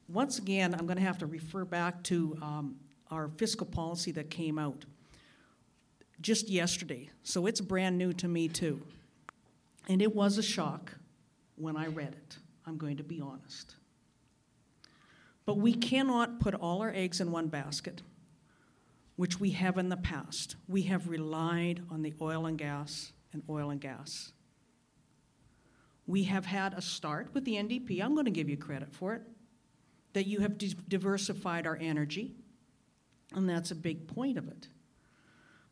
Once 0.10 0.40
again, 0.40 0.74
I'm 0.74 0.86
going 0.88 0.98
to 0.98 1.04
have 1.04 1.18
to 1.20 1.26
refer 1.26 1.66
back 1.66 2.02
to 2.04 2.38
um, 2.42 2.76
our 3.12 3.30
fiscal 3.38 3.68
policy 3.68 4.12
that 4.14 4.30
came 4.30 4.58
out 4.58 4.86
just 6.22 6.50
yesterday. 6.50 7.10
So 7.24 7.46
it's 7.46 7.62
brand 7.62 7.98
new 7.98 8.14
to 8.14 8.28
me, 8.28 8.48
too. 8.48 8.82
And 9.88 10.02
it 10.02 10.16
was 10.16 10.38
a 10.38 10.44
shock 10.44 10.94
when 11.56 11.76
I 11.76 11.88
read 11.88 12.14
it, 12.14 12.38
I'm 12.66 12.78
going 12.78 12.98
to 12.98 13.04
be 13.04 13.22
honest. 13.22 13.76
But 15.46 15.58
we 15.58 15.74
cannot 15.74 16.40
put 16.40 16.54
all 16.54 16.82
our 16.82 16.92
eggs 16.94 17.22
in 17.22 17.32
one 17.32 17.48
basket, 17.48 18.02
which 19.16 19.40
we 19.40 19.52
have 19.52 19.78
in 19.78 19.90
the 19.90 19.98
past. 19.98 20.56
We 20.68 20.84
have 20.84 21.08
relied 21.08 21.82
on 21.90 22.02
the 22.02 22.14
oil 22.22 22.46
and 22.46 22.58
gas 22.58 23.14
and 23.34 23.42
oil 23.50 23.70
and 23.70 23.80
gas. 23.80 24.34
We 26.06 26.24
have 26.24 26.46
had 26.46 26.74
a 26.74 26.82
start 26.82 27.30
with 27.34 27.46
the 27.46 27.54
NDP. 27.54 28.02
I'm 28.02 28.14
going 28.14 28.26
to 28.26 28.32
give 28.32 28.50
you 28.50 28.58
credit 28.58 28.94
for 28.94 29.14
it. 29.14 29.22
That 30.14 30.28
you 30.28 30.40
have 30.40 30.58
diversified 30.88 31.68
our 31.68 31.78
energy, 31.80 32.34
and 33.34 33.48
that's 33.48 33.72
a 33.72 33.76
big 33.76 34.08
point 34.08 34.38
of 34.38 34.48
it. 34.48 34.68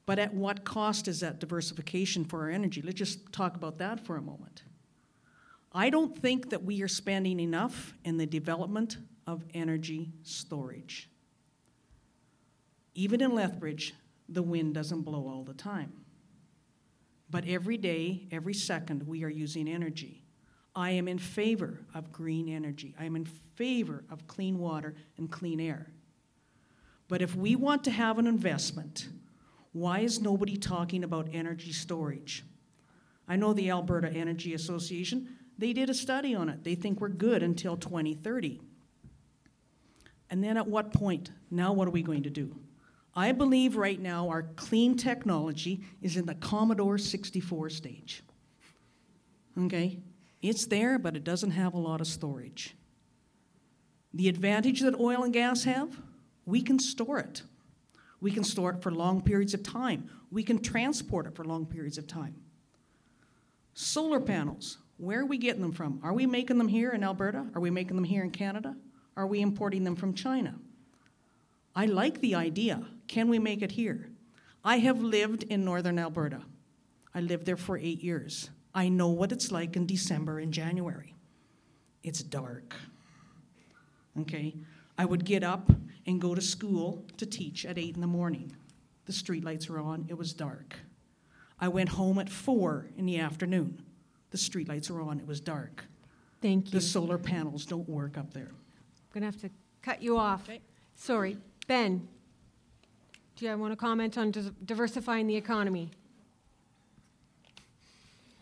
But 0.06 0.20
at 0.20 0.34
what 0.34 0.64
cost 0.64 1.08
is 1.08 1.22
that 1.22 1.39
diversification 1.39 2.26
for 2.26 2.43
our 2.43 2.49
energy? 2.49 2.82
Let's 2.82 2.97
just 2.97 3.32
talk 3.32 3.56
about 3.56 3.80
that 3.80 4.06
for 4.06 4.18
a 4.18 4.22
moment. 4.22 4.64
I 5.72 5.89
don't 5.89 6.18
think 6.18 6.51
that 6.51 6.64
we 6.64 6.82
are 6.84 6.88
spending 6.88 7.39
enough 7.39 7.93
in 8.06 8.18
the 8.18 8.26
development 8.26 8.97
of 9.28 9.43
energy 9.53 10.12
storage. 10.24 11.10
Even 12.93 13.20
in 13.22 13.34
Lethbridge, 13.34 13.93
the 14.30 14.43
wind 14.43 14.74
doesn't 14.74 15.01
blow 15.01 15.28
all 15.28 15.43
the 15.43 15.53
time. 15.53 15.91
But 17.30 17.45
every 17.47 17.78
day, 17.78 18.28
every 18.32 18.53
second, 18.53 19.03
we 19.03 19.24
are 19.24 19.30
using 19.30 19.68
energy. 19.68 20.24
I 20.76 20.91
am 20.91 21.08
in 21.08 21.18
favor 21.18 21.82
of 21.93 22.12
green 22.12 22.47
energy. 22.47 22.95
I 22.99 23.06
am 23.06 23.16
in 23.16 23.26
favor 23.26 24.03
of 24.10 24.28
clean 24.28 24.60
water 24.60 24.95
and 25.18 25.32
clean 25.32 25.60
air. 25.60 25.88
But 27.08 27.22
if 27.22 27.36
we 27.36 27.56
want 27.56 27.84
to 27.86 27.91
have 27.91 28.18
an 28.20 28.28
investment, 28.28 29.10
why 29.76 30.00
is 30.00 30.22
nobody 30.22 30.56
talking 30.56 31.04
about 31.04 31.28
energy 31.34 31.74
storage? 31.74 32.46
I 33.28 33.36
know 33.36 33.52
the 33.52 33.72
Alberta 33.72 34.10
Energy 34.10 34.54
Association, 34.54 35.28
they 35.58 35.74
did 35.74 35.90
a 35.90 35.94
study 35.94 36.34
on 36.34 36.48
it. 36.48 36.64
They 36.64 36.76
think 36.76 37.02
we're 37.02 37.10
good 37.10 37.44
until 37.44 37.76
2030. 37.76 38.62
And 40.30 40.42
then 40.42 40.56
at 40.56 40.66
what 40.66 40.94
point? 40.94 41.32
Now, 41.52 41.74
what 41.74 41.90
are 41.90 41.92
we 41.92 42.04
going 42.04 42.24
to 42.24 42.30
do? 42.30 42.56
I 43.14 43.34
believe 43.34 43.76
right 43.76 44.00
now 44.00 44.30
our 44.30 44.44
clean 44.56 44.96
technology 44.96 45.82
is 46.02 46.16
in 46.16 46.26
the 46.26 46.36
Commodore 46.36 46.98
64 46.98 47.70
stage. 47.70 48.24
Okay? 49.60 50.00
It's 50.42 50.68
there, 50.68 50.98
but 50.98 51.18
it 51.18 51.26
doesn't 51.26 51.52
have 51.52 51.74
a 51.74 51.80
lot 51.80 52.00
of 52.00 52.08
storage. 52.08 52.78
The 54.14 54.30
advantage 54.30 54.80
that 54.80 54.98
oil 54.98 55.24
and 55.24 55.34
gas 55.34 55.66
have, 55.66 56.00
we 56.46 56.62
can 56.62 56.80
store 56.80 57.20
it. 57.20 57.44
We 58.22 58.32
can 58.32 58.43
store 58.43 58.72
it 58.72 58.82
for 58.82 58.91
long 58.91 59.22
periods 59.22 59.53
of 59.53 59.63
time. 59.63 60.09
We 60.32 60.43
can 60.43 60.59
transport 60.59 61.28
it 61.28 61.36
for 61.36 61.43
long 61.43 61.66
periods 61.66 61.97
of 61.97 62.07
time. 62.07 62.36
Solar 63.74 64.20
panels, 64.20 64.78
where 64.97 65.22
are 65.22 65.26
we 65.26 65.38
getting 65.38 65.61
them 65.61 65.74
from? 65.74 65.99
Are 66.01 66.13
we 66.13 66.26
making 66.26 66.57
them 66.57 66.68
here 66.68 66.91
in 66.91 67.03
Alberta? 67.03 67.45
Are 67.53 67.61
we 67.61 67.70
making 67.70 67.95
them 67.95 68.05
here 68.05 68.24
in 68.24 68.32
Canada? 68.32 68.76
Are 69.18 69.28
we 69.28 69.41
importing 69.41 69.84
them 69.84 69.95
from 69.95 70.13
China? 70.13 70.55
I 71.76 71.86
like 71.86 72.22
the 72.22 72.36
idea. 72.36 72.86
Can 73.07 73.28
we 73.28 73.38
make 73.38 73.61
it 73.61 73.72
here? 73.72 74.09
I 74.63 74.78
have 74.78 75.01
lived 75.01 75.43
in 75.43 75.66
northern 75.66 75.99
Alberta. 75.99 76.41
I 77.13 77.22
lived 77.22 77.45
there 77.45 77.57
for 77.57 77.78
eight 77.78 78.01
years. 78.01 78.49
I 78.74 78.89
know 78.89 79.09
what 79.09 79.32
it's 79.32 79.51
like 79.51 79.76
in 79.76 79.86
December 79.86 80.39
and 80.39 80.51
January. 80.51 81.16
It's 82.03 82.24
dark. 82.24 82.76
Okay? 84.22 84.55
I 84.97 85.05
would 85.05 85.26
get 85.26 85.43
up 85.43 85.72
and 86.06 86.22
go 86.22 86.36
to 86.36 86.41
school 86.41 87.06
to 87.18 87.26
teach 87.26 87.66
at 87.66 87.78
8 87.78 87.95
in 87.95 88.01
the 88.01 88.08
morning. 88.08 88.56
The 89.06 89.14
streetlights 89.14 89.70
were 89.70 89.80
on, 89.80 90.06
it 90.10 90.18
was 90.18 90.34
dark. 90.34 90.76
I 91.60 91.68
went 91.68 91.89
home 91.89 92.20
at 92.20 92.30
4 92.30 92.88
in 92.97 93.06
the 93.06 93.20
afternoon. 93.20 93.82
The 94.32 94.38
streetlights 94.38 94.89
were 94.89 95.01
on, 95.01 95.20
it 95.20 95.28
was 95.28 95.39
dark. 95.39 95.86
Thank 96.41 96.68
you. 96.68 96.80
The 96.80 96.86
solar 96.86 97.18
panels 97.18 97.66
don't 97.66 97.88
work 97.88 98.18
up 98.18 98.34
there 98.34 98.51
I'm 98.51 99.22
going 99.22 99.32
to 99.32 99.38
have 99.38 99.41
to 99.41 99.49
cut 99.82 100.01
you 100.01 100.18
off. 100.18 100.43
Okay. 100.43 100.60
Sorry. 100.95 101.38
Ben, 101.68 102.08
do 103.36 103.45
you 103.45 103.58
want 103.58 103.72
to 103.72 103.78
comment 103.78 104.18
on 104.18 104.34
diversifying 104.66 105.28
the 105.28 105.36
economy? 105.36 105.91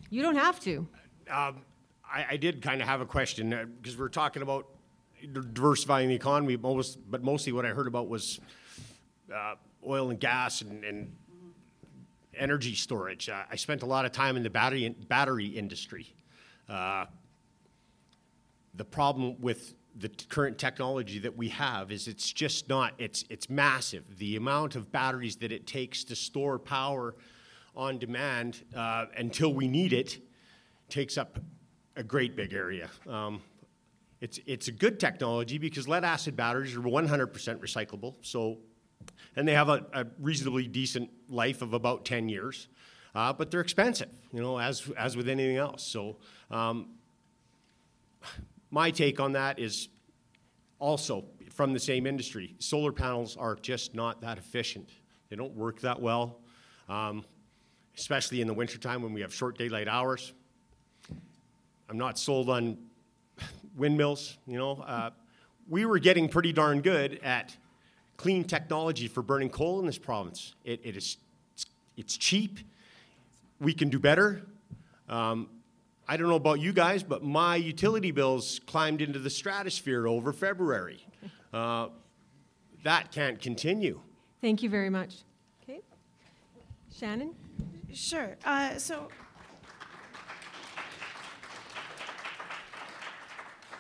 You 0.10 0.22
don't 0.22 0.36
have 0.36 0.60
to. 0.62 0.88
Um, 1.30 1.62
I, 2.06 2.26
I, 2.32 2.38
did 2.38 2.62
kind 2.62 2.82
of 2.82 2.88
have 2.88 3.02
a 3.02 3.06
question 3.06 3.50
because 3.82 3.96
uh, 3.96 4.00
we're 4.00 4.10
talking 4.10 4.42
about 4.42 4.68
diversifying 5.32 6.10
the 6.10 6.16
economy, 6.16 6.58
most, 6.58 7.00
but 7.10 7.24
mostly 7.24 7.52
what 7.52 7.66
I 7.66 7.70
heard 7.70 7.88
about 7.88 8.08
was 8.08 8.40
uh, 9.34 9.56
oil 9.88 10.10
and 10.10 10.20
gas 10.20 10.62
and, 10.62 10.84
and 10.84 11.16
energy 12.38 12.76
storage. 12.76 13.30
Uh, 13.30 13.44
I 13.50 13.56
spent 13.56 13.84
a 13.84 13.86
lot 13.86 14.06
of 14.06 14.12
time 14.12 14.38
in 14.38 14.44
the 14.44 14.50
battery 14.50 14.90
battery 15.08 15.48
industry. 15.48 16.14
Uh, 16.68 17.06
the 18.76 18.86
problem 18.86 19.40
with 19.40 19.76
the 19.96 20.10
current 20.30 20.58
technology 20.58 21.20
that 21.20 21.38
we 21.38 21.50
have 21.50 21.92
is 21.92 22.08
it's 22.08 22.32
just 22.32 22.68
not 22.68 22.94
it's 22.98 23.24
it's 23.30 23.50
massive 23.50 24.18
the 24.18 24.36
amount 24.36 24.76
of 24.76 24.92
batteries 24.92 25.36
that 25.36 25.52
it 25.52 25.68
takes 25.68 26.04
to 26.04 26.16
store 26.16 26.58
power 26.58 27.14
on 27.76 28.00
demand 28.00 28.64
uh, 28.76 29.06
until 29.18 29.54
we 29.54 29.68
need 29.68 29.94
it 29.94 30.18
takes 30.90 31.18
up 31.18 31.38
a 31.96 32.04
great 32.04 32.36
big 32.36 32.54
area 32.54 32.90
um, 33.08 33.40
it's, 34.24 34.40
it's 34.46 34.70
a 34.70 34.72
good 34.72 35.02
technology 35.02 35.58
because 35.58 35.86
lead 35.86 36.06
acid 36.06 36.38
batteries 36.38 36.78
are 36.78 36.80
100% 36.80 37.34
recyclable. 37.58 38.16
So, 38.22 38.60
and 39.36 39.46
they 39.46 39.52
have 39.52 39.68
a, 39.68 39.86
a 39.92 40.06
reasonably 40.18 40.66
decent 40.66 41.10
life 41.28 41.62
of 41.62 41.74
about 41.74 42.06
10 42.06 42.30
years. 42.30 42.70
Uh, 43.14 43.34
but 43.34 43.52
they're 43.52 43.60
expensive, 43.60 44.08
you 44.32 44.42
know, 44.42 44.58
as, 44.58 44.90
as 44.98 45.18
with 45.18 45.28
anything 45.28 45.58
else. 45.58 45.84
So, 45.84 46.16
um, 46.50 46.92
my 48.72 48.92
take 48.92 49.20
on 49.20 49.34
that 49.34 49.60
is 49.60 49.90
also 50.80 51.26
from 51.52 51.74
the 51.74 51.80
same 51.80 52.08
industry. 52.08 52.56
Solar 52.60 52.94
panels 52.94 53.36
are 53.36 53.56
just 53.56 53.94
not 53.94 54.22
that 54.22 54.38
efficient. 54.38 54.90
They 55.28 55.36
don't 55.36 55.54
work 55.54 55.82
that 55.82 56.02
well, 56.02 56.40
um, 56.88 57.26
especially 57.98 58.40
in 58.40 58.48
the 58.48 58.54
wintertime 58.54 59.02
when 59.02 59.12
we 59.12 59.20
have 59.20 59.34
short 59.34 59.58
daylight 59.58 59.90
hours. 59.90 60.32
I'm 61.90 61.98
not 61.98 62.18
sold 62.18 62.50
on 62.50 62.78
windmills, 63.76 64.38
you 64.48 64.58
know. 64.58 64.84
Uh, 64.86 65.10
we 65.70 65.86
were 65.86 66.00
getting 66.00 66.28
pretty 66.30 66.54
darn 66.54 66.82
good 66.82 67.20
at 67.24 67.56
clean 68.18 68.44
technology 68.44 69.08
for 69.08 69.22
burning 69.22 69.50
coal 69.50 69.80
in 69.80 69.86
this 69.86 69.98
province. 69.98 70.56
It, 70.64 70.82
it 70.84 70.98
is, 70.98 71.18
it's 71.98 72.18
cheap. 72.18 72.60
We 73.60 73.74
can 73.74 73.90
do 73.90 74.00
better. 74.00 74.44
Um, 75.08 75.50
I 76.08 76.18
don't 76.18 76.28
know 76.28 76.36
about 76.36 76.60
you 76.60 76.74
guys, 76.74 77.02
but 77.02 77.24
my 77.24 77.56
utility 77.56 78.12
bills 78.12 78.60
climbed 78.68 79.02
into 79.02 79.20
the 79.20 79.30
stratosphere 79.30 80.06
over 80.08 80.34
February. 80.34 81.06
Uh, 81.54 81.88
that 82.84 83.12
can't 83.12 83.40
continue. 83.40 84.02
Thank 84.42 84.62
you 84.62 84.70
very 84.70 84.90
much. 84.90 85.24
Okay. 85.64 85.80
Shannon? 86.94 87.34
Sure. 87.94 88.36
Uh, 88.44 88.78
so 88.78 89.08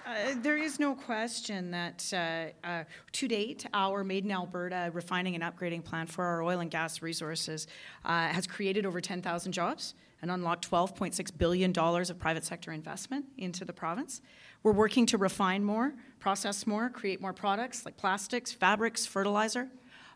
Uh, 0.06 0.36
there 0.42 0.58
is 0.58 0.82
no 0.82 0.94
question 0.94 1.72
that 1.72 2.12
uh, 2.14 2.68
uh, 2.68 2.84
to 3.14 3.28
date, 3.28 3.66
our 3.74 4.04
Made 4.04 4.26
in 4.26 4.32
Alberta 4.32 4.92
refining 4.94 5.34
and 5.34 5.44
upgrading 5.44 5.86
plant 5.86 6.10
for 6.10 6.26
our 6.26 6.44
oil 6.44 6.60
and 6.60 6.70
gas 6.70 7.02
resources 7.02 7.68
uh, 8.04 8.28
has 8.28 8.46
created 8.46 8.86
over 8.86 9.00
10,000 9.00 9.52
jobs 9.54 9.94
and 10.22 10.30
unlocked 10.30 10.70
$12.6 10.70 11.38
billion 11.38 11.78
of 11.78 12.20
private 12.20 12.44
sector 12.44 12.74
investment 12.74 13.26
into 13.38 13.64
the 13.64 13.72
province. 13.72 14.22
We're 14.62 14.74
working 14.74 15.06
to 15.06 15.18
refine 15.18 15.64
more, 15.64 15.94
process 16.20 16.68
more, 16.68 16.90
create 16.90 17.22
more 17.22 17.34
products 17.34 17.86
like 17.86 17.96
plastics, 17.96 18.52
fabrics, 18.52 19.06
fertilizer. 19.06 19.70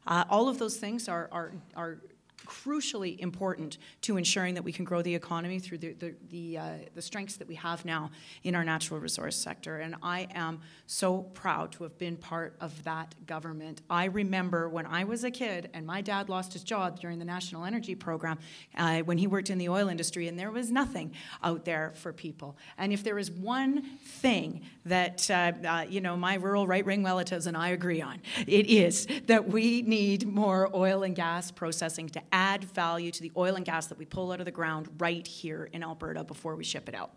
Uh, 0.06 0.26
all 0.30 0.50
of 0.50 0.60
those 0.60 0.78
things 0.78 1.08
are, 1.08 1.30
are, 1.32 1.54
are 1.78 2.00
crucially 2.48 3.20
important 3.20 3.78
to 4.02 4.18
ensuring 4.18 4.54
that 4.56 4.64
we 4.64 4.72
can 4.72 4.86
grow 4.86 5.02
the 5.02 5.14
economy 5.14 5.60
through 5.60 5.78
the, 5.78 5.94
the, 5.94 6.16
the, 6.30 6.58
uh, 6.58 6.72
the, 6.96 7.02
strengths 7.02 7.36
that 7.38 7.48
we 7.48 7.56
have 7.56 7.84
now 7.86 8.10
in 8.44 8.56
our 8.56 8.64
natural 8.64 9.00
resource 9.00 9.36
sector. 9.36 9.78
And 9.78 9.96
I 10.02 10.28
am 10.34 10.62
so 10.86 11.24
proud 11.24 11.74
to 11.74 11.84
have 11.84 11.98
been 11.98 12.16
part 12.16 12.56
of 12.62 12.84
that 12.86 13.14
government. 13.26 13.82
I 13.90 14.06
remember 14.06 14.70
when 14.70 14.86
I 14.86 15.04
was 15.04 15.24
a 15.24 15.32
kid 15.32 15.70
and 15.74 15.86
my 15.86 16.02
dad 16.02 16.30
lost 16.30 16.54
his 16.54 16.64
job 16.64 17.00
during 17.00 17.20
the 17.20 17.26
National 17.26 17.66
Energy 17.66 17.96
Program 17.96 18.40
uh, 18.78 19.00
when 19.00 19.18
he 19.18 19.28
worked 19.28 19.50
in 19.50 19.58
the 19.58 19.70
oil 19.70 19.90
industry, 19.90 20.28
and 20.28 20.40
there 20.40 20.52
was 20.52 20.72
nothing 20.72 21.14
out 21.44 21.66
there 21.66 21.94
for 21.96 22.14
people. 22.14 22.58
And 22.78 22.94
if 22.94 23.04
there 23.04 23.20
is 23.20 23.30
one 23.30 23.82
thing 24.06 24.62
that, 24.86 25.30
uh, 25.30 25.52
uh 25.68 25.86
you 25.88 26.02
know, 26.02 26.16
my 26.16 26.36
rural 26.36 26.66
right 26.66 26.86
wing 26.86 27.04
relatives 27.04 27.48
and 27.48 27.58
I 27.58 27.70
agree 27.70 28.02
on, 28.02 28.22
it 28.46 28.68
is 28.68 29.08
that 29.26 29.50
we 29.50 29.82
need 29.82 30.28
more 30.28 30.70
oil 30.74 31.04
and 31.04 31.16
gas 31.16 31.52
processing 31.52 32.08
to 32.10 32.22
add 32.38 32.64
value 32.64 33.12
to 33.18 33.22
the 33.22 33.32
oil 33.36 33.56
and 33.56 33.66
gas 33.66 33.88
that 33.88 33.98
we 33.98 34.06
pull 34.06 34.32
out 34.32 34.40
of 34.40 34.46
the 34.46 34.58
ground 34.60 34.86
right 35.00 35.26
here 35.26 35.64
in 35.74 35.82
Alberta 35.84 36.24
before 36.24 36.56
we 36.56 36.64
ship 36.64 36.88
it 36.88 36.96
out. 36.96 37.12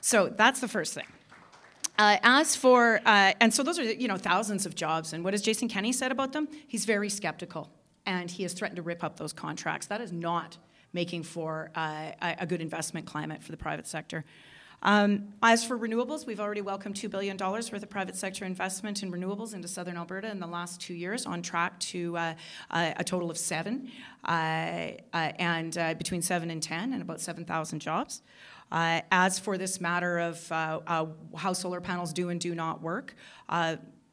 So 0.00 0.16
that's 0.42 0.60
the 0.60 0.68
first 0.68 0.92
thing. 0.94 1.06
Uh, 1.98 2.16
as 2.22 2.56
for, 2.56 3.00
uh, 3.04 3.32
and 3.40 3.52
so 3.52 3.62
those 3.62 3.78
are, 3.78 3.84
you 3.84 4.08
know, 4.08 4.16
thousands 4.16 4.66
of 4.66 4.74
jobs. 4.74 5.12
And 5.12 5.22
what 5.22 5.34
has 5.34 5.42
Jason 5.42 5.68
Kenney 5.68 5.92
said 5.92 6.10
about 6.10 6.32
them? 6.32 6.48
He's 6.66 6.84
very 6.84 7.10
skeptical. 7.10 7.70
And 8.06 8.30
he 8.30 8.42
has 8.42 8.52
threatened 8.54 8.76
to 8.76 8.82
rip 8.82 9.04
up 9.04 9.18
those 9.18 9.34
contracts. 9.34 9.86
That 9.86 10.00
is 10.00 10.10
not 10.10 10.56
making 10.92 11.22
for 11.24 11.70
uh, 11.74 12.12
a 12.20 12.46
good 12.46 12.60
investment 12.60 13.06
climate 13.06 13.42
for 13.42 13.52
the 13.52 13.56
private 13.58 13.86
sector. 13.86 14.24
Um, 14.82 15.34
as 15.42 15.64
for 15.64 15.78
renewables, 15.78 16.26
we've 16.26 16.40
already 16.40 16.62
welcomed 16.62 16.94
$2 16.94 17.10
billion 17.10 17.36
worth 17.36 17.72
of 17.72 17.90
private 17.90 18.16
sector 18.16 18.44
investment 18.44 19.02
in 19.02 19.12
renewables 19.12 19.54
into 19.54 19.68
southern 19.68 19.96
Alberta 19.96 20.30
in 20.30 20.40
the 20.40 20.46
last 20.46 20.80
two 20.80 20.94
years, 20.94 21.26
on 21.26 21.42
track 21.42 21.78
to 21.80 22.16
uh, 22.16 22.34
uh, 22.70 22.92
a 22.96 23.04
total 23.04 23.30
of 23.30 23.36
seven, 23.36 23.90
uh, 24.24 24.92
uh 25.12 25.32
and 25.38 25.76
uh, 25.76 25.94
between 25.94 26.22
seven 26.22 26.50
and 26.50 26.62
10, 26.62 26.92
and 26.92 27.02
about 27.02 27.20
7,000 27.20 27.80
jobs. 27.80 28.22
Uh, 28.72 29.00
as 29.10 29.38
for 29.38 29.58
this 29.58 29.80
matter 29.80 30.18
of 30.18 30.48
how 30.48 31.52
solar 31.52 31.80
panels 31.80 32.12
do 32.12 32.28
and 32.28 32.40
do 32.40 32.54
not 32.54 32.80
work, 32.80 33.14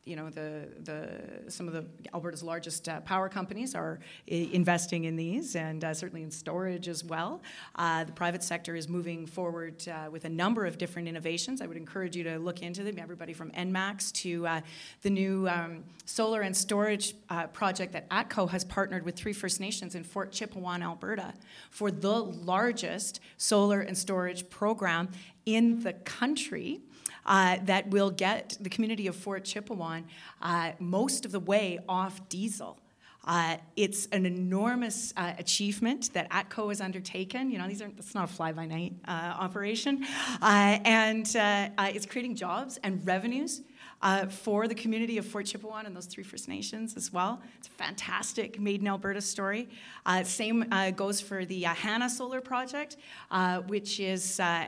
you 0.08 0.16
know, 0.16 0.30
the, 0.30 0.70
the, 0.84 1.51
some 1.51 1.68
of 1.68 1.74
the 1.74 1.86
Alberta's 2.14 2.41
largest 2.41 2.88
uh, 2.88 3.01
power 3.01 3.28
companies 3.28 3.76
are 3.76 3.99
I- 4.32 4.49
investing 4.53 5.03
in 5.03 5.18
these, 5.18 5.55
and 5.55 5.84
uh, 5.84 5.93
certainly 5.93 6.24
in 6.24 6.32
storage 6.32 6.88
as 6.88 7.03
well. 7.03 7.41
Uh, 7.76 8.05
the 8.05 8.14
private 8.14 8.43
sector 8.43 8.76
is 8.76 8.88
moving 8.88 9.28
forward 9.28 9.86
uh, 9.88 10.10
with 10.10 10.24
a 10.26 10.30
number 10.30 10.66
of 10.66 10.78
different 10.78 11.08
innovations. 11.08 11.62
I 11.62 11.68
would 11.68 11.78
encourage 11.78 12.16
you 12.16 12.24
to 12.24 12.39
look 12.39 12.62
into 12.62 12.84
them. 12.84 12.97
Everybody 12.97 13.34
from 13.34 13.51
ENMAX 13.51 14.14
to 14.24 14.47
uh, 14.47 14.62
the 15.01 15.10
new 15.10 15.47
um, 15.49 15.84
solar 16.05 16.41
and 16.41 16.55
storage 16.55 17.14
uh, 17.30 17.47
project 17.47 17.91
that 17.91 18.10
ATCO 18.10 18.49
has 18.49 18.64
partnered 18.64 19.03
with 19.03 19.16
three 19.16 19.34
First 19.34 19.60
Nations 19.60 19.93
in 19.93 20.03
Fort 20.05 20.32
Chipewyan, 20.32 20.82
Alberta, 20.82 21.34
for 21.70 21.91
the 21.91 22.24
largest 22.24 23.20
solar 23.36 23.82
and 23.82 23.97
storage 23.97 24.49
program 24.49 25.10
in 25.45 25.82
the 25.84 25.93
country 25.93 26.82
uh, 27.28 27.57
that 27.65 27.89
will 27.89 28.09
get 28.09 28.57
the 28.59 28.69
community 28.69 29.07
of 29.07 29.15
Fort 29.15 29.43
Chipewyan 29.43 30.03
uh, 30.41 30.71
most 30.80 31.25
of 31.25 31.32
the 31.32 31.39
way 31.39 31.80
off 31.88 32.28
diesel. 32.30 32.80
Uh, 33.28 33.57
it's 33.75 34.05
an 34.13 34.25
enormous 34.25 35.13
uh, 35.17 35.34
achievement 35.38 36.13
that 36.13 36.30
ATCO 36.32 36.69
has 36.69 36.80
undertaken. 36.80 37.51
You 37.51 37.57
know, 37.57 37.67
these 37.67 37.82
aren't, 37.82 37.99
it's 37.99 38.15
not 38.15 38.30
a 38.30 38.34
fly-by-night 38.34 38.93
uh, 39.05 39.11
operation. 39.38 40.05
Uh, 40.41 40.80
and 40.86 41.28
uh, 41.36 41.67
uh, 41.78 41.91
it's 41.93 42.05
creating 42.05 42.36
jobs 42.36 42.80
and 42.84 43.05
revenues 43.05 43.63
uh, 44.02 44.28
for 44.28 44.68
the 44.68 44.76
community 44.76 45.18
of 45.18 45.26
Fort 45.26 45.45
Chipewyan 45.45 45.86
and 45.86 45.95
those 45.95 46.06
three 46.06 46.24
First 46.24 46.48
Nations 46.48 46.95
as 46.95 47.12
well. 47.12 47.41
It's 47.58 47.68
a 47.68 47.72
fantastic 47.72 48.60
Made 48.60 48.82
in 48.82 48.88
Alberta 48.88 49.22
story. 49.22 49.70
Uh, 50.06 50.24
same 50.24 50.66
uh, 50.72 50.91
goes 50.91 51.20
for 51.22 51.45
the 51.45 51.66
uh, 51.66 51.74
Hanna 51.74 52.10
Solar 52.10 52.41
Project, 52.41 52.98
uh, 53.32 53.60
which 53.62 54.00
is 54.00 54.39
uh, 54.39 54.68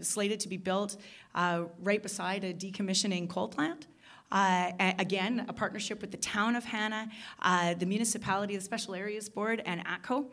slated 0.00 0.40
to 0.40 0.48
be 0.48 0.56
built 0.56 0.96
right 1.34 2.02
beside 2.02 2.44
a 2.44 2.52
decommissioning 2.52 3.28
coal 3.28 3.48
plant. 3.48 3.86
Uh, 4.32 4.72
again, 4.98 5.44
a 5.48 5.52
partnership 5.52 6.00
with 6.00 6.10
the 6.10 6.16
town 6.16 6.56
of 6.56 6.64
Hanna, 6.64 7.08
uh, 7.40 7.74
the 7.74 7.86
municipality, 7.86 8.56
the 8.56 8.62
Special 8.62 8.94
Areas 8.94 9.28
Board, 9.28 9.62
and 9.64 9.84
ATCO 9.86 10.26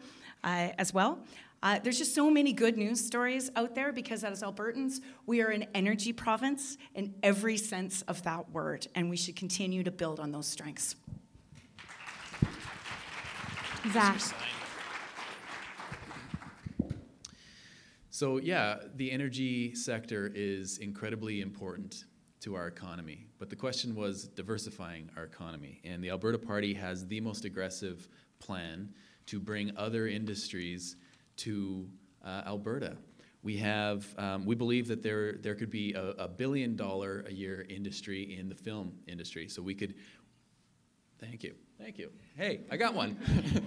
uh, 0.43 0.69
as 0.79 0.91
well. 0.91 1.19
Uh, 1.63 1.77
there's 1.83 1.99
just 1.99 2.15
so 2.15 2.31
many 2.31 2.53
good 2.53 2.75
news 2.75 3.03
stories 3.03 3.51
out 3.55 3.75
there 3.75 3.93
because 3.93 4.23
as 4.23 4.41
Albertans, 4.41 4.99
we 5.27 5.41
are 5.41 5.49
an 5.49 5.65
energy 5.75 6.11
province 6.11 6.77
in 6.95 7.13
every 7.21 7.55
sense 7.55 8.01
of 8.03 8.23
that 8.23 8.49
word, 8.51 8.87
and 8.95 9.09
we 9.09 9.15
should 9.15 9.35
continue 9.35 9.83
to 9.83 9.91
build 9.91 10.19
on 10.19 10.31
those 10.31 10.47
strengths. 10.47 10.95
Zach. 13.93 14.19
So, 18.09 18.37
yeah, 18.37 18.77
the 18.95 19.11
energy 19.11 19.73
sector 19.75 20.31
is 20.33 20.79
incredibly 20.79 21.41
important 21.41 22.05
to 22.41 22.55
our 22.55 22.67
economy. 22.67 23.27
But 23.39 23.49
the 23.49 23.55
question 23.55 23.95
was 23.95 24.25
diversifying 24.25 25.09
our 25.15 25.23
economy. 25.23 25.79
And 25.83 26.03
the 26.03 26.09
Alberta 26.09 26.37
Party 26.37 26.73
has 26.73 27.07
the 27.07 27.21
most 27.21 27.45
aggressive 27.45 28.07
plan 28.39 28.93
to 29.27 29.39
bring 29.39 29.71
other 29.77 30.07
industries 30.07 30.97
to 31.41 31.87
uh, 32.23 32.43
Alberta. 32.45 32.97
We 33.43 33.57
have, 33.57 34.05
um, 34.19 34.45
we 34.45 34.53
believe 34.53 34.87
that 34.87 35.01
there, 35.01 35.33
there 35.33 35.55
could 35.55 35.71
be 35.71 35.93
a, 35.93 36.09
a, 36.19 36.27
billion 36.27 36.75
dollar 36.75 37.25
a 37.27 37.33
year 37.33 37.65
industry 37.67 38.37
in 38.37 38.47
the 38.47 38.53
film 38.53 38.93
industry. 39.07 39.47
So 39.47 39.63
we 39.63 39.73
could, 39.73 39.95
thank 41.19 41.43
you, 41.43 41.55
thank 41.79 41.97
you. 41.97 42.11
Hey, 42.35 42.61
I 42.69 42.77
got 42.77 42.93
one. 42.93 43.17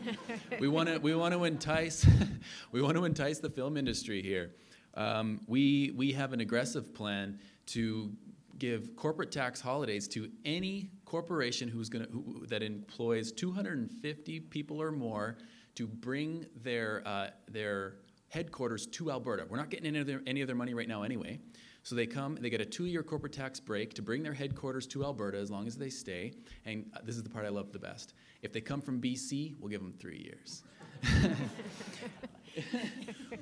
we 0.60 0.68
want 0.68 0.88
to, 0.88 0.98
we 0.98 1.16
want 1.16 1.34
to 1.34 1.42
entice, 1.42 2.06
we 2.72 2.80
want 2.80 2.96
to 2.96 3.04
entice 3.04 3.40
the 3.40 3.50
film 3.50 3.76
industry 3.76 4.22
here. 4.22 4.52
Um, 4.94 5.40
we, 5.48 5.92
we 5.96 6.12
have 6.12 6.32
an 6.32 6.38
aggressive 6.38 6.94
plan 6.94 7.40
to 7.66 8.12
give 8.58 8.94
corporate 8.94 9.32
tax 9.32 9.60
holidays 9.60 10.06
to 10.06 10.30
any 10.44 10.90
corporation 11.04 11.68
who's 11.68 11.88
gonna, 11.88 12.06
who, 12.12 12.46
that 12.46 12.62
employs 12.62 13.32
250 13.32 14.38
people 14.38 14.80
or 14.80 14.92
more 14.92 15.36
to 15.74 15.86
bring 15.86 16.46
their, 16.62 17.02
uh, 17.06 17.30
their 17.50 17.94
headquarters 18.28 18.86
to 18.86 19.10
Alberta. 19.10 19.46
We're 19.48 19.56
not 19.56 19.70
getting 19.70 19.86
any 19.86 20.00
of, 20.00 20.06
their, 20.06 20.22
any 20.26 20.40
of 20.40 20.46
their 20.46 20.56
money 20.56 20.74
right 20.74 20.88
now 20.88 21.02
anyway. 21.02 21.38
So 21.84 21.94
they 21.94 22.06
come, 22.06 22.36
they 22.40 22.48
get 22.48 22.60
a 22.60 22.64
two 22.64 22.86
year 22.86 23.02
corporate 23.02 23.32
tax 23.32 23.60
break 23.60 23.92
to 23.94 24.02
bring 24.02 24.22
their 24.22 24.32
headquarters 24.32 24.86
to 24.88 25.04
Alberta 25.04 25.38
as 25.38 25.50
long 25.50 25.66
as 25.66 25.76
they 25.76 25.90
stay. 25.90 26.32
And 26.64 26.90
uh, 26.94 27.00
this 27.04 27.16
is 27.16 27.22
the 27.22 27.28
part 27.28 27.44
I 27.44 27.50
love 27.50 27.72
the 27.72 27.78
best. 27.78 28.14
If 28.42 28.52
they 28.52 28.60
come 28.60 28.80
from 28.80 29.00
BC, 29.00 29.56
we'll 29.60 29.68
give 29.68 29.82
them 29.82 29.92
three 29.98 30.18
years. 30.18 30.62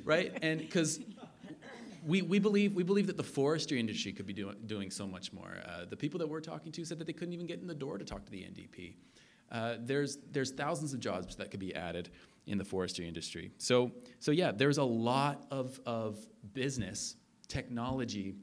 right? 0.05 0.37
And 0.43 0.61
because 0.61 1.01
we, 2.05 2.23
we, 2.23 2.39
believe, 2.41 2.75
we 2.75 2.83
believe 2.83 3.07
that 3.07 3.17
the 3.17 3.23
forestry 3.23 3.79
industry 3.79 4.13
could 4.13 4.27
be 4.27 4.33
do, 4.33 4.53
doing 4.67 4.91
so 4.91 5.07
much 5.07 5.33
more. 5.33 5.59
Uh, 5.65 5.85
the 5.89 5.97
people 5.97 6.19
that 6.19 6.27
we're 6.27 6.41
talking 6.41 6.73
to 6.73 6.85
said 6.85 6.99
that 6.99 7.07
they 7.07 7.13
couldn't 7.13 7.35
even 7.35 7.47
get 7.47 7.61
in 7.61 7.69
the 7.69 7.75
door 7.75 7.97
to 7.97 8.05
talk 8.05 8.25
to 8.25 8.33
the 8.33 8.41
NDP. 8.41 8.95
Uh, 9.53 9.77
there's, 9.79 10.19
there's 10.33 10.51
thousands 10.51 10.93
of 10.95 11.01
jobs 11.01 11.37
that 11.37 11.51
could 11.51 11.61
be 11.61 11.75
added 11.75 12.09
in 12.47 12.59
the 12.59 12.65
forestry 12.65 13.07
industry. 13.07 13.53
So, 13.59 13.93
so 14.19 14.33
yeah, 14.33 14.51
there's 14.51 14.79
a 14.79 14.85
lot 14.85 15.47
of, 15.51 15.79
of 15.87 16.19
business, 16.55 17.17
technology 17.47 18.35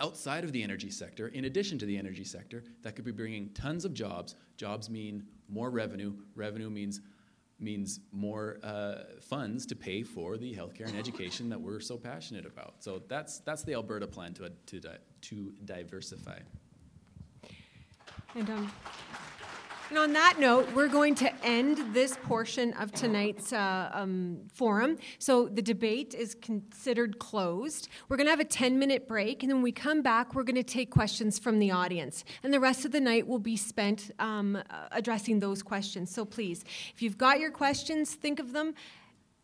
outside 0.00 0.44
of 0.44 0.52
the 0.52 0.62
energy 0.62 0.90
sector, 0.90 1.28
in 1.28 1.44
addition 1.44 1.78
to 1.78 1.86
the 1.86 1.96
energy 1.96 2.24
sector, 2.24 2.64
that 2.82 2.96
could 2.96 3.04
be 3.04 3.12
bringing 3.12 3.50
tons 3.50 3.84
of 3.84 3.94
jobs. 3.94 4.34
Jobs 4.56 4.90
mean 4.90 5.24
more 5.48 5.70
revenue. 5.70 6.14
Revenue 6.34 6.70
means 6.70 7.00
means 7.60 8.00
more 8.10 8.58
uh, 8.64 8.96
funds 9.20 9.64
to 9.64 9.76
pay 9.76 10.02
for 10.02 10.36
the 10.36 10.52
healthcare 10.52 10.88
and 10.88 10.98
education 10.98 11.48
that 11.48 11.60
we're 11.60 11.78
so 11.78 11.96
passionate 11.96 12.44
about. 12.44 12.74
So 12.80 13.02
that's 13.08 13.38
that's 13.40 13.62
the 13.62 13.74
Alberta 13.74 14.06
plan 14.06 14.34
to 14.34 14.50
to 14.66 14.80
to 15.22 15.54
diversify. 15.64 16.40
And 18.34 18.50
um, 18.50 18.72
and 19.94 20.02
on 20.02 20.12
that 20.12 20.40
note, 20.40 20.68
we're 20.74 20.88
going 20.88 21.14
to 21.14 21.32
end 21.44 21.94
this 21.94 22.16
portion 22.24 22.72
of 22.72 22.90
tonight's 22.90 23.52
uh, 23.52 23.90
um, 23.92 24.40
forum. 24.52 24.98
So 25.20 25.46
the 25.46 25.62
debate 25.62 26.14
is 26.14 26.34
considered 26.34 27.20
closed. 27.20 27.88
We're 28.08 28.16
going 28.16 28.26
to 28.26 28.32
have 28.32 28.40
a 28.40 28.44
10 28.44 28.76
minute 28.76 29.06
break, 29.06 29.44
and 29.44 29.50
then 29.50 29.58
when 29.58 29.62
we 29.62 29.70
come 29.70 30.02
back, 30.02 30.34
we're 30.34 30.42
going 30.42 30.56
to 30.56 30.64
take 30.64 30.90
questions 30.90 31.38
from 31.38 31.60
the 31.60 31.70
audience. 31.70 32.24
And 32.42 32.52
the 32.52 32.58
rest 32.58 32.84
of 32.84 32.90
the 32.90 32.98
night 32.98 33.28
will 33.28 33.38
be 33.38 33.56
spent 33.56 34.10
um, 34.18 34.60
addressing 34.90 35.38
those 35.38 35.62
questions. 35.62 36.12
So 36.12 36.24
please, 36.24 36.64
if 36.92 37.00
you've 37.00 37.16
got 37.16 37.38
your 37.38 37.52
questions, 37.52 38.16
think 38.16 38.40
of 38.40 38.52
them. 38.52 38.74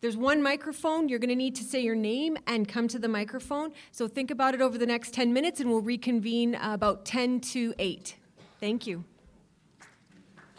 There's 0.01 0.17
one 0.17 0.43
microphone. 0.43 1.07
You're 1.07 1.19
going 1.19 1.29
to 1.29 1.35
need 1.35 1.55
to 1.55 1.63
say 1.63 1.79
your 1.79 1.95
name 1.95 2.37
and 2.45 2.67
come 2.67 2.89
to 2.89 2.99
the 2.99 3.07
microphone. 3.07 3.71
So 3.93 4.05
think 4.09 4.29
about 4.29 4.53
it 4.53 4.59
over 4.59 4.77
the 4.77 4.85
next 4.85 5.13
10 5.13 5.31
minutes, 5.31 5.61
and 5.61 5.69
we'll 5.69 5.79
reconvene 5.79 6.55
about 6.55 7.05
10 7.05 7.39
to 7.39 7.73
8. 7.79 8.17
Thank 8.59 8.85
you. 8.85 9.05